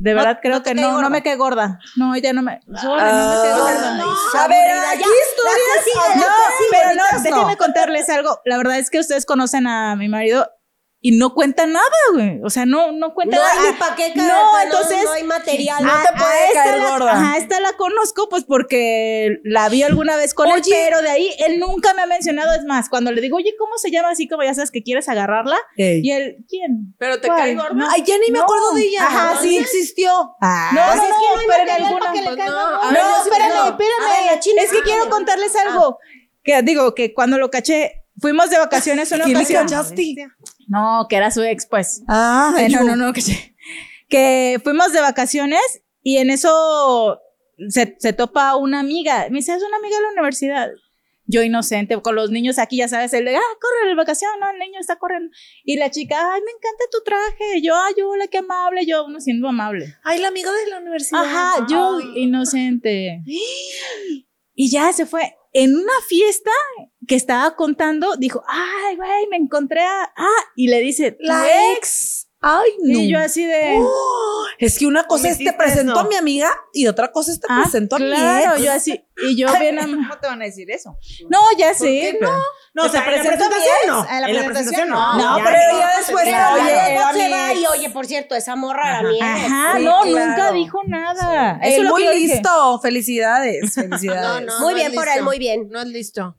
De 0.01 0.13
verdad 0.13 0.39
creo 0.41 0.62
que 0.63 0.73
no, 0.75 1.01
no 1.01 1.10
me 1.10 1.23
cae 1.23 1.36
gorda. 1.36 1.79
No, 1.95 2.13
ella 2.15 2.34
no 2.34 2.41
me. 2.41 2.60
Sorry, 2.65 2.75
no 2.77 3.29
me 3.29 3.36
cae 3.36 3.51
Ah, 3.51 3.58
gorda. 3.58 3.95
no. 3.97 4.39
a 4.39 4.47
ver, 4.47 4.71
aquí 4.93 5.03
ya. 5.03 5.08
historias. 5.29 6.15
No, 6.17 6.23
pero 6.71 6.95
no. 6.95 7.23
déjenme 7.23 7.58
contarles 7.58 8.10
algo. 8.10 8.39
La 8.45 8.58
verdad 8.58 8.77
es 8.77 8.89
que 8.89 8.99
ustedes 8.99 9.25
conocen 9.25 9.67
a 9.67 9.95
mi 9.95 10.08
marido 10.10 10.49
y 11.07 11.11
no 11.17 11.35
cuenta 11.35 11.67
nada, 11.67 11.85
güey. 12.13 12.39
O 12.43 12.49
sea, 12.49 12.65
no, 12.65 12.91
no 12.91 13.13
cuenta 13.13 13.35
No 13.37 13.43
nada. 13.43 13.53
hay 13.61 13.71
ni 13.73 13.77
pa' 13.77 13.95
qué 13.95 14.11
caer, 14.11 14.17
No, 14.27 14.59
entonces. 14.63 15.03
no 15.03 15.11
hay 15.11 15.23
material. 15.23 15.83
No 15.83 15.91
te 16.01 16.17
puede 16.17 16.33
a 16.33 16.47
esta 16.47 16.63
caer 16.63 16.77
la- 16.81 16.89
gorda. 16.89 17.11
Ajá, 17.11 17.37
esta 17.37 17.59
la 17.59 17.73
conozco 17.73 18.27
pues 18.27 18.43
porque 18.43 19.37
la 19.43 19.69
vi 19.69 19.83
alguna 19.83 20.15
vez 20.17 20.33
con 20.33 20.47
él, 20.49 20.61
pero 20.67 21.01
de 21.03 21.09
ahí 21.09 21.29
él 21.45 21.59
nunca 21.59 21.93
me 21.93 22.01
ha 22.01 22.07
mencionado. 22.07 22.53
Es 22.55 22.63
más, 22.65 22.89
cuando 22.89 23.11
le 23.11 23.21
digo, 23.21 23.37
oye, 23.37 23.53
¿cómo 23.59 23.77
se 23.77 23.91
llama? 23.91 24.09
Así 24.09 24.27
como 24.27 24.41
ya 24.43 24.55
sabes 24.55 24.71
que 24.71 24.81
quieres 24.81 25.07
agarrarla. 25.07 25.57
Y 25.77 26.09
él, 26.11 26.37
¿quién? 26.49 26.95
Pero 26.97 27.21
te 27.21 27.27
¿Cuál? 27.27 27.39
cae 27.39 27.55
gorda. 27.55 27.73
No. 27.75 27.87
Ay, 27.91 28.03
ya 28.03 28.15
ni 28.17 28.31
me 28.31 28.39
No. 28.39 28.45
acuerdo 28.45 28.73
de 28.73 28.81
ella. 28.81 29.03
Ajá, 29.05 29.39
sí. 29.41 29.57
existió. 29.57 30.11
Ah. 30.41 30.71
No, 30.73 30.81
Pues 30.85 30.95
no, 30.97 31.03
es 31.03 31.09
que 31.09 31.13
no, 31.13 31.35
no 31.35 31.39
hay 31.39 31.45
pero 31.47 31.59
en 31.59 31.65
material 31.67 31.85
alguna. 31.85 32.05
pa' 32.07 32.13
que 32.13 32.21
le 32.21 32.29
no, 32.49 32.91
No, 32.91 33.23
sí- 33.23 33.29
espérame, 33.29 33.77
ver, 33.77 34.39
china 34.39 34.61
es 34.63 34.71
que 34.71 34.81
quiero 34.81 35.07
contarles 35.09 35.55
algo. 35.55 35.99
Que 36.43 36.61
digo, 36.63 36.95
que 36.95 37.13
cuando 37.13 37.37
lo 37.37 37.49
caché, 37.51 38.01
fuimos 38.19 38.49
de 38.49 38.57
vacaciones 38.57 39.11
una 39.11 39.25
¿Quién 39.25 39.37
le 39.37 39.43
ocasión. 39.43 39.63
cachaste? 39.67 40.15
No, 40.67 41.08
que 41.10 41.15
era 41.15 41.32
su 41.32 41.41
ex, 41.43 41.65
pues. 41.65 42.04
Ah, 42.08 42.54
Eh, 42.60 42.69
no, 42.69 42.84
no, 42.84 42.95
no, 42.95 43.13
caché. 43.13 43.56
Que 44.10 44.60
fuimos 44.63 44.93
de 44.93 45.01
vacaciones 45.01 45.62
y 46.04 46.17
en 46.17 46.30
eso 46.30 47.19
se, 47.69 47.95
se 47.99 48.13
topa 48.13 48.56
una 48.56 48.80
amiga. 48.80 49.28
Me 49.30 49.38
dice, 49.39 49.54
es 49.56 49.63
una 49.63 49.78
amiga 49.78 49.97
de 49.97 50.04
la 50.04 50.12
universidad. 50.12 50.69
Yo 51.28 51.41
inocente, 51.41 51.99
con 52.04 52.13
los 52.13 52.30
niños 52.30 52.60
aquí, 52.60 52.78
ya 52.78 52.88
sabes, 52.88 53.12
el 53.13 53.25
de, 53.25 53.36
ah, 53.36 53.41
corre 53.60 53.89
la 53.89 53.95
vacación, 53.95 54.30
no, 54.39 54.47
el 54.51 54.60
niño 54.60 54.80
está 54.80 54.97
corriendo. 54.97 55.36
Y 55.63 55.75
la 55.78 55.89
chica, 55.89 56.15
ay, 56.34 56.41
me 56.41 56.51
encanta 56.51 56.84
tu 56.91 57.01
traje. 57.04 57.62
Yo, 57.63 57.75
ay, 57.75 57.95
hola, 58.04 58.28
qué 58.28 58.38
amable. 58.38 58.86
Yo, 58.86 59.06
uno 59.06 59.19
siendo 59.19 59.47
amable. 59.47 59.95
Ay, 60.04 60.19
la 60.19 60.28
amiga 60.28 60.51
de 60.51 60.69
la 60.69 60.78
universidad. 60.80 61.23
Ajá, 61.25 61.65
yo 61.67 61.99
inocente. 62.15 63.23
Y 64.58 64.69
ya 64.69 64.93
se 64.93 65.06
fue. 65.06 65.36
En 65.51 65.75
una 65.75 65.91
fiesta 66.08 66.51
que 67.07 67.15
estaba 67.15 67.55
contando, 67.55 68.15
dijo, 68.17 68.43
ay, 68.47 68.95
güey, 68.95 69.27
me 69.29 69.37
encontré 69.37 69.81
a... 69.81 70.03
Ah, 70.15 70.43
y 70.55 70.67
le 70.67 70.79
dice, 70.79 71.11
¿tu 71.11 71.23
La 71.23 71.73
ex? 71.73 72.25
Ay, 72.47 72.69
no. 72.83 72.99
Y 72.99 73.11
yo 73.11 73.17
así 73.17 73.43
de... 73.43 73.79
Oh, 73.79 74.45
es 74.59 74.77
que 74.77 74.85
una 74.85 75.05
cosa 75.05 75.29
es 75.29 75.39
te 75.39 75.45
eso. 75.45 75.99
a 75.99 76.03
mi 76.03 76.15
amiga 76.15 76.49
y 76.73 76.85
otra 76.85 77.11
cosa 77.11 77.31
es 77.31 77.39
te 77.39 77.47
ah, 77.49 77.61
presentó 77.63 77.95
a 77.95 77.99
mi 77.99 78.05
claro, 78.05 78.61
yo 78.61 78.71
así, 78.71 79.03
y 79.27 79.35
yo 79.35 79.47
bien 79.59 79.75
No, 79.75 80.17
te 80.19 80.27
van 80.27 80.43
a 80.43 80.45
decir 80.45 80.69
eso? 80.69 80.95
ya 81.57 81.73
sé. 81.73 82.19
No, 82.75 82.83
o 82.83 82.89
sea, 82.89 82.99
en 82.99 83.05
la 83.07 83.13
presentó 83.13 83.49
presentación 83.49 83.75
mi 83.81 83.87
no. 83.87 84.05
En 84.07 84.21
la 84.21 84.29
En 84.29 84.35
la 84.35 84.45
presentación 84.45 84.89
no. 84.89 85.17
no. 85.17 85.39
No, 85.39 85.43
pero 85.43 85.79
ya 85.79 85.97
después 85.97 86.23
Claro, 86.25 86.61
oye, 86.61 87.19
se 87.23 87.29
va 87.31 87.53
y 87.53 87.65
oye, 87.65 87.89
por 87.89 88.05
cierto, 88.05 88.35
esa 88.35 88.55
morra 88.55 88.99
era 88.99 89.09
mi 89.09 89.15
ex. 89.15 89.23
Ajá, 89.23 89.77
Sí, 89.77 89.83
no, 89.83 90.01
claro. 90.01 90.27
nunca 90.27 90.51
dijo 90.51 90.81
nada. 90.85 91.59
Eso 91.63 91.77
es 91.77 91.83
lo 91.83 91.89
muy 91.89 92.03
listo. 92.03 92.79
Felicidades, 92.79 93.73
felicidades. 93.73 94.45
No, 94.45 94.53
no. 94.53 94.59
Muy 94.59 94.75
bien 94.75 94.93
por 94.93 95.07
él, 95.07 95.23
muy 95.23 95.39
bien. 95.39 95.69
No 95.69 95.81
es 95.81 95.87
listo. 95.87 96.35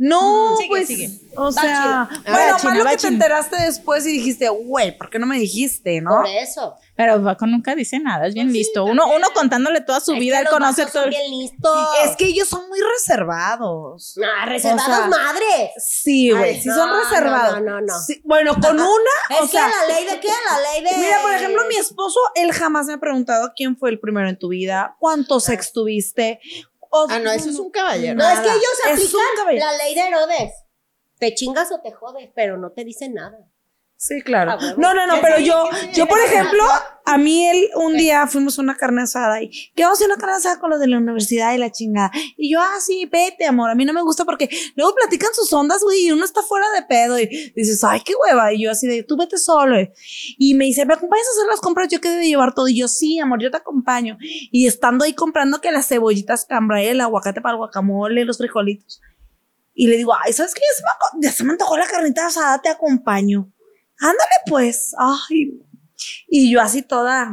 No, 0.00 0.56
Sigue, 0.56 0.68
pues, 0.68 0.86
sigue. 0.86 1.10
o 1.36 1.50
sea, 1.50 2.08
bueno, 2.24 2.56
Va, 2.56 2.62
malo 2.62 2.84
va, 2.84 2.90
que 2.92 2.98
te 2.98 3.08
enteraste 3.08 3.56
después 3.56 4.06
y 4.06 4.12
dijiste, 4.12 4.48
güey, 4.48 4.96
¿por 4.96 5.10
qué 5.10 5.18
no 5.18 5.26
me 5.26 5.38
dijiste, 5.40 6.00
no? 6.00 6.18
Por 6.18 6.26
eso. 6.28 6.76
Pero 6.94 7.22
Paco 7.24 7.46
nunca 7.48 7.74
dice 7.74 7.98
nada, 7.98 8.28
es 8.28 8.34
bien 8.34 8.52
listo. 8.52 8.84
Uno, 8.84 9.08
uno 9.08 9.26
contándole 9.34 9.80
toda 9.80 9.98
su 9.98 10.12
Es 10.12 10.20
vida, 10.20 10.38
él 10.40 10.46
conoce 10.48 10.86
todo. 10.86 11.02
son 11.02 11.10
bien 11.10 11.30
listos. 11.30 11.88
Es 12.04 12.14
que 12.16 12.26
ellos 12.26 12.48
son 12.48 12.68
muy 12.68 12.78
reservados. 12.96 14.16
Ah, 14.24 14.46
reservados 14.46 14.88
O 14.88 14.92
sea, 14.92 15.06
madres. 15.08 15.70
Sí, 15.84 16.30
güey, 16.30 16.60
sí 16.60 16.68
no, 16.68 16.74
son 16.76 16.90
reservados. 17.02 17.60
no, 17.62 17.70
no, 17.72 17.80
no. 17.80 17.98
Sí, 18.00 18.20
bueno, 18.24 18.54
con 18.54 18.76
una, 18.80 18.86
Es 19.30 19.40
o 19.40 19.46
sea, 19.48 19.66
que 19.66 19.92
la 19.92 19.94
ley 19.96 20.04
de 20.06 20.20
qué? 20.20 20.28
La 20.28 20.72
ley 20.72 20.84
de. 20.84 20.96
Mira, 21.04 21.22
por 21.22 21.32
ejemplo, 21.34 21.62
mi 21.68 21.74
esposo, 21.76 22.20
él 22.36 22.52
jamás 22.52 22.86
me 22.86 22.94
ha 22.94 22.98
preguntado 22.98 23.52
quién 23.56 23.76
fue 23.76 23.90
el 23.90 23.98
primero 23.98 24.28
en 24.28 24.38
tu 24.38 24.48
vida, 24.48 24.96
cuántos 25.00 25.48
ex 25.48 25.72
tuviste. 25.72 26.40
Ah, 26.92 27.18
no, 27.18 27.30
eso 27.30 27.50
es 27.50 27.58
un 27.58 27.70
caballero. 27.70 28.14
No, 28.14 28.28
es 28.28 28.40
que 28.40 28.48
ellos 28.48 28.80
aplican 28.84 29.56
la 29.58 29.76
ley 29.76 29.94
de 29.94 30.00
Herodes. 30.00 30.52
Te 31.18 31.34
chingas 31.34 31.72
o 31.72 31.80
te 31.80 31.92
jodes, 31.92 32.30
pero 32.34 32.56
no 32.56 32.70
te 32.72 32.84
dicen 32.84 33.14
nada. 33.14 33.38
Sí, 34.00 34.22
claro. 34.22 34.52
Ah, 34.52 34.58
huevo. 34.60 34.80
No, 34.80 34.94
no, 34.94 35.08
no, 35.08 35.14
pero 35.20 35.40
yo, 35.40 35.68
yo, 35.92 36.06
por 36.06 36.20
ejemplo, 36.20 36.62
a 37.04 37.18
mí 37.18 37.48
él, 37.48 37.68
un 37.74 37.96
día 37.96 38.28
fuimos 38.28 38.56
a 38.56 38.62
una 38.62 38.76
carne 38.76 39.02
asada 39.02 39.42
y 39.42 39.50
que 39.74 39.82
vamos 39.82 39.98
a 39.98 40.04
hacer 40.04 40.06
una 40.06 40.20
carne 40.20 40.36
asada 40.36 40.60
con 40.60 40.70
los 40.70 40.78
de 40.78 40.86
la 40.86 40.98
universidad 40.98 41.52
y 41.52 41.58
la 41.58 41.72
chingada. 41.72 42.12
Y 42.36 42.52
yo, 42.52 42.60
ah, 42.60 42.78
sí, 42.78 43.06
vete, 43.10 43.44
amor. 43.46 43.70
A 43.70 43.74
mí 43.74 43.84
no 43.84 43.92
me 43.92 44.02
gusta 44.02 44.24
porque 44.24 44.48
luego 44.76 44.94
platican 44.94 45.34
sus 45.34 45.52
ondas, 45.52 45.82
güey, 45.82 46.06
y 46.06 46.12
uno 46.12 46.24
está 46.24 46.42
fuera 46.42 46.66
de 46.76 46.82
pedo 46.82 47.18
y 47.18 47.26
dices, 47.56 47.82
ay, 47.82 48.00
qué 48.04 48.12
hueva. 48.14 48.52
Y 48.52 48.62
yo 48.62 48.70
así 48.70 48.86
de, 48.86 49.02
tú 49.02 49.16
vete 49.16 49.36
solo. 49.36 49.74
Y 50.38 50.54
me 50.54 50.66
dice, 50.66 50.86
¿me 50.86 50.94
acompañas 50.94 51.26
a 51.26 51.30
hacer 51.32 51.50
las 51.50 51.60
compras? 51.60 51.88
Yo 51.88 52.00
quedé 52.00 52.18
de 52.18 52.28
llevar 52.28 52.54
todo. 52.54 52.68
Y 52.68 52.78
yo, 52.78 52.86
sí, 52.86 53.18
amor, 53.18 53.42
yo 53.42 53.50
te 53.50 53.56
acompaño. 53.56 54.16
Y 54.20 54.68
estando 54.68 55.06
ahí 55.06 55.12
comprando 55.12 55.60
que 55.60 55.72
las 55.72 55.88
cebollitas 55.88 56.44
cambra, 56.44 56.80
el 56.80 57.00
aguacate 57.00 57.40
para 57.40 57.54
el 57.54 57.58
guacamole, 57.58 58.24
los 58.24 58.38
frijolitos. 58.38 59.00
Y 59.74 59.88
le 59.88 59.96
digo, 59.96 60.12
ay, 60.24 60.32
¿sabes 60.32 60.54
qué? 60.54 60.60
Ya 60.60 60.76
se 60.76 60.82
me, 60.82 61.26
ya 61.26 61.32
se 61.32 61.44
me 61.44 61.50
antojó 61.50 61.76
la 61.76 61.86
carnita 61.88 62.28
asada, 62.28 62.62
te 62.62 62.68
acompaño. 62.68 63.52
Ándale, 64.00 64.36
pues. 64.46 64.94
Ay. 64.98 65.60
Y 66.28 66.52
yo 66.52 66.60
así 66.60 66.82
toda 66.82 67.32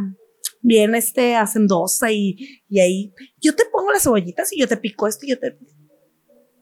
bien, 0.65 0.95
este, 0.95 1.35
hacendosa 1.35 2.11
y, 2.11 2.63
y 2.67 2.79
ahí, 2.79 3.13
yo 3.39 3.55
te 3.55 3.65
pongo 3.65 3.91
las 3.91 4.01
cebollitas 4.01 4.51
y 4.51 4.59
yo 4.59 4.67
te 4.67 4.77
pico 4.77 5.07
esto 5.07 5.25
y 5.25 5.29
yo 5.29 5.39
te... 5.39 5.59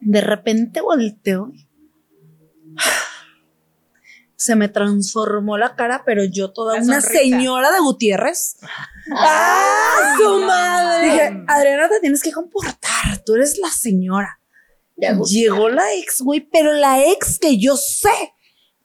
De 0.02 0.20
repente 0.20 0.82
volteo. 0.82 1.54
se 4.36 4.58
me 4.58 4.68
transformó 4.68 5.58
la 5.58 5.78
cara, 5.78 6.04
pero 6.06 6.26
yo 6.26 6.52
toda 6.52 6.76
La 6.78 6.84
una 6.84 7.00
sonrisa. 7.02 7.22
señora 7.24 7.72
de 7.72 7.80
Gutiérrez. 7.80 8.58
¡Ah, 9.16 10.16
su 10.18 10.40
madre! 10.40 11.06
Dije, 11.06 11.44
Adriana, 11.48 11.88
te 11.88 12.02
tienes 12.02 12.22
que 12.22 12.34
comportar, 12.34 13.24
tú 13.26 13.36
eres 13.36 13.58
la 13.58 13.70
señora. 13.70 14.42
Llegó 14.98 15.70
la 15.70 15.94
ex, 15.94 16.22
güey, 16.22 16.42
pero 16.42 16.74
la 16.74 17.06
ex 17.06 17.40
que 17.40 17.58
yo 17.58 17.78
sé 17.78 18.34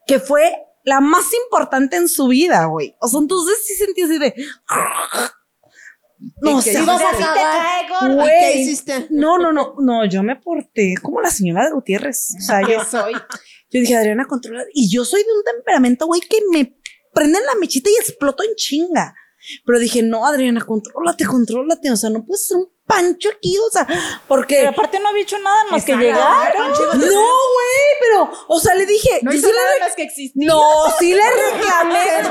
que 0.07 0.21
fue 0.21 0.55
la 0.89 1.01
más 1.01 1.27
importante 1.45 1.97
en 1.97 2.09
su 2.09 2.29
vida, 2.29 2.65
güey. 2.65 2.97
O 3.01 3.09
sea, 3.09 3.21
entonces 3.21 3.59
sí 3.65 3.75
sentí 3.75 4.03
así 4.03 4.19
de... 4.19 4.35
No, 6.41 6.59
¿Y 6.59 6.65
qué 6.65 6.73
sé. 6.73 6.81
¿Qué 8.27 8.59
hiciste? 8.59 9.07
no, 9.11 9.39
no, 9.39 9.53
no, 9.53 9.75
no, 9.79 10.05
yo 10.07 10.23
me 10.25 10.35
porté 10.35 10.95
como 11.01 11.21
la 11.21 11.31
señora 11.31 11.67
de 11.67 11.73
Gutiérrez. 11.73 12.35
O 12.39 12.41
sea, 12.41 12.61
yo, 12.67 12.83
soy? 12.85 13.13
yo 13.13 13.81
dije, 13.81 13.95
Adriana, 13.95 14.25
controla. 14.25 14.65
Y 14.73 14.91
yo 14.91 15.05
soy 15.05 15.23
de 15.23 15.33
un 15.33 15.45
temperamento, 15.45 16.07
güey, 16.07 16.21
que 16.23 16.39
me 16.51 16.77
prenden 17.15 17.45
la 17.47 17.55
mechita 17.61 17.89
y 17.91 17.95
exploto 18.01 18.43
en 18.43 18.55
chinga. 18.57 19.15
Pero 19.65 19.79
dije, 19.79 20.03
no, 20.03 20.27
Adriana, 20.27 20.65
contrólate, 20.65 21.25
contrólate. 21.25 21.91
O 21.93 21.97
sea, 21.97 22.11
no 22.11 22.25
puedes 22.25 22.47
ser 22.47 22.57
un 22.57 22.69
pancho 22.89 23.29
aquí, 23.37 23.57
o 23.59 23.71
sea, 23.71 23.87
porque. 24.27 24.57
Pero 24.57 24.71
aparte 24.71 24.99
no 24.99 25.11
había 25.11 25.23
hecho 25.23 25.39
nada 25.39 25.65
más 25.71 25.85
que 25.85 25.95
llegar. 25.95 26.55
no, 26.59 26.69
güey, 26.97 27.87
pero, 28.01 28.31
o 28.49 28.59
sea, 28.59 28.75
le 28.75 28.87
dije, 28.87 29.21
No 29.23 29.31
yo 29.31 29.39
hizo 29.39 29.47
sí 29.49 29.53
le 29.53 29.59
nada 29.61 29.79
más 29.81 29.95
que 29.95 30.03
existir. 30.03 30.33
no, 30.47 30.63
sí 30.99 31.15
le 31.15 31.23
reclamé. 31.53 32.23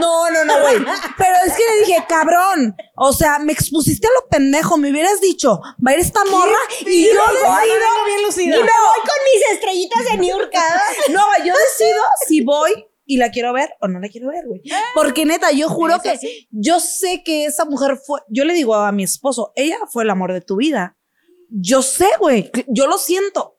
No, 0.00 0.30
no, 0.30 0.44
no, 0.44 0.60
güey. 0.62 0.78
Pero 1.16 1.36
es 1.46 1.52
que 1.52 1.62
le 1.64 1.86
dije, 1.86 2.04
cabrón. 2.08 2.74
O 2.96 3.12
sea, 3.12 3.38
me 3.38 3.52
expusiste 3.52 4.08
a 4.08 4.10
lo 4.10 4.26
pendejo. 4.28 4.76
Me 4.76 4.90
hubieras 4.90 5.20
dicho, 5.20 5.60
va 5.86 5.92
a 5.92 5.94
ir 5.94 6.00
esta 6.00 6.24
morra 6.24 6.58
y 6.80 7.04
yo 7.04 7.20
Ay, 7.26 7.34
decido. 7.68 7.78
vengo 7.78 8.04
bien 8.06 8.22
lucida. 8.24 8.56
Y 8.56 8.58
me 8.58 8.64
voy 8.64 8.98
con 9.00 9.18
mis 9.32 9.50
estrellitas 9.52 10.04
de 10.04 10.16
New 10.16 10.36
York. 10.38 10.52
No, 11.10 11.22
yo 11.44 11.52
decido 11.54 12.02
si 12.26 12.40
voy 12.42 12.86
y 13.10 13.16
la 13.16 13.30
quiero 13.30 13.52
ver 13.54 13.70
o 13.80 13.88
no 13.88 13.98
la 14.00 14.08
quiero 14.08 14.28
ver, 14.28 14.44
güey. 14.46 14.60
Porque 14.94 15.24
neta, 15.24 15.50
yo 15.50 15.68
juro 15.68 16.00
que 16.02 16.18
sí. 16.18 16.46
yo 16.50 16.78
sé 16.78 17.22
que 17.24 17.46
esa 17.46 17.64
mujer 17.64 17.96
fue. 17.96 18.20
Yo 18.28 18.44
le 18.44 18.52
digo 18.52 18.74
a 18.74 18.92
mi 18.92 19.02
esposo, 19.02 19.50
ella 19.56 19.78
fue 19.90 20.04
el 20.04 20.10
amor 20.10 20.32
de 20.34 20.42
tu 20.42 20.56
vida. 20.56 20.96
Yo 21.50 21.80
sé, 21.82 22.08
güey. 22.20 22.50
Yo 22.68 22.86
lo 22.86 22.98
siento. 22.98 23.56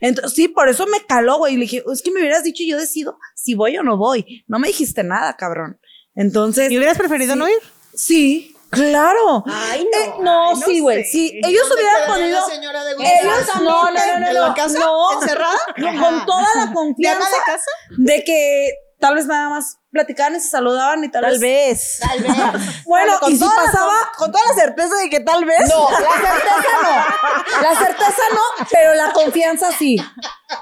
Entonces, 0.00 0.32
sí, 0.34 0.46
por 0.46 0.68
eso 0.68 0.86
me 0.86 1.04
caló, 1.04 1.38
güey. 1.38 1.54
Y 1.54 1.56
le 1.56 1.62
dije, 1.62 1.82
es 1.92 2.00
que 2.02 2.12
me 2.12 2.20
hubieras 2.20 2.44
dicho, 2.44 2.62
yo 2.64 2.78
decido 2.78 3.18
si 3.34 3.54
voy 3.54 3.76
o 3.76 3.82
no 3.82 3.96
voy. 3.96 4.44
No 4.46 4.60
me 4.60 4.68
dijiste 4.68 5.02
nada, 5.02 5.36
cabrón. 5.36 5.80
Entonces, 6.14 6.70
¿Y 6.70 6.78
hubieras 6.78 6.96
preferido 6.96 7.34
no 7.34 7.48
ir? 7.48 7.58
sí, 7.92 8.54
claro. 8.70 9.42
Ay, 9.46 9.82
Eh, 9.82 10.08
no. 10.18 10.22
no, 10.22 10.48
Ay, 10.50 10.54
no 10.60 10.66
sí, 10.66 10.78
güey. 10.80 11.04
Sí, 11.04 11.40
ellos 11.44 11.68
hubieran 11.72 12.06
podido. 12.06 12.40
La 12.48 12.54
señora 12.54 12.84
de 12.84 12.92
Ellos, 12.92 13.48
no, 13.56 13.62
no, 13.64 13.90
no, 13.90 14.20
no, 14.20 14.26
¿En 14.28 14.34
la 14.34 14.54
casa? 14.54 14.78
no. 14.78 15.20
¿Encerrada? 15.20 15.58
No, 15.76 16.00
con 16.00 16.26
toda 16.26 16.46
la 16.54 16.72
confianza 16.72 17.28
de 17.28 17.36
casa? 17.44 17.70
de 17.98 18.24
que 18.24 18.70
tal 19.06 19.14
vez 19.16 19.26
nada 19.26 19.48
más 19.50 19.78
platicaban 19.90 20.34
y 20.36 20.40
se 20.40 20.48
saludaban 20.48 21.04
y 21.04 21.10
tal, 21.10 21.22
Tal 21.22 21.38
vez. 21.38 21.40
vez. 21.40 21.98
Tal 22.00 22.20
vez. 22.22 22.32
Bueno, 22.86 23.18
y 23.28 23.36
si 23.36 23.44
la- 23.44 23.50
pasaba. 23.54 24.10
con 24.16 24.32
toda 24.32 24.42
la 24.48 24.54
certeza 24.54 24.94
de 24.96 25.10
que 25.10 25.20
tal 25.20 25.44
vez. 25.44 25.68
No, 25.68 25.90
la 25.90 25.96
certeza 25.98 26.72
no. 26.82 27.62
La 27.62 27.78
certeza 27.78 28.22
no, 28.32 28.66
pero 28.70 28.94
la 28.94 29.12
confianza 29.12 29.72
sí. 29.72 29.96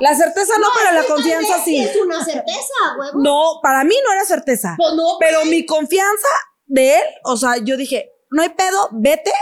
La 0.01 0.15
certeza 0.17 0.55
no, 0.59 0.67
pero 0.75 1.01
la 1.01 1.07
confianza 1.07 1.63
sí. 1.65 1.83
Es 1.83 1.97
una 1.97 2.25
certeza, 2.25 2.75
huevo. 2.99 3.21
No, 3.23 3.61
para 3.63 3.85
mí 3.85 3.95
no 4.05 4.13
era 4.13 4.25
certeza. 4.25 4.75
Pues 4.77 4.93
no, 4.95 5.17
Pero 5.21 5.45
mi 5.45 5.65
confianza 5.67 6.29
de 6.67 6.97
él, 6.97 7.05
o 7.25 7.37
sea, 7.37 7.57
yo 7.63 7.77
dije, 7.77 8.11
no 8.31 8.43
hay 8.43 8.49
pedo, 8.51 8.89
vete. 8.93 9.33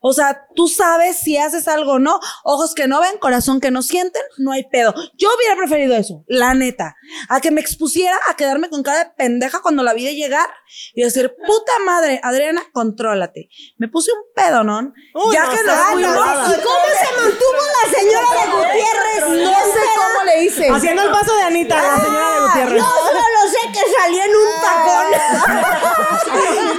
O 0.00 0.12
sea, 0.12 0.46
tú 0.54 0.68
sabes 0.68 1.16
si 1.18 1.36
haces 1.36 1.66
algo 1.68 1.92
o 1.92 1.98
no. 1.98 2.20
Ojos 2.44 2.74
que 2.74 2.86
no 2.86 3.00
ven, 3.00 3.18
corazón 3.18 3.60
que 3.60 3.70
no 3.70 3.82
sienten, 3.82 4.22
no 4.38 4.52
hay 4.52 4.64
pedo. 4.64 4.94
Yo 5.16 5.28
hubiera 5.36 5.56
preferido 5.56 5.96
eso, 5.96 6.24
la 6.26 6.54
neta. 6.54 6.96
A 7.28 7.40
que 7.40 7.50
me 7.50 7.60
expusiera 7.60 8.16
a 8.28 8.34
quedarme 8.34 8.70
con 8.70 8.82
cara 8.82 9.04
de 9.04 9.10
pendeja 9.16 9.60
cuando 9.60 9.82
la 9.82 9.94
vi 9.94 10.04
de 10.04 10.14
llegar 10.14 10.48
y 10.94 11.02
decir, 11.02 11.34
puta 11.46 11.72
madre, 11.84 12.20
Adriana, 12.22 12.62
contrólate. 12.72 13.48
Me 13.76 13.88
puse 13.88 14.12
un 14.12 14.20
pedo, 14.34 14.62
¿no? 14.64 14.78
Uy, 15.14 15.34
ya 15.34 15.44
no, 15.44 15.50
que 15.50 15.62
nada. 15.64 15.92
¿Y 15.92 16.62
cómo 16.62 16.86
se 16.98 17.20
mantuvo 17.20 17.62
la 17.82 17.98
señora 17.98 18.28
de 18.32 18.50
Gutiérrez? 18.50 19.42
No 19.44 19.72
sé 19.72 19.80
cómo 19.96 20.24
le 20.24 20.44
hice. 20.44 20.68
Haciendo 20.68 21.02
el 21.02 21.10
paso 21.10 21.34
de 21.34 21.42
Anita, 21.42 21.82
la 21.82 22.00
señora 22.00 22.30
de 22.30 22.40
Gutiérrez. 22.40 22.82
Yo 22.82 22.86
solo 22.86 23.50
sé 23.50 23.72
que 23.72 23.82
salí 23.98 24.18
en 24.20 24.30
un 24.30 24.48
tacón. 24.62 25.06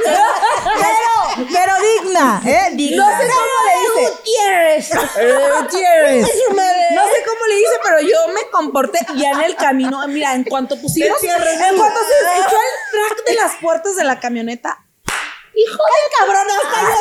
Pero, 0.06 1.48
pero 1.52 1.74
¿eh? 2.46 2.96
No 2.96 3.08
sé 3.18 3.28
cómo 3.28 3.56
le 3.66 3.74
hice. 3.84 4.12
Gutiérrez. 4.12 4.90
Gutiérrez. 5.62 6.28
Su 6.28 6.56
madre. 6.56 6.86
No 6.94 7.04
sé 7.08 7.24
cómo 7.26 7.46
le 7.48 7.60
hice, 7.60 7.80
pero 7.84 8.00
yo 8.02 8.34
me 8.34 8.50
comporté 8.52 9.00
ya 9.16 9.32
en 9.32 9.42
el 9.42 9.56
camino. 9.56 10.06
Mira, 10.08 10.36
en 10.36 10.44
cuanto 10.44 10.80
pusimos, 10.80 11.22
en 11.24 11.78
cuanto 11.78 12.00
se 12.00 12.40
escuchó 12.40 12.58
el 12.58 12.92
track 13.16 13.28
de 13.28 13.36
las 13.36 13.56
puertas 13.62 13.96
de 13.96 14.04
la 14.04 14.20
camioneta. 14.20 14.86
Hijo 15.56 15.84
de 15.84 16.18
cabrón, 16.18 16.48
hasta 16.58 16.78
yo 16.82 17.00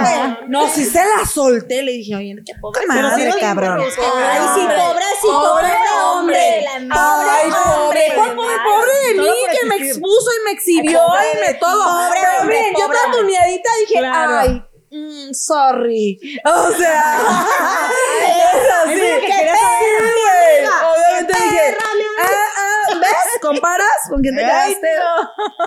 güey. 0.00 0.48
No, 0.48 0.68
si 0.68 0.84
se 0.84 1.04
la 1.04 1.26
solté, 1.26 1.82
le 1.82 1.92
dije, 1.92 2.14
oye, 2.16 2.34
qué 2.46 2.52
poca 2.60 2.80
madre, 2.86 3.32
cabrón. 3.40 3.80
Ay, 3.80 4.40
sí, 4.54 4.66
pobre 5.22 5.72
hombre. 6.20 6.66
Ay, 6.66 6.88
Pobre 6.88 7.50
pobre, 7.50 7.72
hombre. 7.80 8.12
pobre, 8.14 8.54
pobre 8.64 8.92
de 9.08 9.14
mí, 9.20 9.30
que 9.52 9.66
me 9.66 9.76
expuso 9.76 10.30
y 10.32 10.44
me 10.44 10.50
exhibió 10.52 11.00
y 11.00 11.38
me 11.40 11.54
todo. 11.54 11.84
Pobre 11.84 12.20
Pero 12.20 12.40
hombre, 12.40 12.72
yo 12.78 12.86
pobre 12.86 12.98
dije, 13.80 14.06
ay, 14.06 14.62
mm, 14.90 15.32
sorry. 15.34 16.18
O 16.44 16.70
sea, 16.72 17.18
sí. 18.86 18.94
qué 18.94 19.50
perra. 19.52 20.92
Obviamente 20.92 21.32
dije, 21.34 21.76
perra, 21.76 21.94
mi 21.96 22.04
ah, 22.18 22.48
ah, 22.56 22.98
¿ves? 23.00 23.29
¿Comparas 23.40 23.86
con 24.08 24.20
quién 24.22 24.34
te 24.36 24.42
quedaste? 24.42 24.88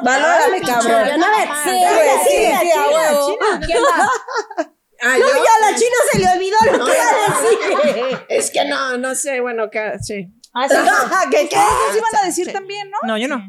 Valórame, 0.04 0.62
cabrón. 0.62 1.06
Yo 1.08 1.18
no 1.18 1.28
me- 1.28 1.46
Sí, 1.64 1.70
güey, 1.70 2.10
sí, 2.28 2.36
sí. 2.62 2.72
Ah, 5.02 5.18
No, 5.18 5.18
yo- 5.18 5.26
ya 5.28 5.68
a 5.68 5.72
la 5.72 5.78
china 5.78 5.96
se 6.12 6.20
le 6.20 6.28
olvidó 6.30 6.58
lo 6.66 6.86
que 6.86 6.92
iba 6.94 7.04
a 7.04 7.42
decir. 7.42 8.26
Es 8.30 8.52
que 8.52 8.66
no, 8.66 8.98
no 8.98 9.16
sé, 9.16 9.42
bueno, 9.42 9.70
que 9.70 9.94
sí. 10.02 10.28
¿Qué, 11.32 11.50
qué? 11.50 11.56
Ellos 11.56 11.98
iban 11.98 12.16
a 12.22 12.26
decir 12.26 12.52
también, 12.54 12.90
¿no? 12.90 12.98
No, 13.04 13.18
yo 13.18 13.28
no. 13.28 13.42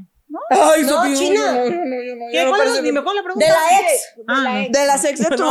Ay, 0.51 0.82
No, 0.82 0.89
Sofía, 0.89 1.14
China. 1.16 1.53
no, 1.53 1.59
no, 1.64 1.64
no, 1.64 2.03
yo 2.03 2.16
no, 2.16 2.24
¿Qué? 2.32 2.45
no 2.45 2.51
¿Cuál 2.51 2.61
es? 2.62 2.66
parece- 2.68 2.82
Dime, 2.82 3.03
¿cuál 3.03 3.16
es 3.16 3.22
la 3.22 3.24
pregunta? 3.24 3.47
De 3.47 3.53
la 3.53 3.80
ex. 3.80 4.03
Ah, 4.28 4.43
no. 4.62 4.78
De 4.80 4.87
la 4.87 4.99
sex 4.99 5.18
de 5.20 5.24
tu, 5.37 5.43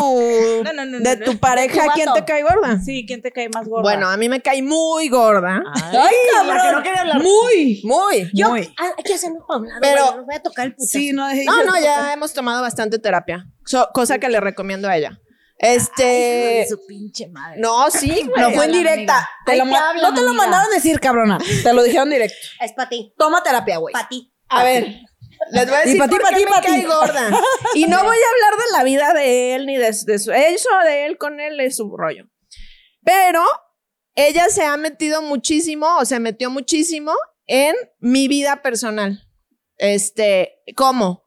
No, 0.64 0.74
no, 0.74 0.86
no, 0.86 1.00
de 1.00 1.16
no, 1.18 1.26
tu 1.26 1.34
no. 1.34 1.40
pareja, 1.40 1.82
De 1.84 1.88
tu 1.90 1.94
¿quién 1.96 2.14
te 2.14 2.26
cae 2.26 2.44
gorda? 2.44 2.80
Sí, 2.84 3.06
¿quién 3.08 3.22
te 3.22 3.32
cae 3.32 3.50
más 3.50 3.68
gorda? 3.68 3.84
Bueno, 3.84 4.10
a 4.10 4.18
mí 4.18 4.30
me 4.30 4.42
cae 4.42 4.62
muy 4.62 5.10
gorda. 5.10 5.62
Ay, 5.76 6.16
la 6.48 6.64
que 6.66 6.72
no 6.72 6.84
quería 6.84 7.02
hablar. 7.02 7.22
Muy. 7.22 7.82
Muy. 7.84 8.30
Yo, 8.34 8.50
Muy. 8.50 8.74
ah, 8.80 8.90
hay 8.98 9.04
que 9.04 9.14
hacernos 9.14 9.44
pa' 9.48 9.58
un 9.58 9.68
lado, 9.68 9.80
Pero- 9.82 10.16
nos 10.18 10.26
voy 10.26 10.36
a 10.36 10.42
tocar 10.42 10.66
el 10.68 10.76
putazo. 10.76 10.92
Sí, 10.98 11.12
no, 11.14 11.28
No, 11.34 11.64
no, 11.64 11.80
ya 11.82 12.14
hemos 12.14 12.34
tomado 12.34 12.62
bastante 12.62 13.00
terapia. 13.00 13.46
So- 13.66 13.90
cosa 13.94 14.18
que 14.20 14.30
le 14.30 14.40
recomiendo 14.40 14.88
a 14.90 14.98
ella. 14.98 15.20
Este. 15.58 16.66
Su 16.68 16.86
pinche 16.86 17.28
madre. 17.30 17.60
No, 17.62 17.90
sí. 17.90 18.30
No 18.36 18.52
fue. 18.52 18.68
Te 18.68 18.74
Ahí 19.52 19.58
lo 19.58 19.64
te 19.66 19.72
ma- 19.72 19.90
hablan, 19.90 20.02
no 20.04 20.14
te 20.14 20.22
lo 20.22 20.30
amiga. 20.30 20.44
mandaron 20.44 20.72
decir, 20.74 21.00
cabrona. 21.00 21.38
Te 21.64 21.74
lo 21.74 21.84
dijeron 21.84 22.10
directo. 22.10 22.36
Es 22.60 22.74
para 22.74 22.90
ti, 22.90 23.14
Toma 23.18 23.42
terapia, 23.44 23.78
güey. 23.78 23.94
para 23.94 24.08
ti. 24.10 24.33
A 24.54 24.64
ver, 24.64 25.02
les 25.52 25.66
voy 25.66 25.76
a 25.76 25.80
decir 25.80 25.98
pa' 25.98 26.08
ti, 26.08 26.16
por 26.18 26.30
qué 26.30 26.36
ti, 26.36 26.46
me 26.46 26.52
pa' 26.52 26.62
ti. 26.62 26.68
cae 26.68 26.86
gorda. 26.86 27.42
Y 27.76 27.88
no 27.88 28.04
voy 28.04 28.18
a 28.18 28.48
hablar 28.48 28.66
de 28.66 28.72
la 28.78 28.84
vida 28.84 29.14
de 29.14 29.56
él 29.56 29.66
ni 29.66 29.78
de, 29.78 29.92
de 30.06 30.20
su... 30.20 30.32
Eso 30.32 30.70
de 30.86 31.06
él 31.06 31.18
con 31.18 31.40
él 31.40 31.60
es 31.60 31.78
su 31.78 31.96
rollo. 31.96 32.26
Pero 33.04 33.44
ella 34.16 34.48
se 34.50 34.64
ha 34.64 34.78
metido 34.78 35.22
muchísimo 35.22 35.98
o 35.98 36.06
se 36.06 36.20
metió 36.20 36.50
muchísimo 36.50 37.14
en 37.48 37.76
mi 38.00 38.28
vida 38.28 38.62
personal. 38.62 39.28
Este, 39.78 40.62
¿cómo? 40.76 41.24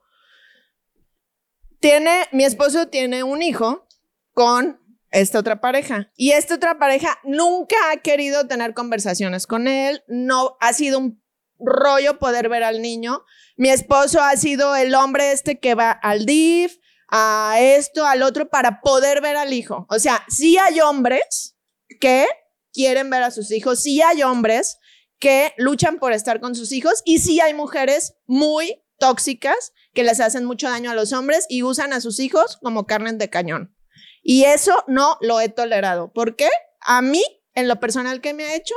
Tiene, 1.79 2.25
mi 2.31 2.43
esposo 2.43 2.87
tiene 2.87 3.23
un 3.23 3.41
hijo 3.41 3.87
con 4.33 4.81
esta 5.11 5.39
otra 5.39 5.61
pareja. 5.61 6.11
Y 6.15 6.31
esta 6.31 6.55
otra 6.55 6.79
pareja 6.79 7.19
nunca 7.23 7.75
ha 7.91 7.97
querido 7.97 8.47
tener 8.47 8.73
conversaciones 8.73 9.47
con 9.47 9.67
él. 9.67 10.03
No 10.07 10.57
ha 10.59 10.73
sido 10.73 10.99
un 10.99 11.21
rollo 11.59 12.19
poder 12.19 12.49
ver 12.49 12.63
al 12.63 12.81
niño. 12.81 13.23
Mi 13.55 13.69
esposo 13.69 14.21
ha 14.21 14.35
sido 14.37 14.75
el 14.75 14.93
hombre 14.95 15.31
este 15.31 15.59
que 15.59 15.75
va 15.75 15.91
al 15.91 16.25
DIF, 16.25 16.77
a 17.09 17.55
esto, 17.59 18.05
al 18.05 18.21
otro, 18.21 18.49
para 18.49 18.81
poder 18.81 19.21
ver 19.21 19.37
al 19.37 19.53
hijo. 19.53 19.85
O 19.89 19.99
sea, 19.99 20.23
sí 20.27 20.57
hay 20.57 20.81
hombres 20.81 21.55
que 21.99 22.27
quieren 22.73 23.09
ver 23.09 23.23
a 23.23 23.31
sus 23.31 23.51
hijos, 23.51 23.81
sí 23.81 24.01
hay 24.01 24.23
hombres 24.23 24.77
que 25.19 25.53
luchan 25.57 25.99
por 25.99 26.13
estar 26.13 26.39
con 26.39 26.55
sus 26.55 26.71
hijos 26.71 27.01
y 27.05 27.19
sí 27.19 27.39
hay 27.39 27.53
mujeres 27.53 28.15
muy 28.25 28.83
tóxicas 28.99 29.73
que 29.93 30.03
les 30.03 30.19
hacen 30.19 30.45
mucho 30.45 30.69
daño 30.69 30.91
a 30.91 30.95
los 30.95 31.13
hombres 31.13 31.45
y 31.49 31.63
usan 31.63 31.93
a 31.93 32.01
sus 32.01 32.19
hijos 32.19 32.57
como 32.61 32.85
carne 32.85 33.13
de 33.13 33.29
cañón. 33.29 33.75
Y 34.21 34.43
eso 34.43 34.83
no 34.87 35.17
lo 35.21 35.39
he 35.39 35.49
tolerado. 35.49 36.11
¿Por 36.11 36.35
qué? 36.35 36.49
A 36.81 37.01
mí, 37.01 37.23
en 37.53 37.67
lo 37.67 37.79
personal 37.79 38.21
que 38.21 38.33
me 38.33 38.43
ha 38.43 38.55
hecho, 38.55 38.75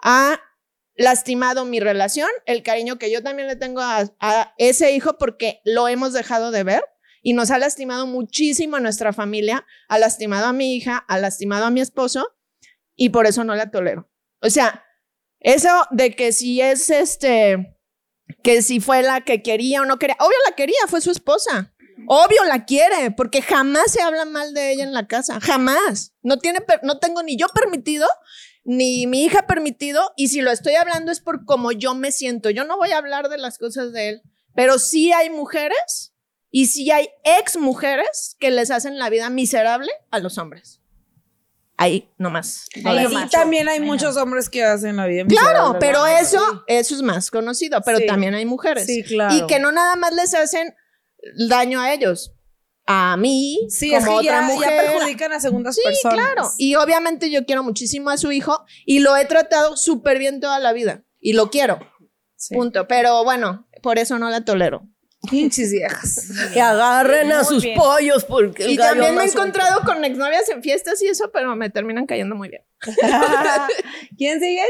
ha 0.00 0.40
lastimado 0.94 1.64
mi 1.64 1.80
relación, 1.80 2.28
el 2.46 2.62
cariño 2.62 2.98
que 2.98 3.10
yo 3.10 3.22
también 3.22 3.48
le 3.48 3.56
tengo 3.56 3.80
a, 3.80 4.54
ese 4.58 4.92
hijo 4.92 5.18
porque 5.18 5.60
lo 5.64 5.88
hemos 5.88 6.12
dejado 6.12 6.50
de 6.50 6.64
ver 6.64 6.84
y 7.22 7.32
nos 7.32 7.50
ha 7.50 7.58
lastimado 7.58 8.06
muchísimo 8.06 8.76
a 8.76 8.80
nuestra 8.80 9.12
familia, 9.12 9.64
ha 9.88 9.98
lastimado 9.98 10.46
a 10.46 10.52
mi 10.52 10.74
hija, 10.74 11.04
ha 11.08 11.18
lastimado 11.18 11.66
a 11.66 11.70
mi 11.70 11.80
esposo 11.80 12.26
y 12.94 13.10
por 13.10 13.26
eso 13.26 13.44
no 13.44 13.54
la 13.54 13.70
tolero. 13.70 14.10
O 14.40 14.50
sea, 14.50 14.84
Eso 15.44 15.86
de 15.90 16.14
que 16.14 16.32
si 16.32 16.60
es 16.60 16.88
este, 16.88 17.76
que 18.44 18.62
si 18.62 18.78
fue 18.78 19.02
la 19.02 19.22
que 19.22 19.42
quería 19.42 19.82
o 19.82 19.84
no 19.84 19.98
quería, 19.98 20.16
obvio 20.20 20.36
la 20.48 20.54
quería, 20.54 20.78
fue 20.86 21.00
su 21.00 21.10
esposa. 21.10 21.74
Obvio 22.06 22.44
la 22.44 22.64
quiere, 22.64 23.10
porque 23.10 23.42
jamás 23.42 23.92
se 23.92 24.02
habla 24.02 24.24
mal 24.24 24.54
de 24.54 24.72
ella 24.72 24.84
en 24.84 24.92
la 24.92 25.06
casa, 25.06 25.40
jamás. 25.40 26.12
No 26.22 26.38
tiene, 26.38 26.60
no 26.82 26.98
tengo 26.98 27.22
ni 27.22 27.36
yo 27.36 27.48
permitido, 27.48 28.06
ni 28.64 29.06
mi 29.06 29.24
hija 29.24 29.46
permitido, 29.46 30.12
y 30.16 30.28
si 30.28 30.40
lo 30.40 30.50
estoy 30.50 30.74
hablando 30.74 31.10
es 31.12 31.20
por 31.20 31.44
cómo 31.44 31.72
yo 31.72 31.94
me 31.94 32.12
siento. 32.12 32.50
Yo 32.50 32.64
no 32.64 32.76
voy 32.76 32.90
a 32.92 32.98
hablar 32.98 33.28
de 33.28 33.38
las 33.38 33.58
cosas 33.58 33.92
de 33.92 34.08
él, 34.08 34.22
pero 34.54 34.78
sí 34.78 35.12
hay 35.12 35.30
mujeres 35.30 36.12
y 36.50 36.66
sí 36.66 36.90
hay 36.90 37.08
ex 37.24 37.56
mujeres 37.56 38.36
que 38.38 38.50
les 38.50 38.70
hacen 38.70 38.98
la 38.98 39.10
vida 39.10 39.30
miserable 39.30 39.90
a 40.10 40.18
los 40.18 40.38
hombres. 40.38 40.80
Ahí 41.78 42.08
nomás. 42.18 42.66
Ahí 42.84 42.98
Ahí 42.98 43.06
sí. 43.08 43.16
También 43.32 43.68
hay 43.68 43.80
muchos 43.80 44.16
hombres 44.16 44.48
que 44.48 44.62
hacen 44.62 44.96
la 44.96 45.06
vida 45.06 45.24
Claro, 45.26 45.48
miserable, 45.72 45.78
pero 45.80 46.02
¿verdad? 46.04 46.20
eso, 46.20 46.64
eso 46.68 46.94
es 46.94 47.02
más 47.02 47.30
conocido, 47.30 47.80
pero 47.84 47.98
Sí. 47.98 48.06
también 48.06 48.34
hay 48.34 48.44
mujeres. 48.44 48.86
Sí, 48.86 49.02
claro. 49.02 49.34
Y 49.34 49.46
que 49.46 49.58
no 49.58 49.72
nada 49.72 49.96
más 49.96 50.14
les 50.14 50.34
hacen 50.34 50.74
daño 51.48 51.80
a 51.80 51.92
ellos, 51.92 52.32
a 52.92 53.16
mí, 53.16 53.66
Sí, 53.70 53.94
es 53.94 54.04
como 54.04 54.18
que 54.20 54.26
ya, 54.26 54.32
otra 54.38 54.48
ya 54.48 54.54
mujer. 54.54 54.84
perjudican 54.92 55.32
a 55.32 55.40
segundas 55.40 55.74
Sí, 55.76 55.82
personas. 55.84 56.14
claro. 56.34 56.50
Y 56.58 56.74
obviamente 56.74 57.30
yo 57.30 57.44
quiero 57.46 57.62
muchísimo 57.62 58.10
a 58.10 58.16
su 58.16 58.32
hijo 58.32 58.64
y 58.86 59.00
lo 59.00 59.16
he 59.16 59.24
tratado 59.24 59.76
súper 59.76 60.18
bien 60.18 60.40
toda 60.40 60.58
la 60.58 60.72
vida. 60.72 61.02
Y 61.20 61.32
lo 61.34 61.50
quiero, 61.50 61.78
Sí. 62.36 62.54
punto. 62.54 62.86
Pero 62.88 63.22
bueno, 63.24 63.68
por 63.82 63.98
eso 63.98 64.18
no 64.18 64.28
la 64.30 64.44
tolero. 64.44 64.82
Pinches 65.30 65.70
viejas. 65.70 66.30
Que 66.52 66.60
agarren 66.60 67.30
a 67.30 67.44
sus 67.44 67.64
pollos 67.76 68.24
porque 68.24 68.64
el 68.64 68.70
Y 68.72 68.76
gallo 68.76 68.90
también 68.90 69.14
me 69.14 69.22
he 69.24 69.28
suelto. 69.28 69.40
encontrado 69.42 69.80
con 69.84 70.04
exnovias 70.04 70.48
en 70.48 70.62
fiestas 70.64 71.00
y 71.00 71.06
eso, 71.06 71.30
pero 71.32 71.54
me 71.54 71.70
terminan 71.70 72.06
cayendo 72.06 72.34
muy 72.34 72.48
bien. 72.48 72.62
¿Quién 74.18 74.40
sigue? 74.40 74.64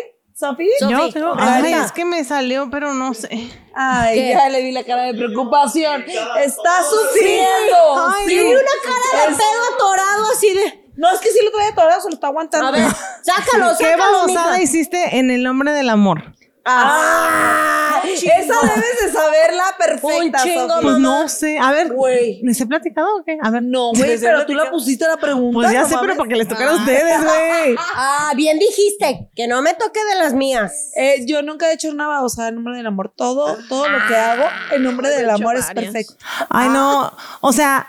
¿Sofi? 0.48 0.68
Yo 0.80 1.12
tengo- 1.12 1.34
Marta. 1.36 1.54
ay, 1.64 1.72
es 1.74 1.92
que 1.92 2.04
me 2.04 2.24
salió, 2.24 2.68
pero 2.70 2.92
no 2.94 3.14
sé. 3.14 3.28
Ay, 3.74 4.18
¿Qué? 4.18 4.30
ya 4.36 4.48
le 4.48 4.60
vi 4.62 4.72
la 4.72 4.82
cara 4.84 5.02
de 5.04 5.14
preocupación. 5.14 6.04
Está 6.40 6.82
sufriendo. 6.82 8.08
Ay, 8.08 8.26
Tiene 8.26 8.50
una 8.50 8.60
cara 8.82 9.26
de 9.26 9.32
Es- 9.32 9.38
pedo 9.38 9.74
atorado 9.74 10.24
así 10.32 10.52
de. 10.52 10.82
No, 10.96 11.10
es 11.10 11.20
que 11.20 11.30
sí 11.30 11.38
lo 11.44 11.50
trae 11.52 11.68
atorado, 11.68 12.00
se 12.02 12.08
lo 12.08 12.14
está 12.14 12.26
aguantando. 12.26 12.66
A 12.66 12.70
ver, 12.72 12.82
sácalo, 13.22 13.70
¿Qué 13.78 13.84
sácalo, 13.84 14.12
babosada 14.12 14.50
mija. 14.52 14.62
hiciste 14.62 15.16
en 15.18 15.30
el 15.30 15.42
nombre 15.42 15.72
del 15.72 15.88
amor? 15.88 16.34
Ah, 16.64 18.00
esa 18.04 18.54
debes 18.62 19.00
de 19.04 19.12
saberla 19.12 19.64
perfecta, 19.78 20.18
Un 20.18 20.32
chingo, 20.32 20.68
Sofi. 20.68 20.82
Pues 20.82 20.98
mamá. 20.98 20.98
no 20.98 21.28
sé. 21.28 21.58
A 21.58 21.72
ver, 21.72 21.92
Güey. 21.92 22.40
¿les 22.42 22.60
he 22.60 22.66
platicado 22.66 23.16
o 23.16 23.24
qué? 23.24 23.38
A 23.42 23.50
ver. 23.50 23.62
No, 23.62 23.90
güey, 23.92 24.18
pero 24.18 24.46
tú 24.46 24.54
la 24.54 24.70
pusiste 24.70 25.06
la 25.06 25.16
pregunta. 25.16 25.54
Pues 25.54 25.72
ya 25.72 25.82
no 25.82 25.88
sé, 25.88 25.96
pero 26.00 26.16
para 26.16 26.28
que 26.28 26.36
les 26.36 26.48
tocara 26.48 26.72
a 26.72 26.76
ustedes, 26.76 27.22
güey. 27.22 27.76
Ah, 27.94 28.32
bien 28.36 28.58
dijiste. 28.58 29.28
Que 29.34 29.46
no 29.48 29.62
me 29.62 29.74
toque 29.74 30.00
de 30.04 30.14
las 30.16 30.32
mías. 30.34 30.90
Eh, 30.96 31.24
yo 31.26 31.42
nunca 31.42 31.70
he 31.70 31.74
hecho 31.74 31.90
una 31.90 32.06
babosada 32.06 32.48
en 32.48 32.56
nombre 32.56 32.76
del 32.76 32.86
amor. 32.86 33.12
Todo, 33.14 33.56
todo 33.68 33.88
lo 33.88 33.98
que 34.06 34.16
hago 34.16 34.44
en 34.72 34.82
nombre 34.82 35.08
del 35.08 35.30
amor 35.30 35.56
es 35.56 35.66
perfecto. 35.66 36.14
Ay, 36.48 36.68
no. 36.68 37.12
O 37.40 37.52
sea, 37.52 37.88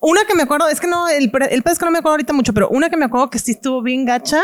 una 0.00 0.24
que 0.24 0.34
me 0.34 0.44
acuerdo, 0.44 0.68
es 0.68 0.80
que 0.80 0.86
no, 0.86 1.08
el, 1.08 1.24
el 1.50 1.62
pedo 1.62 1.72
es 1.72 1.78
que 1.78 1.84
no 1.84 1.90
me 1.90 1.98
acuerdo 1.98 2.14
ahorita 2.14 2.32
mucho, 2.32 2.52
pero 2.54 2.68
una 2.68 2.88
que 2.88 2.96
me 2.96 3.04
acuerdo 3.06 3.30
que 3.30 3.38
sí 3.38 3.52
estuvo 3.52 3.82
bien 3.82 4.04
gacha. 4.04 4.42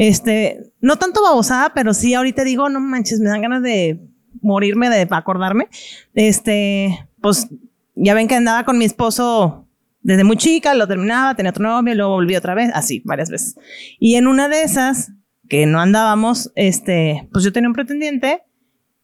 Este, 0.00 0.72
no 0.80 0.96
tanto 0.96 1.22
babosada, 1.22 1.74
pero 1.74 1.92
sí 1.92 2.14
ahorita 2.14 2.42
digo, 2.42 2.70
no 2.70 2.80
manches, 2.80 3.20
me 3.20 3.28
dan 3.28 3.42
ganas 3.42 3.62
de 3.62 4.00
morirme 4.40 4.88
de 4.88 5.06
acordarme. 5.10 5.68
Este, 6.14 7.06
pues 7.20 7.48
ya 7.96 8.14
ven 8.14 8.26
que 8.26 8.34
andaba 8.34 8.64
con 8.64 8.78
mi 8.78 8.86
esposo 8.86 9.68
desde 10.00 10.24
muy 10.24 10.38
chica, 10.38 10.72
lo 10.72 10.88
terminaba, 10.88 11.34
tenía 11.34 11.50
otro 11.50 11.64
novio, 11.64 11.94
luego 11.94 12.12
volví 12.12 12.34
otra 12.34 12.54
vez, 12.54 12.70
así, 12.72 13.02
varias 13.04 13.28
veces. 13.28 13.56
Y 13.98 14.14
en 14.14 14.26
una 14.26 14.48
de 14.48 14.62
esas, 14.62 15.12
que 15.50 15.66
no 15.66 15.80
andábamos, 15.80 16.50
este, 16.54 17.28
pues 17.30 17.44
yo 17.44 17.52
tenía 17.52 17.68
un 17.68 17.74
pretendiente 17.74 18.40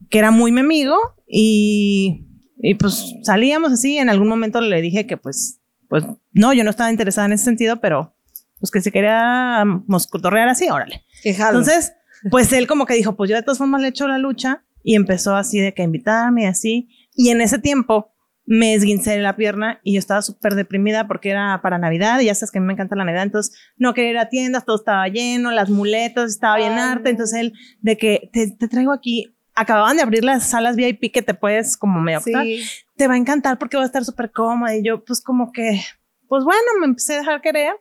que 0.09 0.19
era 0.19 0.31
muy 0.31 0.51
mi 0.51 0.61
amigo 0.61 0.97
y, 1.29 2.25
y 2.57 2.75
pues 2.77 3.17
salíamos 3.23 3.71
así. 3.71 3.99
En 3.99 4.09
algún 4.09 4.29
momento 4.29 4.63
le 4.63 4.81
dije 4.81 5.07
que 5.07 5.19
pues, 5.19 5.61
pues 5.91 6.05
no, 6.33 6.55
yo 6.55 6.65
no 6.65 6.71
estaba 6.71 6.91
interesada 6.91 7.27
en 7.27 7.35
ese 7.35 7.45
sentido, 7.45 7.83
pero 7.83 8.16
pues 8.61 8.71
que 8.71 8.81
si 8.81 8.91
queríamos 8.91 10.07
cotorrear 10.07 10.49
así, 10.49 10.69
órale. 10.71 11.05
Entonces, 11.25 11.93
pues 12.31 12.53
él 12.53 12.67
como 12.67 12.87
que 12.87 12.95
dijo, 12.95 13.17
pues 13.17 13.31
yo 13.31 13.37
de 13.37 13.43
todas 13.43 13.59
formas 13.59 13.81
le 13.81 13.89
echo 13.89 14.09
la 14.09 14.19
lucha 14.19 14.65
y 14.83 14.95
empezó 14.95 15.37
así 15.37 15.61
de 15.61 15.75
que 15.75 15.83
invitarme 15.83 16.45
y 16.45 16.47
así. 16.47 16.89
Y 17.15 17.31
en 17.31 17.41
ese 17.41 17.59
tiempo 17.59 18.13
me 18.47 18.75
esguincé 18.75 19.19
la 19.19 19.37
pierna 19.37 19.81
y 19.83 19.95
yo 19.95 19.99
estaba 19.99 20.23
súper 20.23 20.55
deprimida 20.55 21.09
porque 21.09 21.31
era 21.31 21.61
para 21.63 21.79
Navidad 21.79 22.21
y 22.21 22.27
ya 22.27 22.35
sabes 22.35 22.53
que 22.53 22.59
a 22.59 22.61
mí 22.61 22.67
me 22.69 22.75
encanta 22.75 22.95
la 22.95 23.05
Navidad, 23.05 23.25
entonces 23.25 23.59
no 23.77 23.93
quería 23.93 24.11
ir 24.11 24.19
a 24.19 24.29
tiendas, 24.29 24.65
todo 24.65 24.77
estaba 24.77 25.09
lleno, 25.09 25.51
las 25.51 25.69
muletas, 25.69 26.31
estaba 26.31 26.57
bien 26.57 26.75
harta, 26.75 27.11
entonces 27.11 27.41
él 27.41 27.53
de 27.81 27.99
que 27.99 28.31
te, 28.33 28.53
te 28.53 28.69
traigo 28.69 28.93
aquí, 28.93 29.37
acababan 29.57 29.97
de 29.97 30.05
abrir 30.05 30.25
las 30.25 30.49
salas 30.49 30.77
VIP 30.77 31.13
que 31.13 31.23
te 31.23 31.35
puedes 31.35 31.77
como 31.77 32.01
medio 32.01 32.19
acostar, 32.19 32.45
sí. 32.45 32.65
te 32.97 33.09
va 33.09 33.15
a 33.15 33.19
encantar 33.19 33.59
porque 33.59 33.77
va 33.77 33.83
a 33.83 33.87
estar 33.87 34.05
súper 34.05 34.31
cómoda 34.31 34.77
y 34.77 34.85
yo 34.85 35.05
pues 35.05 35.21
como 35.21 35.51
que, 35.51 35.81
pues 36.29 36.45
bueno, 36.45 36.63
me 36.79 36.87
empecé 36.87 37.17
a 37.17 37.19
dejar 37.19 37.41
querer 37.41 37.73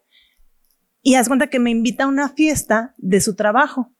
y 1.08 1.14
haz 1.16 1.28
cuenta 1.28 1.48
que 1.48 1.60
me 1.60 1.70
invita 1.70 2.06
a 2.06 2.08
una 2.08 2.30
fiesta 2.30 2.96
de 2.98 3.22
su 3.22 3.36
trabajo 3.36 3.94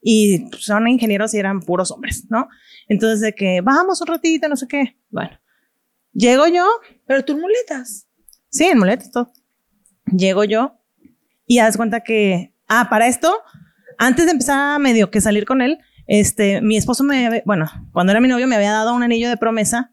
y 0.00 0.38
pues, 0.48 0.64
son 0.64 0.88
ingenieros 0.88 1.34
y 1.34 1.38
eran 1.38 1.60
puros 1.60 1.90
hombres, 1.90 2.24
¿no? 2.30 2.48
Entonces 2.88 3.20
de 3.20 3.34
que 3.34 3.60
vamos 3.60 4.00
un 4.00 4.06
ratito, 4.06 4.48
no 4.48 4.56
sé 4.56 4.66
qué. 4.66 4.96
Bueno, 5.10 5.38
llego 6.14 6.46
yo, 6.46 6.64
Pero 7.06 7.24
tú 7.26 7.34
en 7.34 7.40
muletas. 7.42 8.08
sí, 8.48 8.64
en 8.64 8.78
muletas, 8.78 9.10
todo. 9.10 9.30
Llego 10.06 10.44
yo 10.44 10.80
y 11.46 11.58
haz 11.58 11.76
cuenta 11.76 12.00
que, 12.00 12.54
ah, 12.68 12.88
para 12.88 13.06
esto, 13.06 13.36
antes 13.98 14.24
de 14.24 14.32
empezar 14.32 14.58
a 14.76 14.78
medio 14.78 15.10
que 15.10 15.20
salir 15.20 15.44
con 15.44 15.60
él, 15.60 15.78
este, 16.06 16.60
mi 16.62 16.76
esposo 16.78 17.04
me, 17.04 17.26
había- 17.26 17.42
bueno, 17.44 17.66
cuando 17.92 18.12
era 18.12 18.20
mi 18.20 18.28
novio 18.28 18.46
me 18.46 18.56
había 18.56 18.72
dado 18.72 18.94
un 18.94 19.02
anillo 19.02 19.28
de 19.28 19.36
promesa 19.36 19.92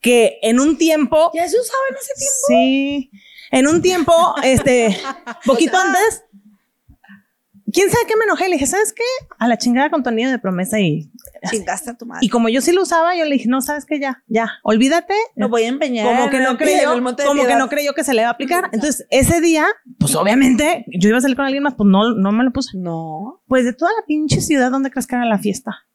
que 0.00 0.38
en 0.42 0.58
un 0.58 0.76
tiempo, 0.76 1.30
Ya 1.34 1.46
se 1.48 1.60
usaba 1.60 1.82
en 1.90 1.96
ese 1.96 2.12
tiempo. 2.16 2.46
sí, 2.48 3.10
en 3.50 3.66
un 3.66 3.82
tiempo, 3.82 4.12
este, 4.42 4.96
poquito 5.44 5.76
antes, 5.78 6.24
quién 7.72 7.90
sabe 7.90 8.04
qué 8.06 8.16
me 8.16 8.24
enojé, 8.24 8.48
le 8.48 8.54
dije, 8.54 8.66
¿sabes 8.66 8.92
qué? 8.92 9.02
A 9.38 9.48
la 9.48 9.58
chingada 9.58 9.90
con 9.90 10.02
tu 10.02 10.08
anillo 10.08 10.30
de 10.30 10.38
promesa 10.38 10.80
y, 10.80 11.10
Chingaste 11.50 11.90
a 11.90 11.96
tu 11.96 12.04
madre. 12.04 12.20
y 12.24 12.28
como 12.28 12.48
yo 12.48 12.60
sí 12.60 12.72
lo 12.72 12.82
usaba, 12.82 13.16
yo 13.16 13.24
le 13.24 13.32
dije, 13.32 13.48
no, 13.48 13.62
¿sabes 13.62 13.86
qué? 13.86 13.98
Ya, 13.98 14.22
ya, 14.26 14.50
olvídate. 14.62 15.14
Lo 15.36 15.48
voy 15.48 15.62
a 15.62 15.68
empeñar. 15.68 16.06
como 16.06 16.30
que 16.30 16.38
no 16.38 16.58
creyó, 16.58 16.92
como 17.26 17.46
que 17.46 17.56
no 17.56 17.68
creyó 17.68 17.94
que 17.94 18.04
se 18.04 18.12
le 18.12 18.22
iba 18.22 18.28
a 18.28 18.32
aplicar. 18.32 18.68
Entonces, 18.72 19.06
ese 19.10 19.40
día, 19.40 19.66
pues 19.98 20.14
obviamente, 20.14 20.84
yo 20.88 21.08
iba 21.08 21.18
a 21.18 21.20
salir 21.20 21.36
con 21.36 21.46
alguien 21.46 21.62
más, 21.62 21.74
pues 21.74 21.88
no, 21.88 22.14
no 22.14 22.32
me 22.32 22.44
lo 22.44 22.52
puse. 22.52 22.76
No. 22.76 23.42
Pues 23.46 23.64
de 23.64 23.72
toda 23.72 23.90
la 23.98 24.04
pinche 24.06 24.40
ciudad, 24.40 24.70
¿dónde 24.70 24.90
crees 24.90 25.06
que 25.06 25.16
era 25.16 25.24
la 25.24 25.38
fiesta? 25.38 25.86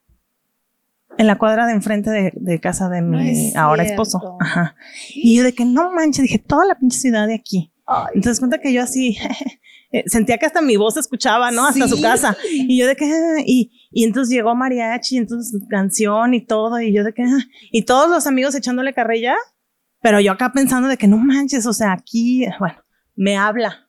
En 1.17 1.27
la 1.27 1.37
cuadra 1.37 1.65
de 1.67 1.73
enfrente 1.73 2.09
de, 2.09 2.31
de 2.35 2.59
casa 2.59 2.89
de 2.89 3.01
No 3.01 3.19
mi 3.19 3.49
es 3.49 3.55
ahora 3.55 3.83
cierto. 3.85 4.03
esposo. 4.03 4.37
Ajá. 4.39 4.75
Y 5.13 5.37
yo 5.37 5.43
de 5.43 5.53
que 5.53 5.65
no 5.65 5.91
manches, 5.93 6.23
dije, 6.23 6.39
toda 6.39 6.65
la 6.65 6.75
pinche 6.77 6.99
ciudad 6.99 7.27
de 7.27 7.35
aquí. 7.35 7.71
Entonces 8.13 8.39
cuenta 8.39 8.59
que 8.59 8.73
yo 8.73 8.81
así 8.83 9.17
eh, 9.91 10.03
sentía 10.07 10.37
que 10.37 10.45
hasta 10.45 10.61
mi 10.61 10.75
voz 10.75 10.95
se 10.95 10.99
escuchaba, 10.99 11.51
¿no? 11.51 11.65
Hasta 11.67 11.87
su 11.87 11.95
Sí. 11.97 12.01
casa. 12.01 12.35
Y 12.51 12.77
yo 12.79 12.87
de 12.87 12.95
que, 12.95 13.05
ah, 13.05 13.41
y, 13.45 13.71
y 13.91 14.03
entonces 14.03 14.33
llegó 14.35 14.55
mariachi, 14.55 15.17
entonces 15.17 15.51
su 15.51 15.67
canción 15.67 16.33
y 16.33 16.41
todo, 16.45 16.79
y 16.81 16.93
yo 16.93 17.03
de 17.03 17.13
que, 17.13 17.23
ah, 17.23 17.45
y 17.71 17.83
todos 17.83 18.09
los 18.09 18.27
amigos 18.27 18.55
echándole 18.55 18.93
carrilla, 18.93 19.35
pero 20.01 20.19
yo 20.19 20.31
acá 20.33 20.51
pensando 20.51 20.87
de 20.89 20.97
que 20.97 21.07
no 21.07 21.17
manches, 21.17 21.65
o 21.65 21.73
sea, 21.73 21.93
aquí, 21.93 22.45
bueno, 22.59 22.75
me 23.15 23.37
habla. 23.37 23.87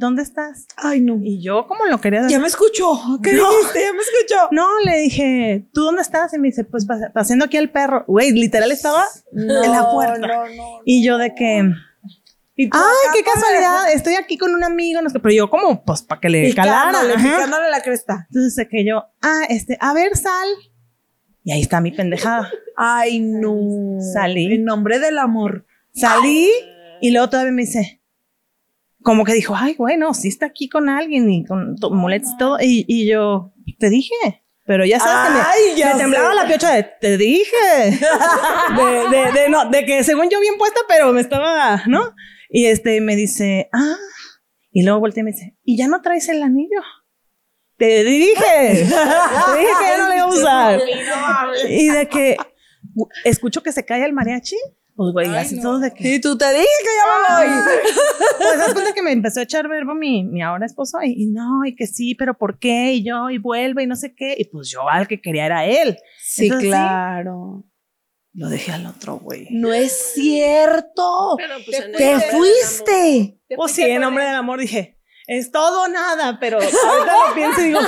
¿Dónde 0.00 0.22
estás? 0.22 0.66
Ay, 0.78 1.02
no. 1.02 1.18
Y 1.22 1.42
yo 1.42 1.66
como 1.66 1.84
lo 1.84 2.00
quería 2.00 2.26
Ya 2.26 2.38
me 2.38 2.46
escuchó. 2.46 2.98
¿Qué 3.22 3.34
No. 3.34 3.50
dijiste? 3.50 3.80
Ya 3.84 3.92
me 3.92 3.98
escuchó. 3.98 4.48
no, 4.50 4.66
le 4.82 4.96
dije, 5.00 5.68
¿tú 5.74 5.82
dónde 5.82 6.00
estás? 6.00 6.32
Y 6.32 6.38
me 6.38 6.48
dice, 6.48 6.64
pues 6.64 6.86
paseando 7.12 7.44
aquí 7.44 7.58
al 7.58 7.68
perro. 7.68 8.06
Güey, 8.06 8.32
literal 8.32 8.72
estaba 8.72 9.04
en 9.30 9.46
la 9.46 9.90
puerta. 9.90 10.26
No, 10.26 10.48
no. 10.56 10.80
Y 10.86 11.04
yo 11.04 11.18
de 11.18 11.34
que, 11.34 11.44
ay, 11.58 12.66
acá 12.66 13.12
qué 13.12 13.22
casualidad, 13.22 13.92
estoy 13.92 14.14
aquí 14.14 14.38
con 14.38 14.54
un 14.54 14.64
amigo, 14.64 15.02
no 15.02 15.10
sé, 15.10 15.20
pero 15.20 15.34
yo 15.34 15.50
como, 15.50 15.84
pues, 15.84 16.00
para 16.00 16.18
que 16.18 16.30
le 16.30 16.54
calara. 16.54 16.92
Picándole, 16.92 17.14
ajá. 17.16 17.34
picándole 17.36 17.70
la 17.70 17.82
cresta. 17.82 18.26
Entonces 18.30 18.56
de 18.56 18.68
que 18.68 18.86
yo, 18.86 19.04
ah, 19.20 19.42
este, 19.50 19.76
a 19.80 19.92
ver, 19.92 20.16
sal. 20.16 20.48
Y 21.44 21.52
ahí 21.52 21.60
está 21.60 21.82
mi 21.82 21.92
pendejada. 21.92 22.50
Ay, 22.74 23.20
no. 23.20 23.98
Salí. 24.14 24.46
En 24.54 24.64
nombre 24.64 24.98
del 24.98 25.18
amor. 25.18 25.66
Salí 25.92 26.48
y 27.02 27.10
luego 27.10 27.28
todavía 27.28 27.52
me 27.52 27.62
dice, 27.62 27.99
como 29.02 29.24
que 29.24 29.32
dijo, 29.32 29.54
ay, 29.56 29.74
bueno, 29.78 30.14
sí 30.14 30.28
está 30.28 30.46
aquí 30.46 30.68
con 30.68 30.88
alguien 30.88 31.30
y 31.30 31.44
con 31.44 31.76
muletas 31.92 32.32
y 32.34 32.36
todo. 32.36 32.58
Y, 32.60 32.84
y 32.88 33.08
yo, 33.10 33.52
te 33.78 33.88
dije. 33.90 34.14
Pero 34.66 34.84
ya 34.84 35.00
sabes 35.00 35.28
que 35.28 35.34
me- 35.36 35.40
Ay, 35.44 35.76
ya 35.78 35.94
me, 35.94 36.00
temblaba 36.00 36.32
la 36.34 36.46
piocha 36.46 36.70
de, 36.72 36.84
te 37.00 37.16
dije. 37.18 37.56
De, 38.76 39.16
de, 39.16 39.32
de, 39.32 39.48
no, 39.48 39.68
de 39.68 39.84
que 39.84 40.04
según 40.04 40.28
yo 40.30 40.38
bien 40.40 40.56
puesta, 40.58 40.80
pero 40.86 41.12
me 41.12 41.20
estaba, 41.20 41.82
¿no? 41.86 42.14
Y 42.48 42.66
este 42.66 43.00
me 43.00 43.16
dice, 43.16 43.68
ah. 43.72 43.96
Y 44.70 44.84
luego 44.84 45.00
volteé 45.00 45.22
y 45.22 45.24
me 45.24 45.32
dice, 45.32 45.56
¿y 45.64 45.76
ya 45.76 45.88
no 45.88 46.00
traes 46.02 46.28
el 46.28 46.42
anillo? 46.42 46.80
Te 47.76 48.04
dije. 48.04 48.36
te 48.36 48.76
dije 48.76 49.72
que 49.80 49.86
ya 49.88 49.98
no 49.98 50.08
le 50.08 50.16
iba 50.16 50.24
a 50.24 50.28
usar. 50.34 50.80
Y 51.68 51.88
de 51.88 52.08
que 52.08 52.36
escucho 53.24 53.62
que 53.62 53.72
se 53.72 53.84
cae 53.84 54.04
el 54.04 54.12
mariachi. 54.12 54.56
Pues, 55.00 55.12
güey, 55.14 55.34
así 55.34 55.58
todos 55.62 55.80
de 55.80 55.94
que. 55.94 56.16
Y 56.16 56.20
tú 56.20 56.36
te 56.36 56.44
dije 56.50 56.66
que 56.82 56.88
ya 56.94 57.38
me 57.38 57.48
voy. 57.48 57.62
Pues, 58.36 58.58
das 58.58 58.74
cuenta 58.74 58.92
que 58.92 59.00
me 59.02 59.12
empezó 59.12 59.40
a 59.40 59.44
echar 59.44 59.66
verbo 59.66 59.94
mi, 59.94 60.24
mi 60.24 60.42
ahora 60.42 60.66
esposo 60.66 60.98
y, 61.02 61.22
y 61.22 61.26
no, 61.26 61.64
y 61.64 61.74
que 61.74 61.86
sí, 61.86 62.14
pero 62.14 62.36
¿por 62.36 62.58
qué? 62.58 62.92
Y 62.92 63.02
yo, 63.02 63.30
y 63.30 63.38
vuelve, 63.38 63.84
y 63.84 63.86
no 63.86 63.96
sé 63.96 64.14
qué. 64.14 64.34
Y 64.36 64.44
pues 64.50 64.68
yo 64.68 64.86
al 64.90 65.08
que 65.08 65.18
quería 65.22 65.46
era 65.46 65.64
él. 65.64 65.96
Sí, 66.22 66.44
Entonces, 66.44 66.68
claro. 66.68 67.64
Lo 68.34 68.50
dejé 68.50 68.72
al 68.72 68.84
otro, 68.84 69.16
güey. 69.20 69.48
No 69.50 69.72
es 69.72 70.12
cierto. 70.12 71.38
pues, 71.64 71.92
Te 71.96 72.20
fuiste. 72.20 73.40
Pues 73.56 73.72
sí, 73.72 73.82
en 73.82 74.02
nombre 74.02 74.24
del 74.26 74.34
amor 74.34 74.60
dije, 74.60 74.99
es 75.32 75.50
todo 75.52 75.82
o 75.84 75.88
nada, 75.88 76.38
pero 76.40 76.58
ahorita 76.60 77.12
lo 77.28 77.34
pienso 77.34 77.60
y 77.60 77.64
digo, 77.66 77.78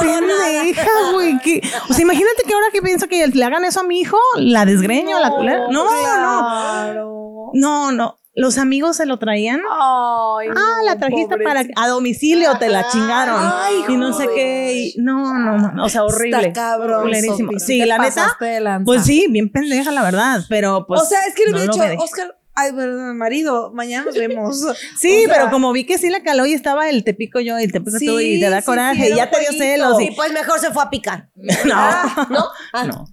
qué 0.00 0.06
pendeja, 0.06 0.88
güey. 1.12 1.38
qué- 1.38 1.62
O 1.88 1.92
sea, 1.92 2.02
imagínate 2.02 2.42
que 2.46 2.52
ahora 2.54 2.66
que 2.72 2.82
pienso 2.82 3.06
que 3.08 3.26
le 3.26 3.44
hagan 3.44 3.64
eso 3.64 3.80
a 3.80 3.84
mi 3.84 4.00
hijo, 4.00 4.18
la 4.36 4.64
desgreño, 4.64 5.18
la 5.20 5.30
culera. 5.30 5.66
No, 5.70 5.84
no, 5.84 5.90
Claro. 5.90 7.50
no, 7.54 7.92
no. 7.92 8.14
Los 8.34 8.56
amigos 8.56 8.96
se 8.96 9.04
lo 9.04 9.18
traían. 9.18 9.60
Ay, 9.68 10.48
Ah, 10.56 10.80
la 10.84 10.96
trajiste 10.96 11.38
para 11.38 11.64
a 11.74 11.88
domicilio, 11.88 12.56
te 12.58 12.68
la 12.68 12.88
chingaron. 12.88 13.36
Ay, 13.40 13.82
y 13.88 13.96
no 13.96 14.12
sé 14.12 14.28
qué. 14.32 14.92
y- 14.96 15.00
no, 15.00 15.34
no, 15.34 15.56
no, 15.72 15.84
o 15.84 15.88
sea, 15.88 16.04
horrible. 16.04 16.46
Está 16.48 16.52
cabrón. 16.52 17.10
Sí, 17.58 17.84
la 17.84 17.98
neta. 17.98 18.36
Pues 18.84 19.04
sí, 19.04 19.26
bien 19.28 19.50
pendeja, 19.50 19.90
la 19.90 20.02
verdad. 20.04 20.42
Pero 20.48 20.84
pues. 20.86 21.00
o 21.02 21.04
sea, 21.04 21.18
es 21.26 21.34
que 21.34 21.46
le 21.46 21.50
no 21.50 21.56
hubiera 21.56 21.66
lo 21.66 21.72
dicho, 21.72 21.82
veré. 21.84 21.96
Oscar, 21.98 22.37
ay, 22.58 22.72
perdón, 22.72 23.16
marido, 23.16 23.72
mañana 23.72 24.06
nos 24.06 24.14
vemos. 24.14 24.60
Sí, 24.98 25.24
o 25.24 25.26
sea- 25.26 25.34
pero 25.34 25.50
como 25.50 25.72
vi 25.72 25.84
que 25.84 25.98
sí 25.98 26.10
la 26.10 26.22
caló 26.22 26.44
y 26.46 26.52
estaba 26.54 26.88
el 26.90 27.04
te 27.04 27.14
pico 27.14 27.40
yo 27.40 27.58
y 27.58 27.64
el 27.64 27.72
te 27.72 27.80
pico 27.80 27.98
Sí, 27.98 28.06
tú 28.06 28.20
y 28.20 28.40
te 28.40 28.50
da 28.50 28.60
sí, 28.60 28.66
coraje 28.66 29.06
sí, 29.06 29.12
y 29.12 29.16
ya 29.16 29.30
te 29.30 29.40
dio 29.40 29.52
celos. 29.52 30.00
Y 30.00 30.10
pues 30.12 30.32
mejor 30.32 30.58
se 30.58 30.70
fue 30.72 30.82
a 30.82 30.90
picar. 30.90 31.30
no, 31.34 31.74
¿No? 32.30 32.44
Ah, 32.72 32.84
no. 32.84 33.04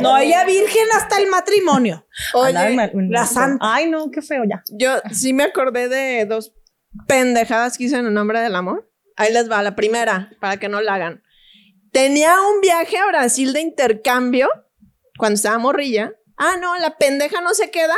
No, 0.00 0.18
ella 0.18 0.44
virgen 0.44 0.86
hasta 0.96 1.18
el 1.18 1.28
matrimonio. 1.28 2.06
Oye, 2.34 2.52
la 3.08 3.26
santa. 3.26 3.74
Ay, 3.74 3.88
no, 3.90 4.10
qué 4.10 4.22
feo 4.22 4.44
ya. 4.48 4.62
Yo 4.70 4.90
sí 5.12 5.32
me 5.32 5.44
acordé 5.44 5.88
de 5.88 6.26
dos 6.26 6.52
pendejadas 7.08 7.76
que 7.76 7.84
hice 7.84 7.96
en 7.96 8.06
el 8.06 8.14
nombre 8.14 8.40
del 8.40 8.54
amor. 8.54 8.90
Ahí 9.16 9.32
les 9.32 9.50
va, 9.50 9.62
la 9.62 9.74
primera, 9.74 10.30
para 10.40 10.58
que 10.58 10.68
no 10.68 10.80
la 10.80 10.94
hagan. 10.94 11.22
Tenía 11.92 12.34
un 12.40 12.60
viaje 12.60 12.98
a 12.98 13.06
Brasil 13.06 13.52
de 13.52 13.60
intercambio 13.60 14.48
cuando 15.18 15.36
estaba 15.36 15.58
morrilla. 15.58 16.12
Ah, 16.36 16.56
no, 16.60 16.76
la 16.78 16.96
pendeja 16.96 17.40
no 17.40 17.54
se 17.54 17.70
queda 17.70 17.94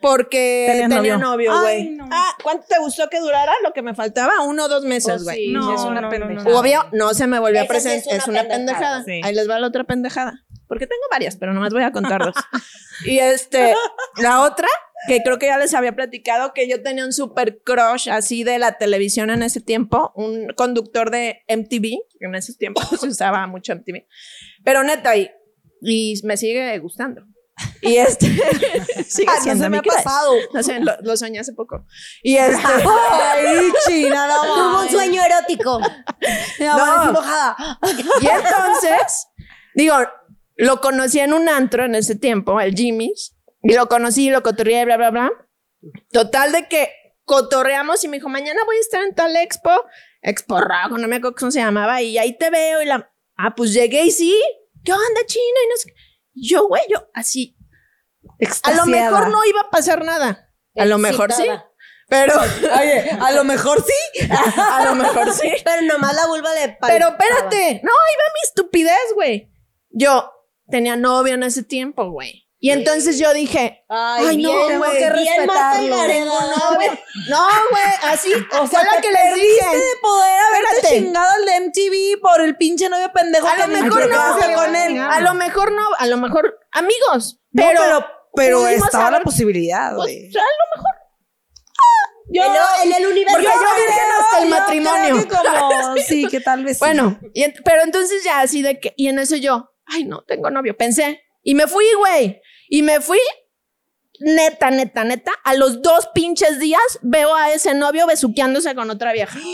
porque 0.00 0.66
Tenías 0.70 0.88
tenía 0.90 1.16
novio. 1.18 1.52
güey. 1.60 1.90
no. 1.90 2.08
Ah, 2.10 2.36
¿cuánto 2.42 2.66
te 2.68 2.78
gustó 2.78 3.08
que 3.08 3.20
durara? 3.20 3.52
Lo 3.62 3.72
que 3.72 3.82
me 3.82 3.94
faltaba, 3.94 4.42
uno 4.42 4.64
o 4.64 4.68
dos 4.68 4.84
meses, 4.84 5.04
Pues 5.12 5.22
güey. 5.24 5.36
sí, 5.46 5.52
No, 5.52 5.74
es 5.74 5.80
una 5.82 6.00
no, 6.02 6.08
pendejada. 6.08 6.58
Obvio, 6.58 6.86
no 6.92 7.12
se 7.14 7.26
me 7.26 7.38
volvió 7.38 7.62
a 7.62 7.64
presentar. 7.66 7.98
es 7.98 8.22
es 8.22 8.28
una 8.28 8.40
una 8.42 8.48
pendejada. 8.48 8.98
pendejada, 8.98 9.04
sí. 9.04 9.20
Ahí 9.24 9.34
les 9.34 9.48
va 9.48 9.58
la 9.58 9.66
otra 9.66 9.84
pendejada. 9.84 10.44
Porque 10.68 10.86
tengo 10.86 11.02
varias, 11.10 11.36
pero 11.36 11.52
nomás 11.52 11.72
voy 11.72 11.82
a 11.82 11.90
contar 11.92 12.24
dos. 12.24 12.34
y 13.04 13.18
este, 13.18 13.74
la 14.18 14.42
otra, 14.42 14.68
que 15.08 15.20
creo 15.22 15.38
que 15.38 15.46
ya 15.46 15.58
les 15.58 15.74
había 15.74 15.96
platicado, 15.96 16.52
que 16.54 16.68
yo 16.68 16.80
tenía 16.80 17.04
un 17.04 17.12
super 17.12 17.58
crush 17.64 18.08
así 18.08 18.44
de 18.44 18.58
la 18.60 18.78
televisión 18.78 19.30
en 19.30 19.42
ese 19.42 19.60
tiempo, 19.60 20.12
un 20.14 20.48
conductor 20.56 21.10
de 21.10 21.42
MTV, 21.48 21.98
que 22.20 22.26
en 22.26 22.34
ese 22.36 22.54
tiempo 22.54 22.80
se 23.00 23.08
usaba 23.08 23.46
mucho 23.48 23.74
MTV. 23.74 24.06
Pero 24.62 24.84
neta, 24.84 25.16
y, 25.16 25.30
y 25.82 26.14
me 26.22 26.36
sigue 26.36 26.78
gustando. 26.78 27.22
Y 27.82 27.96
este, 27.96 28.26
sigue 29.08 29.28
Ah, 29.28 29.38
no 29.38 29.52
se 29.52 29.54
me 29.56 29.70
mi 29.70 29.78
ha 29.78 29.82
crush. 29.82 29.94
pasado. 30.02 30.32
No 30.52 30.62
sé, 30.62 30.80
lo, 30.80 30.92
lo 31.02 31.16
soñé 31.16 31.40
hace 31.40 31.52
poco. 31.52 31.84
Y 32.22 32.36
este, 32.38 32.62
Ay, 32.62 33.72
china, 33.86 34.26
no 34.26 34.42
Tuvo 34.54 34.82
un 34.82 34.88
sueño 34.88 35.22
erótico. 35.24 35.80
No. 36.60 37.12
Y 38.20 38.26
entonces, 38.26 39.26
digo, 39.74 39.94
lo 40.56 40.80
conocí 40.80 41.20
en 41.20 41.32
un 41.32 41.48
antro 41.48 41.84
en 41.84 41.94
ese 41.94 42.14
tiempo, 42.16 42.60
el 42.60 42.74
Jimmy's, 42.74 43.36
y 43.62 43.74
lo 43.74 43.88
conocí, 43.88 44.30
lo 44.30 44.42
cotorreé, 44.42 44.84
bla, 44.84 44.96
bla, 44.96 45.10
bla. 45.10 45.30
Total 46.12 46.52
de 46.52 46.68
que 46.68 46.90
cotorreamos 47.24 48.02
y 48.04 48.08
me 48.08 48.18
dijo, 48.18 48.28
mañana 48.28 48.62
voy 48.64 48.76
a 48.76 48.80
estar 48.80 49.02
en 49.02 49.14
tal 49.14 49.36
expo, 49.36 49.70
expo 50.22 50.60
rojo, 50.60 50.98
no 50.98 51.08
me 51.08 51.16
acuerdo 51.16 51.36
cómo 51.38 51.50
se 51.50 51.60
llamaba, 51.60 52.02
y 52.02 52.18
ahí 52.18 52.36
te 52.36 52.50
veo, 52.50 52.82
y 52.82 52.86
la, 52.86 53.10
ah, 53.36 53.54
pues 53.54 53.72
llegué 53.72 54.04
y 54.04 54.10
sí, 54.10 54.38
¿qué 54.84 54.92
onda, 54.92 55.20
China? 55.26 55.44
Y 55.64 55.68
no 55.70 55.76
sé 55.76 55.88
qué. 55.88 55.94
Yo, 56.34 56.68
güey, 56.68 56.82
yo, 56.88 57.08
así, 57.14 57.56
a 58.62 58.72
lo 58.72 58.86
mejor 58.86 59.28
no 59.28 59.44
iba 59.44 59.62
a 59.62 59.70
pasar 59.70 60.04
nada, 60.04 60.52
a 60.76 60.84
lo 60.84 60.98
mejor 60.98 61.32
sí, 61.32 61.48
pero, 62.10 62.34
Oye, 62.80 63.08
a 63.08 63.30
lo 63.30 63.44
mejor 63.44 63.82
sí. 63.82 64.28
a 64.58 64.84
lo 64.84 64.96
mejor 64.96 65.32
sí. 65.32 65.48
Pero 65.64 65.82
nomás 65.82 66.14
la 66.14 66.26
vulva 66.26 66.52
le 66.54 66.76
Pero 66.80 67.08
espérate, 67.08 67.80
no, 67.84 67.92
ahí 67.92 68.16
va 68.18 68.32
mi 68.34 68.40
estupidez, 68.44 69.14
güey. 69.14 69.50
Yo 69.90 70.30
tenía 70.68 70.96
novio 70.96 71.34
en 71.34 71.44
ese 71.44 71.62
tiempo, 71.62 72.10
güey. 72.10 72.49
Y 72.62 72.70
entonces 72.72 73.18
yo 73.18 73.32
dije, 73.32 73.84
Ay, 73.88 74.26
Ay, 74.28 74.36
no, 74.36 74.50
güey, 74.78 74.92
que 74.98 75.10
bien 75.12 75.34
respetarlo. 75.38 75.96
No, 77.28 77.46
güey, 77.70 77.82
así, 78.12 78.32
o 78.60 78.66
sea, 78.66 78.82
la 78.84 78.96
te 78.96 79.00
que 79.00 79.10
les 79.12 79.34
dije. 79.34 79.76
de 79.76 79.82
poder 80.02 80.40
haberte 80.40 80.88
chingado 80.88 81.26
al 81.36 81.44
de 81.46 81.60
MTV 81.68 82.20
por 82.20 82.40
el 82.42 82.56
pinche 82.56 82.88
novio 82.88 83.10
pendejo 83.12 83.46
A 83.48 83.54
que 83.54 83.60
lo 83.62 83.68
mejor 83.68 84.08
no, 84.10 84.54
con 84.54 84.76
él. 84.76 84.98
a 84.98 85.20
lo 85.20 85.34
mejor 85.34 85.72
no, 85.72 85.82
a 85.98 86.06
lo 86.06 86.16
mejor 86.18 86.58
amigos, 86.72 87.40
No, 87.52 87.64
pero, 87.66 88.06
pero, 88.34 88.68
estaba 88.68 89.10
la 89.10 89.20
posibilidad, 89.22 89.94
pues, 89.96 90.06
güey. 90.06 90.26
a 90.26 90.40
lo 90.40 90.76
mejor. 90.76 90.90
En, 92.32 92.54
lo- 92.54 92.84
en 92.84 93.02
el 93.02 93.06
universo. 93.10 93.38
Porque 93.38 93.48
yo 93.52 93.74
virgen 93.86 94.12
hasta 94.20 94.38
el 94.38 94.44
yo 94.48 94.50
matrimonio. 94.50 95.16
que 95.16 95.28
como, 95.28 95.96
sí, 96.06 96.26
que 96.28 96.40
tal 96.40 96.64
vez. 96.64 96.78
Bueno, 96.78 97.18
y 97.34 97.44
pero 97.64 97.82
entonces 97.82 98.22
ya 98.22 98.40
así 98.40 98.62
de 98.62 98.78
que, 98.78 98.92
y 98.96 99.08
en 99.08 99.18
eso 99.18 99.34
yo, 99.36 99.72
ay, 99.86 100.04
no, 100.04 100.22
tengo 100.22 100.48
novio, 100.50 100.76
pensé, 100.76 101.22
y 101.42 101.54
me 101.56 101.66
fui, 101.66 101.84
güey, 101.98 102.40
y 102.70 102.82
me 102.82 103.00
fui, 103.00 103.18
neta, 104.20 104.70
neta, 104.70 105.02
neta, 105.02 105.32
a 105.44 105.54
los 105.54 105.82
dos 105.82 106.08
pinches 106.14 106.60
días 106.60 106.80
veo 107.02 107.34
a 107.34 107.52
ese 107.52 107.74
novio 107.74 108.06
besuqueándose 108.06 108.74
con 108.74 108.88
otra 108.88 109.12
vieja. 109.12 109.38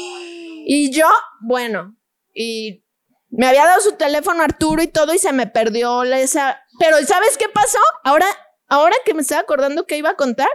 Y 0.69 0.91
yo, 0.91 1.07
bueno, 1.43 1.97
y 2.35 2.85
me 3.29 3.47
había 3.47 3.65
dado 3.67 3.81
su 3.81 3.93
teléfono 3.93 4.43
Arturo 4.43 4.83
y 4.83 4.89
todo, 4.89 5.15
y 5.15 5.19
se 5.19 5.33
me 5.33 5.47
perdió 5.47 6.03
esa, 6.03 6.61
pero 6.81 6.97
¿sabes 7.07 7.39
qué 7.39 7.49
pasó? 7.49 7.79
Ahora, 8.03 8.27
ahora 8.67 8.97
que 9.05 9.15
me 9.15 9.23
estaba 9.23 9.43
acordando 9.43 9.87
que 9.87 9.97
iba 9.97 10.11
a 10.11 10.17
contar, 10.17 10.49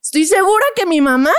estoy 0.00 0.26
segura 0.26 0.64
que 0.76 0.86
mi 0.86 1.00
mamá 1.00 1.32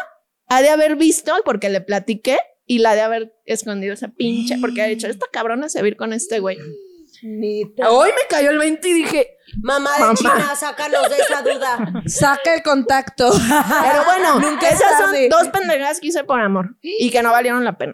ha 0.48 0.62
de 0.62 0.68
haber 0.68 0.98
visto, 0.98 1.34
porque 1.46 1.70
le 1.70 1.80
platiqué, 1.80 2.38
y 2.66 2.80
la 2.80 2.94
de 2.94 3.02
haber 3.02 3.34
escondido 3.46 3.94
esa 3.94 4.10
pinche, 4.10 4.58
porque 4.60 4.82
ha 4.82 4.88
dicho, 4.88 5.08
esta 5.08 5.28
cabrona 5.32 5.70
se 5.70 5.80
va 5.80 5.86
a 5.86 5.88
ir 5.88 5.96
con 5.96 6.12
este 6.12 6.40
güey. 6.40 6.58
Hoy 7.22 8.10
me 8.10 8.28
cayó 8.30 8.52
el 8.52 8.58
20 8.60 8.88
y 8.88 8.94
dije, 8.94 9.38
Mamá 9.62 9.92
de 9.94 10.00
Mamá. 10.02 10.16
China, 10.16 10.56
sácanos 10.56 11.10
de 11.10 11.18
esa 11.18 11.42
duda. 11.42 11.92
Saca 12.06 12.54
el 12.56 12.64
contacto. 12.64 13.30
pero 13.82 14.04
bueno, 14.06 14.40
Nunca 14.40 14.70
es 14.70 14.76
esas 14.76 15.00
son 15.00 15.30
dos 15.30 15.48
pendejadas 15.50 16.00
que 16.00 16.08
hice 16.08 16.24
por 16.24 16.40
amor 16.40 16.76
y 16.82 17.10
que 17.12 17.22
no 17.24 17.32
valieron 17.32 17.64
la 17.66 17.78
pena. 17.78 17.94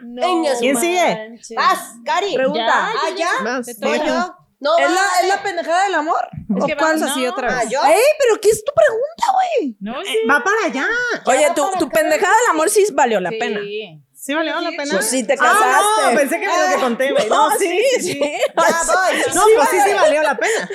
¿Quién 0.59 0.77
sigue? 0.77 1.39
Vas, 1.55 1.95
Cari. 2.05 2.35
Pregunta. 2.35 2.65
¿Ya? 2.65 2.91
Ah, 3.03 3.09
ya. 3.17 3.43
Vas, 3.43 3.79
Voy 3.79 3.99
vas. 3.99 4.07
yo. 4.07 4.35
No, 4.57 4.77
¿Es 4.77 4.89
la, 4.89 4.95
vas. 4.95 5.21
¿Es 5.21 5.27
la 5.29 5.43
pendejada 5.43 5.83
del 5.83 5.95
amor? 5.95 6.27
¿O 6.59 6.65
que 6.65 6.75
cuál 6.77 6.95
es 6.95 7.01
así 7.03 7.23
no. 7.23 7.31
otra 7.31 7.49
Ah, 7.55 7.59
vez? 7.61 7.69
¿yo? 7.69 7.79
¡Ey, 7.85 8.01
pero 8.19 8.39
qué 8.41 8.49
es 8.49 8.63
tu 8.63 8.71
pregunta, 8.73 9.25
güey! 9.33 9.77
No, 9.81 10.01
sí. 10.01 10.09
Eh, 10.15 10.27
Va 10.29 10.41
para 10.43 10.65
allá. 10.65 10.87
Oye, 11.25 11.47
tu, 11.55 11.69
tu 11.77 11.89
pendejada 11.89 12.33
del 12.33 12.51
amor 12.51 12.69
sí 12.69 12.85
valió 12.93 13.19
la 13.19 13.31
pena. 13.31 13.59
Sí. 13.61 14.01
¿Sí 14.25 14.33
valió 14.33 14.59
la 14.59 14.71
pena? 14.71 14.85
Pues 14.91 15.07
sí, 15.07 15.23
te 15.23 15.33
Ah, 15.33 15.37
casaste. 15.37 16.11
no, 16.11 16.17
pensé 16.17 16.39
que 16.39 16.45
era 16.45 16.65
lo 16.67 16.75
que 16.75 16.81
conté, 16.81 17.11
güey. 17.11 17.29
No, 17.29 17.51
sí, 17.59 17.79
sí. 17.99 18.19
Ya 18.19 18.53
voy. 18.55 19.35
No, 19.35 19.43
pues 19.55 19.69
sí, 19.69 19.77
sí 19.85 19.93
valió 19.93 20.23
la 20.23 20.35
pena. 20.35 20.69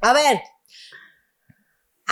A 0.00 0.12
ver. 0.12 0.42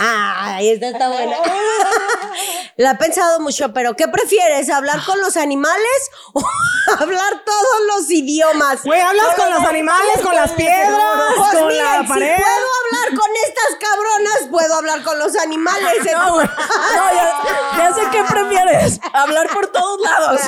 Ah, 0.01 0.59
esta 0.61 0.87
está 0.89 1.09
buena. 1.09 1.35
La 2.77 2.91
he 2.91 2.95
pensado 2.95 3.41
mucho, 3.41 3.73
pero 3.73 3.95
¿qué 3.97 4.07
prefieres? 4.07 4.69
¿Hablar 4.69 5.03
con 5.05 5.19
los 5.19 5.35
animales 5.35 6.11
o 6.33 6.41
hablar 6.99 7.43
todos 7.45 7.81
los 7.87 8.09
idiomas? 8.09 8.83
Güey, 8.83 9.01
hablas 9.01 9.35
con 9.35 9.49
los 9.51 9.65
animales, 9.65 10.21
con 10.23 10.33
las 10.33 10.51
piedras, 10.51 11.33
Pues 11.35 11.51
con 11.51 11.67
miren, 11.67 11.83
la 11.85 12.01
si 12.01 12.07
pared. 12.07 12.35
puedo 12.37 12.67
hablar 12.85 13.19
con 13.19 13.31
estas 13.45 13.75
cabronas, 13.89 14.39
puedo 14.49 14.73
hablar 14.75 15.03
con 15.03 15.19
los 15.19 15.35
animales. 15.35 15.97
No, 16.19 16.33
güey. 16.35 16.47
No, 16.47 17.13
ya, 17.13 17.77
ya 17.77 17.93
sé 17.93 18.01
qué 18.11 18.23
prefieres. 18.23 18.99
Hablar 19.13 19.49
por 19.49 19.67
todos 19.71 19.99
lados. 20.01 20.41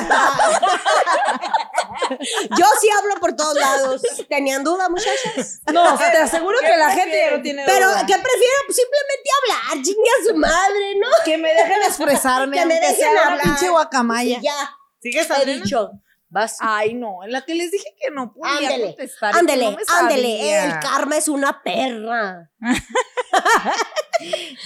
Yo 2.58 2.66
sí 2.80 2.88
hablo 2.98 3.14
por 3.20 3.34
todos 3.34 3.54
lados. 3.54 4.02
¿Tenían 4.28 4.64
duda, 4.64 4.88
muchachas? 4.88 5.60
No, 5.72 5.96
te 5.98 6.18
aseguro 6.18 6.58
que 6.60 6.76
la 6.76 6.90
gente 6.90 7.18
ya 7.18 7.36
no 7.36 7.42
tiene 7.42 7.64
Pero, 7.66 7.88
duda. 7.88 8.00
¿qué 8.06 8.14
prefiero? 8.14 8.56
Simplemente 8.68 9.30
hablar, 9.41 9.41
chingue 9.74 10.10
a 10.20 10.24
su 10.28 10.36
madre, 10.36 10.96
¿no? 11.00 11.06
Que 11.24 11.38
me 11.38 11.48
dejen 11.54 11.82
expresarme, 11.86 12.56
Que 12.56 12.66
me 12.66 12.74
dejen 12.74 12.96
sea 12.96 13.10
una 13.10 13.22
hablar. 13.26 13.42
pinche 13.42 13.68
guacamaya. 13.68 14.40
Ya, 14.42 14.76
¿Sigues 15.00 15.30
he 15.30 15.32
Adriana? 15.32 15.62
dicho. 15.64 15.90
Vas. 16.28 16.56
Ay, 16.60 16.94
no, 16.94 17.22
en 17.24 17.32
la 17.32 17.44
que 17.44 17.54
les 17.54 17.70
dije 17.70 17.94
que 18.00 18.10
no 18.10 18.32
podía 18.32 18.68
Ándele, 18.68 18.86
contestar. 18.86 19.36
ándele, 19.36 19.70
no 19.72 19.76
ándele. 20.00 20.64
El 20.64 20.78
karma 20.80 21.16
es 21.18 21.28
una 21.28 21.62
perra. 21.62 22.50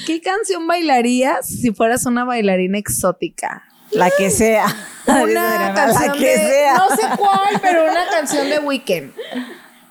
¿Qué 0.07 0.21
canción 0.21 0.67
bailarías 0.67 1.47
si 1.49 1.73
fueras 1.73 2.05
una 2.07 2.25
bailarina 2.25 2.79
exótica? 2.79 3.65
La 3.91 4.11
que 4.11 4.31
sea. 4.31 4.67
Una 5.07 5.73
canción 5.75 6.09
la 6.09 6.13
que 6.15 6.27
de- 6.27 6.37
sea. 6.51 6.75
No 6.75 6.89
sé 6.97 7.03
cuál, 7.17 7.61
pero 7.63 7.85
una 7.91 8.09
canción 8.11 8.51
de 8.51 8.59
Weekend. 8.59 9.15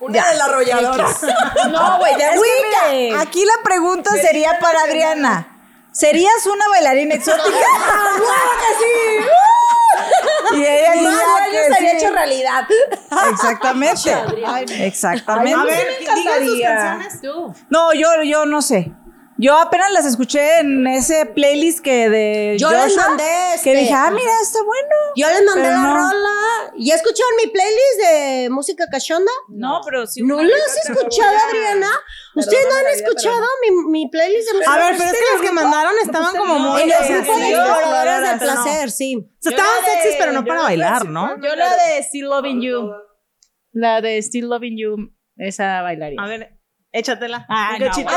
Una 0.07 0.27
del 0.29 0.41
arrollador. 0.41 1.05
No, 1.71 1.97
güey, 1.99 2.13
ya 2.17 2.29
es 2.29 2.33
que 2.33 2.39
Wicca. 2.39 2.87
mire. 2.91 3.17
Aquí 3.17 3.43
la 3.45 3.63
pregunta 3.63 4.11
sería 4.11 4.59
para 4.59 4.81
Adriana. 4.81 5.51
¿Serías 5.91 6.45
una 6.45 6.67
bailarina 6.69 7.15
exótica? 7.15 7.47
Y 10.53 10.63
ella 10.65 10.91
Mi 10.93 10.99
diría 10.99 11.17
que 11.51 11.73
sería 11.73 11.91
sí. 11.91 11.97
hecho 11.97 12.11
realidad. 12.13 12.67
Exactamente. 13.31 14.11
Exactamente. 14.85 15.59
A 15.59 15.63
ver, 15.63 15.87
me 15.87 15.97
digan 15.99 16.17
sus 16.45 16.61
canciones 16.61 17.21
tú. 17.21 17.53
No, 17.69 17.93
yo, 17.93 18.07
yo 18.23 18.45
no 18.45 18.61
sé. 18.61 18.91
Yo 19.37 19.57
apenas 19.57 19.91
las 19.91 20.05
escuché 20.05 20.59
en 20.59 20.87
ese 20.87 21.25
playlist 21.25 21.79
que 21.81 22.09
de 22.09 22.55
Yo 22.57 22.69
les 22.71 22.95
mandé 22.95 23.23
que 23.63 23.71
este- 23.71 23.75
dije, 23.75 23.93
ah, 23.93 24.09
mira, 24.11 24.31
está 24.41 24.59
bueno. 24.63 24.95
Yo 25.15 25.27
les 25.27 25.43
mandé 25.43 25.61
Pero 25.63 25.73
la 25.73 25.81
no. 25.81 25.93
rola. 25.93 26.73
¿Y 26.77 26.91
escucharon 26.91 27.31
mi 27.43 27.51
playlist 27.51 27.99
de 28.01 28.49
música 28.49 28.85
cachonda? 28.89 29.31
No, 29.49 29.81
pero 29.83 30.07
sí. 30.07 30.21
¿No 30.23 30.35
una 30.35 30.43
la 30.47 30.55
vez 30.55 30.63
has 30.79 30.89
escuchado, 30.89 31.37
Adriana? 31.49 31.89
¿Ustedes 32.35 32.65
no 32.69 32.75
han 32.77 32.87
escuchado 32.87 33.45
mi, 33.61 33.71
mi 33.91 34.09
playlist 34.09 34.47
de 34.47 34.53
música 34.53 34.73
A 34.73 34.77
ver, 34.77 34.95
pero 34.97 35.09
es 35.09 35.17
que 35.17 35.33
las 35.33 35.41
que 35.41 35.51
mandaron 35.51 35.93
estaban 36.03 36.35
como 36.35 36.59
muy. 36.59 36.81
En 36.83 36.89
los 36.89 37.07
grupos 37.09 37.39
de 37.39 37.45
sí, 37.45 37.51
exploradores 37.53 38.29
del 38.29 38.39
pero 38.39 38.53
no. 38.53 38.63
placer, 38.63 38.91
sí. 38.91 39.15
O 39.17 39.37
sea, 39.41 39.51
estaban 39.51 39.85
sexys, 39.85 40.15
pero 40.17 40.31
no 40.31 40.45
para 40.45 40.61
bailar, 40.61 41.05
¿no? 41.09 41.35
Yo 41.41 41.55
la 41.55 41.75
de 41.75 42.03
Still 42.03 42.25
Loving 42.29 42.61
You. 42.61 42.91
La 43.73 43.99
de 43.99 44.21
Still 44.21 44.47
Loving 44.47 44.77
You, 44.77 44.95
esa 45.35 45.81
bailaría. 45.81 46.21
A 46.21 46.27
ver, 46.27 46.54
échatela. 46.99 47.45
Ah, 47.49 47.75
no. 47.79 47.85
A 47.85 47.89
ver, 47.89 47.93
Sí, 47.93 48.03
pero. 48.05 48.15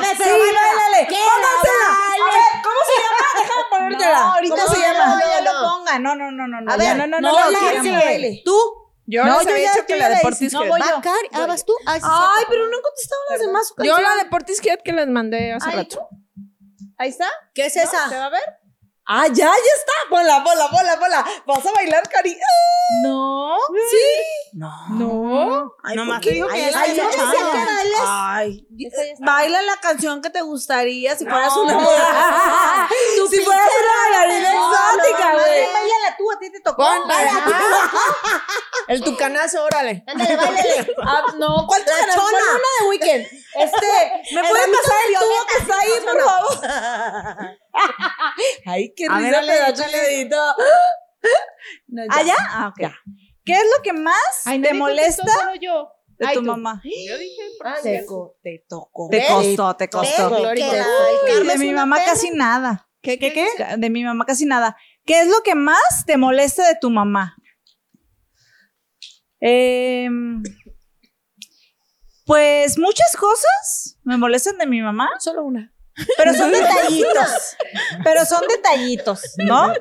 ¿Qué? 1.09 1.17
Póngansela. 1.29 1.89
A 1.89 2.25
ver, 2.33 2.63
¿cómo 2.63 2.81
se 2.89 2.95
llama? 3.03 3.43
Déjame 3.43 3.63
ponértela. 3.71 4.19
No, 4.21 4.33
ahorita 4.35 4.57
no, 4.57 4.69
se 4.69 4.81
llama. 4.81 5.07
no, 5.07 5.21
ya 5.21 5.41
no. 5.41 5.53
lo 5.53 5.69
ponga. 5.69 5.99
No, 5.99 6.15
no, 6.17 6.31
no, 6.31 6.47
no, 6.47 6.61
no. 6.61 6.73
A 6.73 6.77
ver, 6.77 6.97
no, 6.97 7.07
no, 7.07 7.21
no. 7.21 7.33
no, 7.33 7.51
no, 7.51 7.93
baile. 7.93 8.43
¿Tú? 8.45 8.57
Yo 9.11 9.25
No, 9.25 9.39
les 9.39 9.47
yo 9.47 9.53
había 9.53 9.75
ya- 9.75 9.87
que 9.87 9.97
la 9.97 10.09
de. 10.11 10.19
Portishead. 10.21 10.61
No, 10.61 10.67
voy 10.67 10.81
yo. 10.81 11.01
Ah, 11.33 11.47
vas 11.47 11.65
tú. 11.65 11.73
Ay, 11.87 12.01
pero 12.49 12.67
no 12.69 12.77
contestaban 12.83 13.25
las 13.31 13.41
demás. 13.41 13.75
Yo 13.83 13.99
la 14.01 14.17
de 14.23 14.31
Portishead 14.31 14.81
que 14.85 14.93
les 14.93 15.09
mandé 15.09 15.53
hace 15.53 15.71
rato. 15.71 16.09
Ahí 16.99 17.11
está. 17.11 17.27
¿Qué 17.55 17.67
es 17.67 17.77
esa? 17.77 18.09
¿Se 18.09 18.17
va 18.17 18.27
a 18.27 18.31
ver? 18.31 18.58
Ah, 19.11 19.27
ya, 19.27 19.47
ya 19.47 19.75
está. 19.79 19.93
Ponla, 20.11 20.45
ponla, 20.45 20.69
ponla, 20.69 20.99
ponla. 20.99 21.25
Vas 21.47 21.65
a 21.65 21.73
bailar, 21.73 22.07
Cari. 22.11 22.39
No. 23.03 23.57
No. 24.53 24.71
No. 24.91 25.75
Ay, 25.83 25.97
digo 26.31 26.49
que 26.49 26.55
Ay, 26.55 26.95
no 26.95 27.07
decía 27.07 27.11
que 27.11 27.65
bailes. 27.65 28.01
Ay, 28.07 28.67
baila 29.21 29.63
la 29.63 29.77
canción 29.77 30.21
que 30.21 30.29
te 30.29 30.43
gustaría 30.43 31.17
si 31.17 31.25
fueras 31.25 31.57
una 31.57 31.73
Si 33.31 33.41
fueras 33.41 33.71
una 33.81 34.19
bailarina 34.19 34.53
exótica, 34.53 35.33
güey. 35.33 35.73
Bailala 35.73 36.17
tú, 36.19 36.31
a 36.31 36.39
ti 36.39 36.53
te 36.53 36.61
tocó. 36.61 36.87
El 38.89 39.03
tucanazo, 39.03 39.65
órale. 39.65 40.05
Ándale, 40.07 40.37
bailale. 40.37 40.95
Ah, 41.03 41.25
no, 41.39 41.67
¿cuál 41.67 41.83
tucanazo? 41.83 42.27
una 42.27 42.39
de 42.39 42.89
Weekend. 42.89 43.27
Este, 43.55 43.87
¿me 44.35 44.41
puede 44.49 44.65
pasar 44.69 44.97
el 45.09 45.15
tubo 45.19 45.47
que 45.49 45.59
está 45.63 45.81
ahí, 45.81 45.91
por 46.05 46.21
favor? 46.23 47.59
Ay, 48.67 48.93
qué 48.97 49.09
risa 49.09 49.43
me 49.43 49.57
da. 49.59 49.73
Chaledito. 49.75 50.37
¿Ah, 52.11 52.23
ya? 52.23 52.37
Ah, 52.51 52.69
ok. 52.69 52.91
¿Qué 53.45 53.53
es 53.53 53.65
lo 53.77 53.83
que 53.83 53.93
más 53.95 54.45
te 54.45 54.75
molesta 54.75 55.25
yo. 55.61 55.91
de 56.19 56.27
Ay, 56.27 56.35
tu 56.35 56.41
tú. 56.43 56.47
mamá? 56.47 56.81
Sí. 56.83 57.09
co- 58.07 58.37
te 58.43 58.65
tocó. 58.69 59.09
Te 59.11 59.27
costó, 59.27 59.77
te 59.77 59.89
costó. 59.89 60.29
Uy, 60.31 61.47
de 61.47 61.57
mi 61.59 61.73
mamá 61.73 61.97
pena. 61.97 62.07
casi 62.09 62.31
nada. 62.31 62.89
¿Qué, 63.01 63.19
qué, 63.19 63.33
qué? 63.33 63.47
De 63.79 63.91
mi 63.91 64.05
mamá 64.05 64.27
casi 64.27 64.45
nada. 64.45 64.77
¿Qué 65.07 65.21
es 65.21 65.29
lo 65.29 65.43
que 65.43 65.55
más 65.55 66.05
te 66.07 66.17
molesta 66.19 66.67
de 66.69 66.77
tu 66.81 66.91
mamá? 66.91 67.37
Em, 69.41 70.43
pues 72.29 72.79
muchas 72.79 73.17
cosas 73.17 73.99
me 74.05 74.17
molestan 74.19 74.59
de 74.59 74.67
mi 74.67 74.81
mamá, 74.83 75.09
Solo 75.19 75.45
una. 75.45 75.73
pero 76.17 76.33
son 76.35 76.53
detallitos. 76.53 77.57
Pero 78.05 78.25
son 78.25 78.43
detallitos, 78.49 79.21
¿no? 79.39 79.73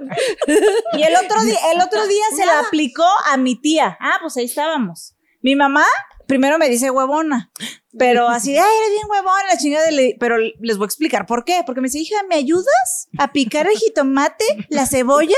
Y 0.94 1.04
el 1.04 1.16
otro 1.16 1.42
día, 1.44 1.60
el 1.74 1.82
otro 1.82 2.08
día 2.08 2.24
se 2.36 2.46
la 2.46 2.62
aplicó 2.62 3.06
a 3.26 3.38
mi 3.38 3.60
tía. 3.62 3.98
Ah, 4.00 4.18
pues 4.22 4.38
ahí 4.38 4.46
estábamos. 4.46 5.14
Mi 5.42 5.56
mamá 5.56 5.86
primero 6.26 6.58
me 6.58 6.70
dice 6.70 6.90
huevona, 6.90 7.52
pero 8.00 8.28
así 8.28 8.54
de, 8.54 8.60
ay, 8.60 8.66
eres 8.82 8.92
bien 8.92 9.08
huevona, 9.10 9.44
la 9.52 9.58
chingada. 9.58 9.92
le- 9.92 10.16
Pero 10.20 10.38
les 10.38 10.78
voy 10.78 10.86
a 10.86 10.88
explicar 10.88 11.26
por 11.26 11.44
qué. 11.46 11.62
Porque 11.66 11.82
me 11.82 11.88
dice, 11.88 12.00
hija, 12.00 12.16
¿me 12.30 12.36
ayudas 12.36 13.08
a 13.18 13.32
picar 13.32 13.68
el 13.68 13.78
jitomate, 13.78 14.46
la 14.70 14.86
cebolla? 14.86 15.36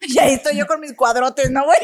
Y 0.00 0.18
ahí 0.18 0.34
estoy 0.34 0.56
yo 0.56 0.66
con 0.66 0.80
mis 0.80 0.94
cuadrotes, 0.94 1.50
¿no, 1.50 1.64
güey? 1.64 1.78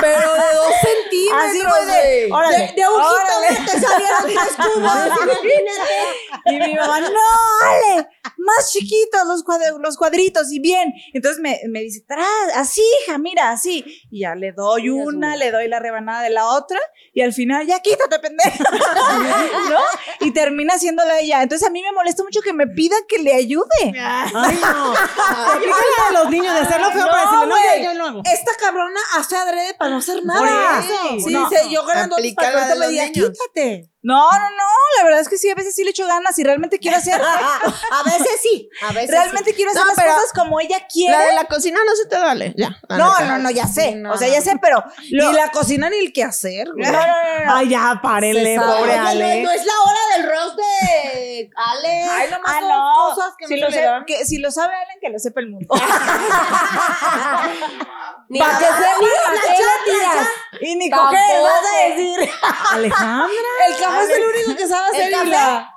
Pero 0.00 0.32
de 0.34 0.54
dos 0.54 0.72
centímetros, 0.82 1.42
Así, 1.42 1.58
de, 1.86 2.32
órale, 2.32 2.56
De, 2.58 2.72
de 2.74 2.88
un 2.88 3.02
jitomate 3.02 3.86
salieron 3.86 4.22
tres 4.24 4.56
cubos. 4.56 4.92
Y 6.46 6.58
mi 6.58 6.74
mamá, 6.74 7.00
no, 7.00 7.08
Ale, 7.08 8.08
más 8.38 8.70
chiquitos 8.70 9.20
los, 9.26 9.44
los 9.80 9.96
cuadritos 9.96 10.52
y 10.52 10.60
bien. 10.60 10.92
Entonces 11.12 11.40
me, 11.42 11.60
me 11.68 11.80
dice, 11.80 12.04
tras, 12.06 12.26
así, 12.54 12.82
hija, 13.02 13.18
mira, 13.18 13.50
así. 13.50 13.84
Y 14.10 14.20
ya 14.20 14.34
le 14.34 14.52
doy 14.52 14.88
una, 14.90 15.34
le 15.36 15.50
doy 15.50 15.66
la 15.68 15.80
rebanada 15.80 16.22
de 16.22 16.30
la 16.30 16.46
otra 16.46 16.78
y 17.12 17.22
al 17.22 17.32
final, 17.32 17.66
ya 17.66 17.80
quítate, 17.80 18.18
pendeja. 18.20 18.64
¿No? 19.70 19.80
Y 20.20 20.32
termina 20.32 20.74
haciéndola 20.74 21.20
ella. 21.20 21.42
Entonces 21.42 21.66
a 21.66 21.70
mí 21.70 21.82
me 21.82 21.92
molesta 21.92 22.22
mucho 22.22 22.40
que 22.40 22.52
me 22.52 22.66
pida 22.66 22.96
que 23.08 23.18
le 23.18 23.34
ayude. 23.34 23.64
Ay, 23.82 24.58
no. 24.60 24.94
A 24.94 26.12
los 26.12 26.30
niños 26.30 26.54
de 26.54 26.60
hacerlo 26.60 26.90
feo 26.92 27.06
para 27.08 27.22
decirle, 27.22 27.46
no, 27.46 27.56
ya, 27.56 27.82
yo 27.82 27.94
lo 27.94 28.06
hago. 28.06 28.22
Esta 28.24 28.52
cabrona 28.60 29.00
hace 29.16 29.36
adrede 29.36 29.74
para 29.74 29.90
no 29.90 29.98
hacer 29.98 30.16
Por 30.16 30.26
nada. 30.26 30.80
eso. 30.80 31.26
Sí, 31.26 31.32
No. 31.32 31.48
dice, 31.48 31.68
yo 31.70 31.84
ganando 31.84 32.16
para 32.36 32.66
me 32.68 32.76
los 32.76 32.88
diga, 32.88 33.10
quítate. 33.12 33.90
No, 34.06 34.30
no, 34.30 34.38
no, 34.38 34.68
la 34.98 35.04
verdad 35.04 35.20
es 35.20 35.28
que 35.28 35.36
sí, 35.36 35.50
a 35.50 35.56
veces 35.56 35.74
sí 35.74 35.82
le 35.82 35.90
echo 35.90 36.06
ganas 36.06 36.38
y 36.38 36.44
realmente 36.44 36.78
quiero 36.78 36.96
hacer, 36.96 37.20
A 37.90 38.02
veces 38.04 38.28
sí, 38.40 38.68
a 38.82 38.92
veces 38.92 39.10
realmente 39.10 39.52
quiero 39.52 39.72
hacer 39.72 39.82
No, 39.82 39.88
las 39.96 40.14
cosas 40.14 40.32
como 40.32 40.60
ella 40.60 40.86
quiere. 40.88 41.10
La 41.10 41.24
de 41.24 41.32
la 41.34 41.44
cocina 41.46 41.80
no 41.84 41.96
se 41.96 42.06
te 42.06 42.16
vale. 42.16 42.54
Ya. 42.56 42.78
No, 42.88 43.18
no, 43.18 43.38
no, 43.38 43.50
ya 43.50 43.66
sé. 43.66 43.88
Sí, 43.88 43.94
no, 43.96 44.12
o 44.12 44.16
sea, 44.16 44.28
no. 44.28 44.34
ya 44.34 44.40
sé, 44.42 44.52
pero 44.62 44.84
ni 45.10 45.32
la 45.32 45.50
cocina 45.50 45.90
ni 45.90 45.96
el 45.98 46.12
qué 46.12 46.22
hacer. 46.22 46.68
No, 46.68 46.88
no, 46.88 46.92
no, 46.92 47.44
no. 47.46 47.56
Ay, 47.56 47.68
ya, 47.68 47.98
sabe. 48.60 48.78
pobre 48.78 48.96
no, 48.96 49.08
Ale. 49.08 49.45
No 49.46 49.52
es 49.52 49.64
la 49.64 49.72
hora 49.84 50.00
del 50.16 50.26
roast 50.30 50.56
de 50.56 51.50
Ale. 51.56 52.02
Ay, 52.10 52.30
nomás 52.30 52.52
Ah, 52.54 52.60
son 52.60 52.68
no. 52.68 52.92
cosas 53.14 53.34
que 53.38 53.46
Si 53.46 53.54
no 53.60 53.66
lo 53.68 53.72
se. 53.72 53.88
Que, 54.06 54.24
si 54.24 54.38
lo 54.38 54.50
sabe 54.50 54.74
Alan, 54.74 54.98
que 55.00 55.08
lo 55.10 55.18
sepa 55.18 55.40
el 55.40 55.50
mundo. 55.50 55.74
Ni 58.28 58.40
Para 58.40 58.58
que 58.58 58.64
se 58.64 58.70
la 58.80 58.94
¿qué? 59.84 60.66
Y 60.66 60.74
ni 60.76 60.90
Tampoco. 60.90 61.12
vas 61.42 61.62
a 61.72 61.88
decir. 61.88 62.30
Alejandra. 62.72 63.28
El 63.68 63.78
café 63.78 64.02
es 64.02 64.10
el 64.10 64.24
único 64.26 64.56
que 64.56 64.66
sabe 64.66 64.86
hacer 64.88 65.12
¿El 65.12 65.26
y 65.28 65.30
la... 65.30 65.72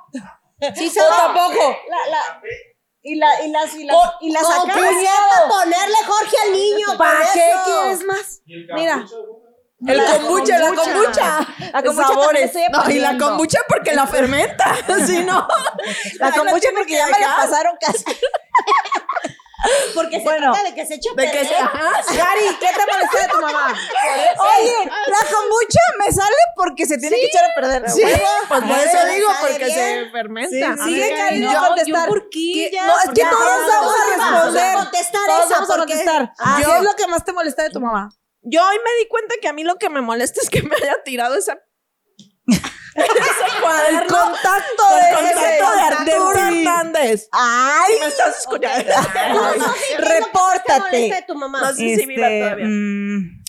Sí, 0.74 0.88
O 0.88 0.90
sabe. 0.90 1.10
tampoco. 1.16 1.76
La, 1.88 2.10
la, 2.10 2.42
y, 3.02 3.14
la, 3.14 3.42
y 3.44 3.50
las, 3.50 3.74
y 3.74 3.84
las, 3.84 3.96
y 4.20 4.30
las 4.32 4.42
Con 4.42 4.52
saca 4.56 4.74
que 4.74 4.80
sepa 4.94 5.48
ponerle 5.48 5.96
Jorge 6.06 6.36
al 6.44 6.52
niño. 6.52 6.86
¿Para 6.98 7.32
qué 7.32 7.48
eso. 7.50 7.58
quieres 7.64 8.04
más? 8.04 8.42
Mira. 8.74 9.04
El 9.86 9.96
La 9.96 10.04
kombucha, 10.18 10.58
la 10.58 10.74
kombucha. 10.74 11.46
La 11.72 11.82
kombucha 11.82 12.08
Sabores. 12.08 12.52
No, 12.70 12.90
y 12.90 12.98
la 12.98 13.16
kombucha 13.16 13.60
porque 13.68 13.94
la 13.94 14.06
fermenta. 14.06 14.76
Si 15.06 15.24
no. 15.24 15.46
La 16.18 16.32
kombucha 16.32 16.68
porque 16.76 16.92
ya 16.94 17.06
me 17.06 17.18
la 17.18 17.36
pasaron 17.36 17.76
casi. 17.80 18.04
Porque 19.94 20.16
se 20.16 20.22
Bueno, 20.24 20.52
trata 20.52 20.68
de 20.70 20.74
que 20.74 20.86
se 20.86 20.94
eche 20.94 21.10
De 21.14 21.30
que 21.30 21.44
se. 21.44 21.54
Ajá. 21.54 21.92
Gary, 22.14 22.56
¿qué 22.58 22.68
te 22.68 22.92
molesta 22.92 23.20
de 23.20 23.28
tu 23.28 23.40
mamá? 23.42 23.66
Oye, 24.58 24.76
la 24.86 25.36
kombucha 25.36 25.80
me 25.98 26.10
sale 26.10 26.36
porque 26.56 26.86
se 26.86 26.96
tiene 26.96 27.16
que 27.16 27.26
echar 27.26 27.44
a 27.44 27.54
perder. 27.54 27.90
Sí, 27.90 28.02
pues 28.48 28.60
por 28.62 28.78
eso 28.78 29.06
digo, 29.14 29.28
porque 29.42 29.64
bien. 29.66 30.04
se 30.06 30.10
fermenta. 30.12 30.76
Sí, 30.82 30.84
sigue 30.94 31.14
Cari, 31.14 31.38
no 31.40 31.66
contestar. 31.66 32.08
No, 32.08 32.14
es 32.16 33.10
que 33.14 33.22
todos 33.22 33.66
vamos 33.68 33.70
a 33.70 33.80
Vamos 33.80 33.94
a 33.94 34.16
responder. 34.16 34.76
contestar 34.76 35.26
Todos 35.26 35.44
esa, 35.44 35.54
vamos 35.54 35.70
a 35.70 35.76
contestar. 35.76 36.32
¿Qué 36.56 36.62
es 36.62 36.82
lo 36.82 36.92
que 36.96 37.06
más 37.08 37.24
te 37.24 37.32
molesta 37.34 37.62
de 37.62 37.70
tu 37.70 37.80
mamá? 37.80 38.08
Yo 38.42 38.60
hoy 38.62 38.76
me 38.76 39.02
di 39.02 39.08
cuenta 39.08 39.34
que 39.40 39.48
a 39.48 39.52
mí 39.52 39.64
lo 39.64 39.76
que 39.76 39.90
me 39.90 40.00
molesta 40.00 40.40
es 40.42 40.48
que 40.50 40.62
me 40.62 40.74
haya 40.76 40.96
tirado 41.04 41.36
esa. 41.36 41.58
ese 42.46 43.60
cuaderno. 43.60 44.00
El 44.00 44.06
contacto 44.06 44.82
con 44.88 44.96
de 44.96 45.14
contacto 45.14 45.40
ese- 45.40 46.04
de 46.04 46.12
Arturo. 46.12 46.38
Hernández. 46.48 47.28
Ay, 47.32 47.94
¿Me 48.00 48.06
estás 48.06 48.38
escuchando? 48.40 48.92
Repórtate. 49.98 50.80
molesta 50.90 51.16
de 51.16 51.22
tu 51.26 51.34
mamá. 51.34 51.60
No 51.60 51.72
sé 51.74 51.96
si 51.96 52.06
viva 52.06 52.26
Este, 52.28 52.40
todavía. 52.44 52.66
mm, 52.68 53.42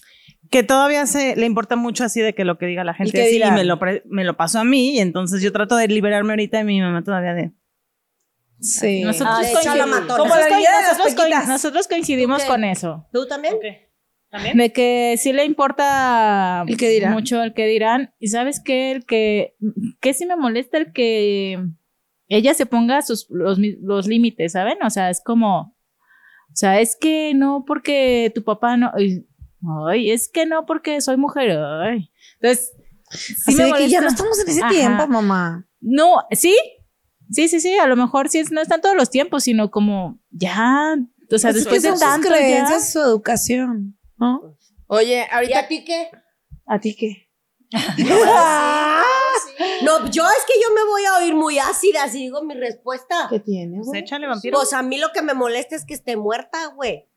que 0.51 0.63
todavía 0.63 1.05
se 1.07 1.35
le 1.35 1.45
importa 1.45 1.75
mucho 1.75 2.03
así 2.03 2.21
de 2.21 2.33
que 2.35 2.43
lo 2.45 2.57
que 2.57 2.65
diga 2.65 2.83
la 2.83 2.93
gente 2.93 3.21
así, 3.21 3.41
y 3.41 3.51
me 3.51 3.63
lo, 3.63 3.79
pre- 3.79 4.03
me 4.05 4.23
lo 4.25 4.35
pasó 4.35 4.59
a 4.59 4.63
mí 4.63 4.95
y 4.95 4.99
entonces 4.99 5.41
yo 5.41 5.51
trato 5.51 5.75
de 5.77 5.87
liberarme 5.87 6.33
ahorita 6.33 6.57
de 6.59 6.63
mi 6.65 6.81
mamá 6.81 7.03
todavía 7.03 7.33
de 7.33 7.51
Sí. 8.59 9.01
nosotros, 9.01 9.29
Ah, 9.31 9.41
coincidimos- 11.89 12.43
con 12.45 12.63
eso 12.63 13.07
¿Tú 13.11 13.27
también? 13.27 13.57
De 14.55 14.71
que 14.71 15.15
sí 15.17 15.33
le 15.33 15.43
importa 15.45 16.63
El 16.67 16.77
que 16.77 16.89
dirán. 16.89 17.13
mucho 17.13 17.41
el 17.43 17.53
que 17.53 17.65
dirán 17.67 18.13
y 18.19 18.27
sabes 18.27 18.61
qué 18.63 18.91
el 18.91 19.05
que 19.05 19.55
que 19.99 20.13
sí 20.13 20.25
me 20.25 20.35
molesta 20.37 20.77
el 20.77 20.93
que 20.93 21.59
ella 22.29 22.53
se 22.53 22.65
ponga 22.65 23.01
sus 23.01 23.27
los, 23.29 23.57
los 23.59 24.07
límites 24.07 24.53
saben 24.53 24.81
o 24.83 24.89
sea 24.89 25.09
es 25.09 25.21
como 25.21 25.75
o 26.49 26.55
sea 26.55 26.79
es 26.79 26.95
que 26.95 27.33
no 27.35 27.65
porque 27.67 28.31
tu 28.33 28.43
papá 28.43 28.77
no 28.77 28.89
ay, 28.93 29.25
ay, 29.89 30.11
es 30.11 30.29
que 30.29 30.45
no 30.45 30.65
porque 30.65 31.01
soy 31.01 31.17
mujer 31.17 31.51
ay. 31.59 32.09
entonces 32.39 32.71
sí 33.09 33.35
Así 33.47 33.55
me 33.55 33.65
de 33.65 33.73
que 33.73 33.89
ya 33.89 33.99
no 33.99 34.07
estamos 34.07 34.39
en 34.39 34.47
ese 34.49 34.61
Ajá. 34.61 34.69
tiempo, 34.69 35.07
mamá. 35.07 35.67
no 35.81 36.15
sí 36.31 36.55
Sí, 37.33 37.47
sí, 37.47 37.61
sí, 37.61 37.77
a 37.77 37.87
lo 37.87 37.95
mejor 37.95 38.27
sí 38.27 38.39
es- 38.39 38.51
no 38.51 38.59
están 38.61 38.81
todos 38.81 38.93
los 38.93 39.09
tiempos, 39.09 39.43
sino 39.43 39.71
como 39.71 40.19
ya, 40.31 40.97
o 41.33 41.37
sea, 41.37 41.53
después 41.53 41.81
de 41.81 41.93
tanto 41.93 42.27
ya. 42.27 42.35
creencias, 42.35 42.91
su 42.91 42.99
educación, 42.99 43.97
¿no? 44.21 44.57
Oye, 44.87 45.27
¿Y 45.29 45.33
ahorita 45.33 45.59
a 45.59 45.67
ti 45.67 45.83
qué? 45.83 46.09
¿A 46.67 46.79
ti 46.79 46.95
qué? 46.95 47.27
No, 49.83 50.07
yo 50.09 50.23
es 50.27 50.45
que 50.47 50.53
yo 50.61 50.73
me 50.73 50.83
voy 50.89 51.05
a 51.05 51.15
oír 51.17 51.35
muy 51.35 51.57
ácida 51.59 52.07
si 52.07 52.19
digo 52.19 52.43
mi 52.43 52.53
respuesta. 52.55 53.27
¿Qué 53.29 53.39
tienes? 53.39 53.87
Pues 53.87 54.01
échale 54.01 54.27
vampiro. 54.27 54.57
Pues 54.57 54.73
a 54.73 54.81
mí 54.83 54.97
lo 54.97 55.11
que 55.11 55.21
me 55.21 55.33
molesta 55.33 55.75
es 55.75 55.85
que 55.85 55.93
esté 55.93 56.17
muerta, 56.17 56.67
güey. 56.75 57.07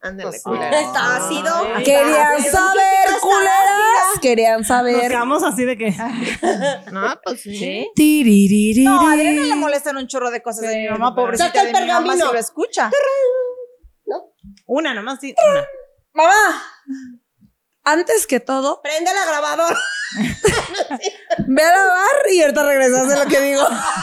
Ándale, 0.00 0.30
Pues, 0.30 0.42
culera. 0.44 0.80
Está 0.80 1.16
ácido. 1.16 1.52
Querían 1.84 2.36
Está 2.38 2.50
saber, 2.52 3.20
culeras. 3.20 4.20
Querían 4.22 4.58
Nos 4.58 4.66
saber. 4.68 5.00
quedamos 5.08 5.42
así 5.42 5.64
de 5.64 5.76
que. 5.78 5.92
No, 6.92 7.20
pues 7.24 7.40
sí. 7.42 7.88
Tiriririri. 7.94 8.84
No, 8.84 9.08
a 9.08 9.12
Adriana 9.12 9.42
le 9.42 9.54
molestan 9.56 9.96
un 9.96 10.06
chorro 10.06 10.30
de 10.30 10.40
cosas 10.42 10.68
de 10.68 10.76
mi 10.82 10.88
mamá, 10.88 11.14
pobrecita 11.14 11.46
Saca 11.48 11.62
el 11.62 11.72
de 11.72 11.80
mi 11.80 11.86
mamá 11.88 12.00
si 12.00 12.06
pergamino. 12.10 12.32
lo 12.32 12.38
escucha. 12.38 12.90
Una, 14.68 14.92
nomás 14.92 15.18
sí. 15.20 15.34
Una. 15.50 15.66
Mamá, 16.12 16.62
antes 17.84 18.26
que 18.26 18.38
todo, 18.38 18.82
Prende 18.82 19.10
la 19.14 19.24
grabadora. 19.24 19.78
ve 21.46 21.62
a 21.62 21.70
lavar 21.70 22.30
y 22.30 22.42
ahorita 22.42 22.62
regresas 22.64 23.08
de 23.08 23.16
lo 23.16 23.24
que 23.24 23.40
digo. 23.40 23.62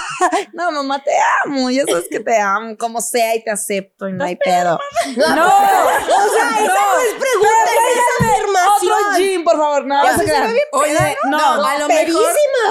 no, 0.54 0.72
mamá, 0.72 1.04
te 1.04 1.12
amo. 1.44 1.70
Ya 1.70 1.84
sabes 1.86 2.08
que 2.10 2.20
te 2.20 2.36
amo, 2.40 2.78
como 2.78 3.00
sea, 3.00 3.36
y 3.36 3.44
te 3.44 3.52
acepto 3.52 4.10
y 4.10 4.14
no 4.14 4.24
hay 4.24 4.38
pedo. 4.38 4.80
No, 5.16 5.24
O 5.24 6.30
sea, 6.34 6.50
esa 6.50 6.74
no 6.74 7.00
es 7.00 7.14
pregunta, 7.14 7.72
esa 7.72 8.26
es 8.26 8.32
afirmación. 8.32 8.94
Otro 8.94 9.05
gym, 9.18 9.44
por 9.44 9.58
favor, 9.58 9.86
no, 9.86 10.04
no 10.04 10.18
se 10.18 10.24
crean. 10.26 10.56
Oye, 10.72 11.18
no, 11.26 11.66
a 11.66 11.78
lo 11.80 11.88
mejor. 11.88 12.24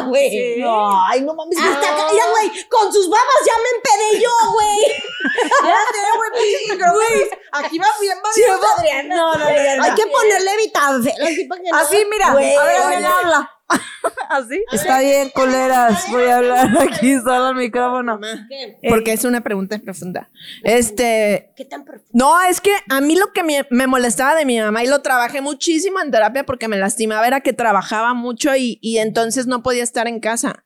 Güey. 0.06 0.60
No, 0.60 1.04
ay, 1.06 1.20
no 1.22 1.34
mames. 1.34 1.58
Hasta 1.58 1.94
acá, 1.94 2.06
mira, 2.12 2.24
güey, 2.30 2.50
con 2.68 2.92
sus 2.92 3.08
babas 3.08 3.40
ya 3.46 3.52
me 3.62 3.68
empedé 3.76 4.22
yo, 4.22 4.30
güey. 4.52 4.78
Aquí 7.52 7.78
va 7.78 7.86
bien, 8.00 8.18
va 8.24 8.32
Sí, 8.32 8.42
bien. 8.42 8.56
va- 8.62 8.72
Adriana. 8.76 9.14
No, 9.16 9.34
no, 9.36 9.44
Adriana. 9.44 9.84
Hay 9.84 9.94
que 9.94 10.06
ponerle 10.06 10.52
evitable. 10.54 11.14
Así, 11.22 11.48
no- 11.48 11.78
Así, 11.78 12.06
mira. 12.10 12.32
Güey, 12.32 12.56
a 12.56 12.64
ver, 12.64 12.76
oye. 12.76 12.84
Adriana, 12.96 13.18
habla. 13.18 13.50
¿Así? 14.28 14.62
Está 14.72 15.00
bien, 15.00 15.30
culeras. 15.34 16.10
Voy 16.10 16.24
a 16.24 16.38
hablar 16.38 16.70
aquí 16.82 17.14
solo 17.16 17.46
al 17.46 17.54
micrófono. 17.54 18.20
¿Qué? 18.48 18.78
Porque 18.88 19.12
es 19.12 19.24
una 19.24 19.42
pregunta 19.42 19.78
profunda. 19.78 20.30
Este, 20.62 21.52
¿Qué 21.56 21.64
tan 21.64 21.84
profundo? 21.84 22.10
No, 22.12 22.42
es 22.42 22.60
que 22.60 22.72
a 22.90 23.00
mí 23.00 23.16
lo 23.16 23.32
que 23.32 23.42
me, 23.42 23.66
me 23.70 23.86
molestaba 23.86 24.34
de 24.34 24.44
mi 24.44 24.58
mamá 24.58 24.84
y 24.84 24.86
lo 24.86 25.02
trabajé 25.02 25.40
muchísimo 25.40 26.00
en 26.00 26.10
terapia 26.10 26.44
porque 26.44 26.68
me 26.68 26.76
lastimaba 26.76 27.26
era 27.26 27.40
que 27.40 27.52
trabajaba 27.52 28.14
mucho 28.14 28.54
y, 28.56 28.78
y 28.82 28.98
entonces 28.98 29.46
no 29.46 29.62
podía 29.62 29.82
estar 29.82 30.06
en 30.06 30.20
casa. 30.20 30.64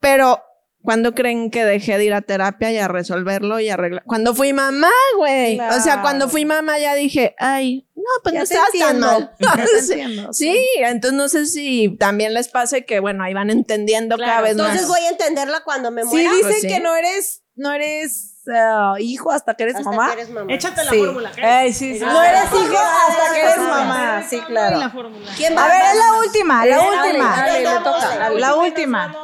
Pero, 0.00 0.42
¿cuándo 0.82 1.14
creen 1.14 1.50
que 1.50 1.64
dejé 1.64 1.96
de 1.98 2.04
ir 2.04 2.14
a 2.14 2.20
terapia 2.22 2.70
y 2.72 2.78
a 2.78 2.88
resolverlo 2.88 3.60
y 3.60 3.68
arreglar? 3.70 4.02
Cuando 4.04 4.34
fui 4.34 4.52
mamá, 4.52 4.90
güey. 5.16 5.58
O 5.60 5.80
sea, 5.80 6.00
cuando 6.02 6.28
fui 6.28 6.44
mamá 6.44 6.78
ya 6.78 6.94
dije, 6.94 7.34
ay, 7.38 7.86
no, 7.94 8.02
pues 8.22 8.32
Ya 8.34 8.40
no 8.40 8.44
estás 8.44 8.68
tan 8.78 9.00
mal. 9.00 9.32
Sí. 10.32 10.56
entonces 10.78 11.16
no 11.16 11.28
sé 11.28 11.46
si 11.46 11.96
también 11.98 12.34
les 12.34 12.48
pase 12.48 12.84
que, 12.84 13.00
bueno, 13.00 13.22
ahí 13.24 13.34
van 13.34 13.50
entendiendo 13.50 14.16
cada 14.18 14.40
vez 14.40 14.52
Entonces 14.52 14.82
más. 14.82 14.88
voy 14.90 15.00
a 15.00 15.10
entenderla 15.10 15.60
cuando 15.64 15.90
me 15.90 16.02
Sí, 16.02 16.08
muera. 16.08 16.30
dicen 16.30 16.42
Pues 16.50 16.60
sí. 16.62 16.68
que 16.68 16.80
no 16.80 16.94
eres, 16.96 17.42
no 17.54 17.72
eres 17.72 18.28
ah, 18.52 18.94
hijo 18.98 19.30
hasta 19.30 19.54
que 19.54 19.62
eres 19.62 19.76
hasta 19.76 19.88
mamá. 19.90 20.08
que 20.08 20.12
eres 20.22 20.30
mamá. 20.30 20.52
Échate 20.52 20.84
la 20.84 20.90
Sí. 20.90 20.98
fórmula. 20.98 21.32
sí. 21.72 21.98
No 22.00 22.22
eres 22.24 22.44
hijo 22.44 22.76
hasta 22.78 23.34
que 23.34 23.40
eres 23.40 23.58
mamá. 23.58 24.24
Sí, 24.28 24.40
claro. 24.40 24.78
La 24.78 24.90
fórmula. 24.90 25.30
¿Quién 25.36 25.56
va 25.56 25.64
A 25.64 25.68
ver, 25.68 25.82
es 25.92 25.96
la 25.96 26.18
última, 26.26 26.66
la 26.66 26.80
última. 26.80 27.46
La 28.38 28.54
última 28.56 29.14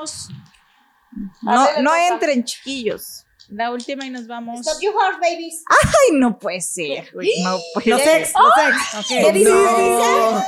nos 1.42 1.54
vamos. 1.54 1.70
No, 1.76 1.82
no 1.82 1.94
entren, 1.96 2.44
chiquillos. 2.44 3.24
La 3.48 3.70
última 3.70 4.04
y 4.04 4.10
nos 4.10 4.26
vamos. 4.26 4.60
Stop 4.60 4.80
your 4.82 4.94
heart, 4.94 5.20
babies. 5.20 5.62
Ay, 5.70 6.12
no 6.16 6.38
puede 6.38 6.60
ser. 6.60 7.10
No 7.14 7.58
puede 7.74 7.90
Los 7.90 8.02
ser. 8.02 8.20
ex, 8.22 8.32
los 8.34 8.52
ex. 8.58 9.06
¿Qué 9.08 9.24
ok. 9.24 9.32
dice? 9.32 9.50
No. 9.50 10.44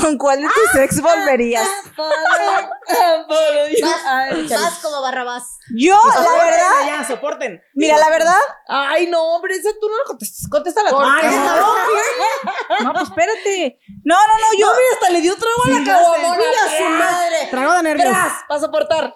¿Con 0.00 0.16
cuál 0.18 0.40
de 0.40 0.46
tus 0.46 0.80
ex 0.80 1.00
volverías? 1.02 1.68
Vas, 4.50 4.78
como 4.82 5.02
Barrabás. 5.02 5.42
Yo, 5.76 5.96
la 6.14 6.44
verdad, 6.44 6.86
Ya, 6.86 7.04
soporten. 7.04 7.60
mira, 7.74 7.96
la 7.98 8.08
verdad, 8.10 8.38
Ay, 8.68 9.06
no, 9.08 9.22
hombre, 9.34 9.54
esa 9.56 9.70
tú 9.80 9.88
no 9.88 9.96
la 9.96 10.04
contestas. 10.06 10.48
Contesta 10.48 10.82
la 10.84 10.90
Ay, 10.90 12.84
no, 12.84 12.92
pues 12.92 13.04
espérate. 13.04 13.78
No, 14.04 14.14
no, 14.14 14.34
no, 14.38 14.58
yo. 14.58 14.68
hasta 14.94 15.10
le 15.10 15.20
dio 15.20 15.34
trago 15.36 15.64
a 15.64 15.68
la 15.70 15.76
Sí, 15.78 15.84
caguamona. 15.84 16.36
Mira 16.36 16.78
su 16.78 16.84
madre. 16.90 17.36
Trago 17.50 17.72
de 17.74 17.82
nervios. 17.82 18.08
Tras, 18.10 18.32
para 18.48 18.60
soportar. 18.60 19.14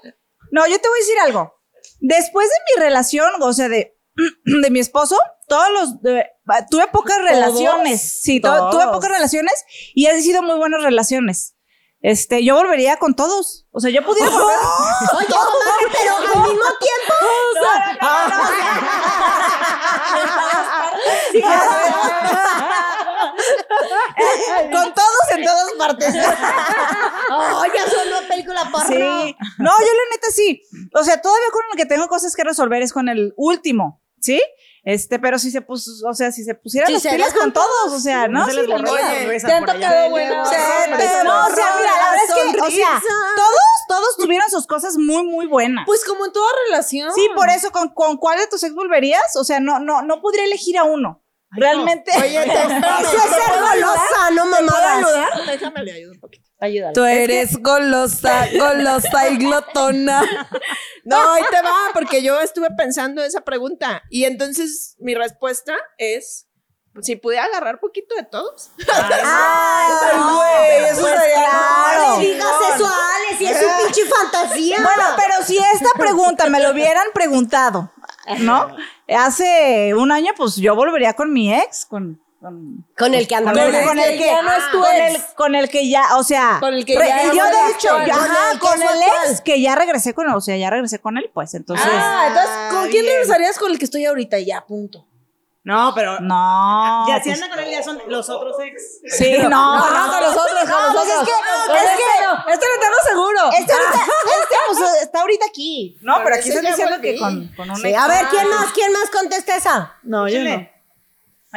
No, 0.55 0.67
yo 0.69 0.79
te 0.81 0.89
voy 0.89 0.99
a 0.99 1.03
decir 1.03 1.19
algo. 1.25 1.53
Después 1.99 2.49
de 2.49 2.55
mi 2.77 2.83
relación, 2.87 3.29
o 3.41 3.53
sea, 3.53 3.69
de, 3.69 3.97
de 4.63 4.71
mi 4.71 4.79
esposo, 4.79 5.19
todos 5.49 5.69
los. 5.73 6.01
de- 6.03 6.31
tuve 6.71 6.87
pocas 6.89 7.19
relaciones. 7.19 8.21
Sí, 8.23 8.41
to- 8.41 8.71
tuve 8.71 8.87
pocas 8.93 9.11
relaciones 9.11 9.65
y 9.95 10.07
han 10.07 10.23
sido 10.23 10.43
muy 10.43 10.57
buenas 10.57 10.83
relaciones. 10.85 11.57
Este, 12.01 12.45
yo 12.45 12.55
volvería 12.55 12.99
con 12.99 13.17
todos. 13.17 13.67
O 13.73 13.81
sea, 13.81 13.91
yo 13.91 14.05
pudiera 14.05 14.31
volver. 14.31 14.57
Oye, 15.17 15.27
comadre, 15.27 15.87
pero 15.93 16.17
al 16.17 16.23
mismo 16.51 16.69
tiempo. 16.79 17.15
con 24.73 24.95
todos 24.95 25.31
en 25.37 25.45
todas 25.45 25.73
partes. 25.79 26.15
Oh, 27.37 27.65
ya 27.75 27.85
sonó 27.91 28.29
película 28.29 28.69
porno. 28.71 28.87
Sí. 28.89 29.37
No, 29.59 29.71
yo 29.71 29.87
la 29.87 30.17
neta 30.17 30.31
sí. 30.31 30.63
O 30.95 31.05
sea, 31.05 31.21
todavía 31.21 31.49
con 31.53 31.63
el 31.73 31.77
que 31.77 31.87
tengo 31.87 32.09
cosas 32.09 32.35
que 32.35 32.45
resolver 32.45 32.83
es 32.83 32.93
con 32.93 33.09
el 33.09 33.33
último, 33.37 34.03
¿sí? 34.21 34.41
Este, 34.85 35.19
pero 35.19 35.39
si 35.39 35.51
se 35.51 35.63
puso, 35.63 35.91
o 36.07 36.13
sea, 36.13 36.31
si 36.31 36.45
se 36.45 36.55
pusieran 36.55 36.89
Si 36.89 36.93
las 36.93 37.03
se 37.03 37.11
pilas 37.11 37.33
dejan 37.33 37.51
con 37.51 37.53
todos, 37.55 37.93
o 37.93 38.01
sea, 38.01 38.29
no, 38.29 38.45
se 38.45 38.51
sí, 38.51 38.57
les 38.59 38.67
borró 38.67 38.93
te 38.95 39.53
han 39.53 39.65
tocado. 39.65 40.15
Sí, 40.15 40.25
no, 40.25 40.43
o 40.43 40.47
sea, 40.47 41.75
mira, 41.79 41.91
la 41.91 42.11
verdad 42.11 42.25
es 42.27 42.35
que, 42.35 42.61
o 42.61 42.71
sea, 42.71 43.03
todos, 43.35 43.61
todos 43.89 44.17
tuvieron 44.19 44.51
sus 44.51 44.67
cosas 44.67 44.99
muy, 44.99 45.25
muy 45.25 45.47
buenas. 45.47 45.85
Pues 45.87 46.05
como 46.05 46.27
en 46.27 46.33
toda 46.33 46.49
relación. 46.67 47.11
Sí, 47.15 47.27
por 47.35 47.49
eso, 47.49 47.71
¿con, 47.71 47.95
con 47.95 48.19
cuál 48.19 48.39
de 48.39 48.47
tus 48.47 48.63
ex 48.63 48.75
volverías? 48.75 49.37
O 49.37 49.45
sea, 49.45 49.59
no, 49.59 49.81
no, 49.81 50.03
no 50.03 50.21
podría 50.21 50.45
elegir 50.45 50.77
a 50.77 50.85
uno. 50.85 51.24
Realmente. 51.57 52.11
Oye, 52.17 52.41
te- 52.45 52.63
Eso 53.03 53.17
es 53.17 53.31
ser 53.31 53.61
golosa, 53.61 54.31
no 54.35 54.47
mamadas. 54.47 55.07
Déjame 55.47 55.83
le 55.85 55.93
ayudo 55.93 56.13
un 56.13 56.21
poquito. 56.21 56.45
Ayúdale. 56.61 56.95
Tú 56.95 57.05
eres 57.05 57.57
golosa, 57.61 58.47
golosa 58.59 59.29
y 59.29 59.37
glotona. 59.39 60.23
No, 61.07 61.35
ahí 61.35 61.43
te 61.51 61.61
va, 61.61 61.91
porque 61.93 62.23
yo 62.23 62.41
estuve 62.41 62.69
pensando 62.79 63.23
esa 63.23 63.43
pregunta. 63.43 64.03
Y 64.09 64.25
entonces 64.25 64.97
mi 64.99 65.15
respuesta 65.15 65.75
es: 65.99 66.47
si 67.03 67.17
pudiera 67.17 67.45
agarrar 67.45 67.79
poquito 67.79 68.15
de 68.15 68.23
todos. 68.23 68.71
Ay, 69.23 70.19
güey, 70.35 70.91
eso 70.91 71.03
Pues 71.03 71.21
sería- 71.21 71.51
claro. 71.51 72.15
No 72.15 72.19
digas 72.21 72.49
eso 72.75 72.87
a 72.87 73.37
si 73.37 73.47
es 73.47 73.59
su 73.59 73.67
pinche 73.85 74.03
fantasía. 74.07 74.77
Bueno, 74.83 75.03
pero 75.17 75.45
si 75.45 75.59
esta 75.59 75.91
pregunta 75.99 76.47
me 76.49 76.61
lo 76.61 76.71
hubieran 76.71 77.07
preguntado, 77.13 77.93
¿no? 78.41 78.69
Hace 79.09 79.95
un 79.95 80.13
año, 80.13 80.33
pues 80.37 80.57
yo 80.57 80.75
volvería 80.75 81.15
con 81.15 81.33
mi 81.33 81.53
ex, 81.55 81.87
con. 81.87 82.21
con 82.41 82.85
con 82.97 83.15
el 83.15 83.27
que 83.27 83.35
anda 83.35 83.53
con 83.53 83.61
el, 83.61 83.85
con 83.87 83.99
el 83.99 84.19
que 84.19 84.27
ya 84.27 84.43
no 84.43 84.53
es 84.53 84.71
tu 84.71 84.79
con 84.81 84.95
ex. 84.95 85.15
el, 85.15 85.35
con 85.35 85.55
el 85.55 85.69
que 85.71 85.89
ya, 85.89 86.17
o 86.17 86.23
sea, 86.25 86.59
Con 86.61 86.75
el 86.75 86.85
que 86.85 86.99
re- 86.99 87.07
ya 87.09 87.27
yo 87.33 87.45
no 87.45 87.51
de 87.51 87.73
hecho, 87.73 87.89
yo- 88.07 88.13
Con 88.13 88.23
ajá, 88.23 88.59
con 88.59 88.83
el 88.83 88.89
actual. 88.89 89.31
ex 89.31 89.41
que 89.41 89.61
ya 89.61 89.75
regresé 89.75 90.15
con, 90.15 90.29
o 90.29 90.41
sea, 90.41 90.57
ya 90.57 90.71
regresé 90.71 90.99
con 90.99 91.17
él, 91.19 91.31
pues, 91.33 91.55
entonces, 91.55 91.87
Ah, 91.91 92.25
entonces, 92.29 92.53
¿con 92.71 92.91
quién 92.91 93.07
regresarías 93.07 93.59
con 93.59 93.71
el 93.71 93.79
que 93.79 93.85
estoy 93.87 94.05
ahorita? 94.05 94.39
Ya, 94.41 94.65
punto. 94.67 95.07
No, 95.65 95.93
pero. 95.95 96.21
no, 96.21 97.07
Ya, 97.09 97.17
si 97.23 97.31
pues, 97.31 97.43
anda 97.43 97.55
con 97.57 97.65
él, 97.65 97.71
ya 97.71 97.83
son 97.83 97.99
los 98.07 98.29
otros 98.29 98.55
ex. 98.61 99.01
sí, 99.17 99.39
no, 99.43 99.49
No, 99.49 99.79
no, 99.91 100.07
no, 100.07 100.13
con 100.13 100.21
los 100.23 100.37
otros, 100.37 100.61
con 100.61 100.69
No, 100.71 100.81
los 100.83 100.93
pues 100.93 101.09
otros. 101.09 101.23
es 101.23 101.29
que, 101.29 101.67
Con 101.67 101.77
es 101.77 101.83
este 101.85 101.97
que, 101.97 102.27
no, 102.27 102.53
este 102.53 102.67
lo 102.69 102.81
tengo 102.81 102.97
seguro. 103.09 103.41
este 103.59 103.73
ahorita, 103.73 103.95
este, 104.43 104.57
pues, 104.69 105.03
está 105.03 105.21
ahorita 105.23 105.47
aquí, 105.47 105.97
no, 106.03 106.21
pero 106.23 106.37
aquí 106.37 106.49
están 106.51 106.65
diciendo 106.67 107.01
que 107.01 107.19
con, 107.19 107.49
con 107.57 107.71
un 107.71 107.77
Sí, 107.77 107.89
ex. 107.89 107.99
a 107.99 108.09
ver, 108.09 108.27
¿quién 108.29 108.49
más? 108.51 108.73
¿Quién 108.75 108.93
más 108.93 109.09
contesta 109.11 109.57
esa? 109.57 109.97
No, 110.03 110.29
yo 110.29 110.45
no. 110.45 110.69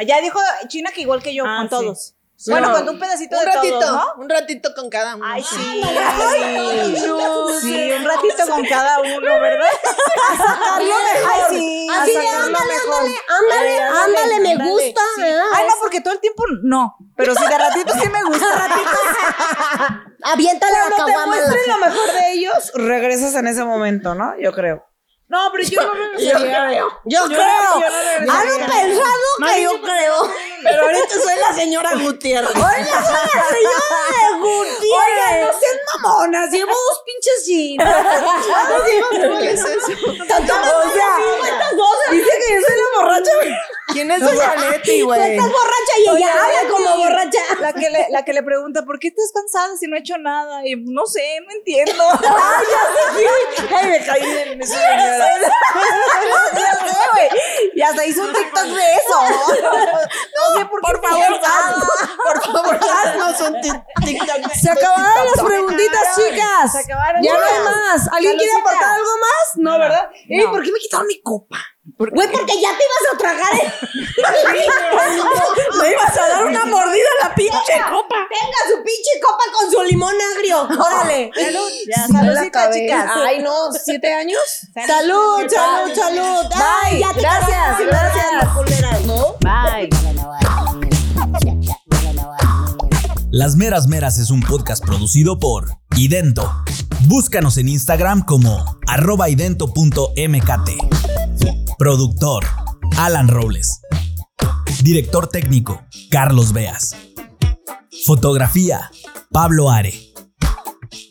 Ya 0.06 0.20
dijo 0.20 0.38
China 0.68 0.90
que 0.94 1.00
igual 1.02 1.22
que 1.22 1.34
yo, 1.34 1.44
Ah, 1.46 1.66
con 1.68 1.94
sí. 1.96 2.12
Bueno, 2.46 2.68
No. 2.68 2.74
con 2.76 2.88
un 2.90 2.98
pedacito 3.00 3.36
Un 3.36 3.44
de 3.44 3.50
ratito, 3.52 3.78
todos, 3.80 3.92
¿no? 4.16 4.22
un 4.22 4.28
ratito 4.28 4.72
con 4.74 4.88
cada 4.88 5.16
uno. 5.16 5.24
Ay, 5.26 5.42
sí. 5.42 5.82
Ay, 5.84 6.94
Sí, 7.60 7.92
un 7.92 8.04
ratito 8.04 8.46
con 8.48 8.64
cada 8.64 9.00
uno, 9.00 9.40
¿verdad? 9.40 9.68
A 10.30 10.36
sacarlo 10.36 10.94
mejor. 10.94 11.32
Ay, 11.34 11.40
sí. 11.50 11.88
Así 11.92 12.12
de, 12.12 12.28
ándale, 12.28 12.66
mejor. 12.74 13.02
ándale, 13.02 13.18
ándale, 13.28 13.82
ándale, 13.82 14.40
me 14.40 14.52
ándale, 14.52 14.70
gusta. 14.70 15.00
sí. 15.16 15.22
¿verdad? 15.22 15.44
Ay, 15.54 15.66
no, 15.66 15.74
porque 15.80 16.00
todo 16.00 16.14
el 16.14 16.20
tiempo 16.20 16.44
no. 16.62 16.96
Pero 17.16 17.34
si 17.34 17.44
de 17.44 17.58
ratito 17.58 17.92
sí 17.94 18.08
me 18.08 18.22
gusta. 18.24 18.46
Aviéntale 20.22 20.72
la 20.72 20.78
Cuando 20.80 20.96
te 21.06 21.12
caguama. 21.12 21.36
la 21.36 21.42
muestren 21.42 21.68
lo 21.68 21.78
mejor 21.86 22.12
de 22.12 22.32
ellos, 22.32 22.72
regresas 22.74 23.34
en 23.34 23.46
ese 23.48 23.64
momento, 23.64 24.14
¿no? 24.14 24.38
Yo 24.40 24.52
creo. 24.52 24.84
No, 25.28 25.50
pero 25.52 25.62
yo 25.64 25.82
no 25.82 25.92
regresaría. 25.92 26.80
Yo, 27.04 27.24
creo. 27.26 27.38
yo 27.74 27.80
regresaría. 27.80 28.32
Han 28.32 28.70
pensado 28.70 29.54
que 29.54 29.62
yo 29.62 29.82
creo. 29.82 30.30
Pero 30.62 30.82
ahorita 30.82 31.14
soy 31.22 31.36
la 31.36 31.54
señora 31.54 31.90
Gutiérrez. 31.94 32.50
Oiga, 32.54 33.04
soy 33.06 33.28
la 33.34 33.44
señora 33.48 34.38
Gutiérrez. 34.38 34.82
Oigan, 34.82 35.40
no 35.42 35.52
sean 35.60 35.78
mamonas, 35.94 36.50
llevo 36.50 36.72
dos 36.72 37.02
pinches 37.04 37.46
jeans. 37.46 37.84
¿Qué 39.40 39.50
es 39.52 39.60
eso? 39.60 39.92
Tanto 40.28 40.52
O 40.54 40.92
sea. 40.92 41.16
Dice 42.10 42.30
que 42.48 42.54
yo 42.54 42.60
soy 42.66 42.76
la 42.76 43.02
borracha. 43.02 43.30
¿Quién 43.92 44.10
es 44.10 44.20
doña 44.20 44.54
Leti, 44.56 45.00
Tú 45.00 45.06
güey? 45.06 45.36
estás 45.36 45.50
borracha 45.50 45.94
y 45.98 46.08
ella 46.16 46.32
habla 46.32 46.70
como 46.70 46.96
borracha. 46.98 47.40
La 47.60 47.72
que, 47.72 47.88
le, 47.90 48.06
la 48.10 48.24
que 48.24 48.32
le 48.34 48.42
pregunta, 48.42 48.82
¿por 48.84 48.98
qué 48.98 49.08
estás 49.08 49.30
cansada 49.34 49.76
si 49.78 49.86
no 49.86 49.96
he 49.96 50.00
hecho 50.00 50.18
nada? 50.18 50.60
Y 50.66 50.76
no 50.76 51.06
sé, 51.06 51.40
no 51.46 51.50
entiendo. 51.52 51.92
Ay, 53.76 53.86
me 53.88 54.04
caí 54.04 54.22
en 54.22 54.62
esa 54.62 54.74
señora. 54.74 55.18
ya 56.54 56.72
sé, 56.74 56.96
güey. 57.12 57.28
Y 57.74 57.82
hasta 57.82 58.04
hizo 58.06 58.22
un 58.22 58.32
TikTok 58.32 58.64
de 58.64 58.92
eso. 58.94 59.20
No 59.22 60.58
sé 60.58 60.64
por 60.66 60.80
qué. 60.80 60.86
Por 60.92 61.08
favor, 61.08 61.40
por 62.24 62.52
favor, 62.52 62.80
haznos 63.04 63.40
un 63.40 63.60
ti- 63.60 63.82
TikTok. 64.04 64.52
Se 64.52 64.70
acabaron 64.70 65.26
las 65.34 65.44
preguntitas, 65.44 66.16
chicas. 66.16 66.72
Se 66.72 66.78
acabaron. 66.80 67.22
Ya 67.22 67.32
no 67.34 67.44
hay 67.44 67.60
más. 67.64 68.08
¿Alguien 68.12 68.36
quiere 68.36 68.52
aportar 68.52 68.92
algo 68.94 69.10
más? 69.20 69.56
No, 69.56 69.78
¿verdad? 69.78 70.10
Ey. 70.28 70.46
¿por 70.46 70.62
qué 70.62 70.72
me 70.72 70.78
quitaron 70.78 71.06
mi 71.06 71.20
copa? 71.22 71.56
Güey, 71.96 72.30
porque 72.30 72.60
ya 72.60 72.70
te 72.76 72.84
ibas 72.84 73.14
a 73.14 73.18
tragar 73.18 73.52
el... 73.54 73.72
Me 75.80 75.90
ibas 75.90 76.18
a 76.18 76.28
dar 76.28 76.44
una 76.44 76.64
mordida 76.66 77.06
a 77.22 77.28
la 77.28 77.34
pinche 77.34 77.80
copa. 77.90 78.16
Tenga 78.28 78.60
su 78.68 78.82
pinche 78.84 79.20
copa 79.22 79.44
con 79.52 79.70
su 79.70 79.82
limón 79.84 80.14
agrio. 80.36 80.62
Órale. 80.84 81.30
Salud. 81.34 81.70
Ya, 81.88 82.06
Saludcita, 82.06 82.70
chicas. 82.72 83.10
Ay, 83.14 83.42
no, 83.42 83.72
¿siete 83.72 84.12
años? 84.12 84.40
Salud, 84.86 85.46
salud, 85.48 85.94
salud. 85.94 86.50
Ay, 86.54 86.94
Bye. 86.94 87.00
ya 87.00 87.12
te 87.14 87.20
Gracias, 87.20 87.78
gracias. 87.80 89.06
¿no? 89.06 89.36
Bye. 89.40 89.88
Las 93.30 93.56
Meras 93.56 93.86
Meras 93.86 94.18
es 94.18 94.30
un 94.30 94.40
podcast 94.40 94.84
producido 94.84 95.38
por 95.38 95.78
Idento. 95.96 96.64
Búscanos 97.06 97.56
en 97.58 97.68
Instagram 97.68 98.24
como 98.24 98.64
arroba 98.86 99.28
idento.mkt. 99.30 100.70
Productor, 101.78 102.44
Alan 102.96 103.28
Robles. 103.28 103.80
Director 104.82 105.28
técnico, 105.28 105.82
Carlos 106.10 106.52
Beas. 106.52 106.96
Fotografía, 108.04 108.90
Pablo 109.30 109.70
Are. 109.70 109.92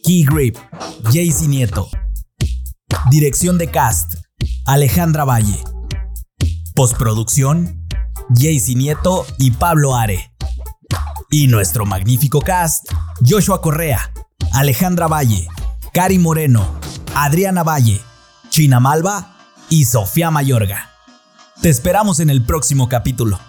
Key 0.03 0.25
Grip, 0.25 0.57
Jaycee 1.05 1.47
Nieto. 1.47 1.89
Dirección 3.09 3.57
de 3.57 3.71
cast, 3.71 4.15
Alejandra 4.65 5.23
Valle. 5.23 5.63
Postproducción, 6.75 7.87
Jaycee 8.35 8.75
Nieto 8.75 9.25
y 9.39 9.51
Pablo 9.51 9.95
Are. 9.95 10.31
Y 11.31 11.47
nuestro 11.47 11.85
magnífico 11.85 12.41
cast, 12.41 12.91
Joshua 13.27 13.61
Correa, 13.61 14.11
Alejandra 14.53 15.07
Valle, 15.07 15.47
Cari 15.97 16.19
Moreno, 16.19 16.79
Adriana 17.15 17.63
Valle, 17.63 17.99
China 18.49 18.79
Malva 18.79 19.33
y 19.67 19.85
Sofía 19.85 20.29
Mayorga. 20.29 20.91
Te 21.59 21.69
esperamos 21.69 22.19
en 22.19 22.29
el 22.29 22.45
próximo 22.45 22.87
capítulo. 22.87 23.39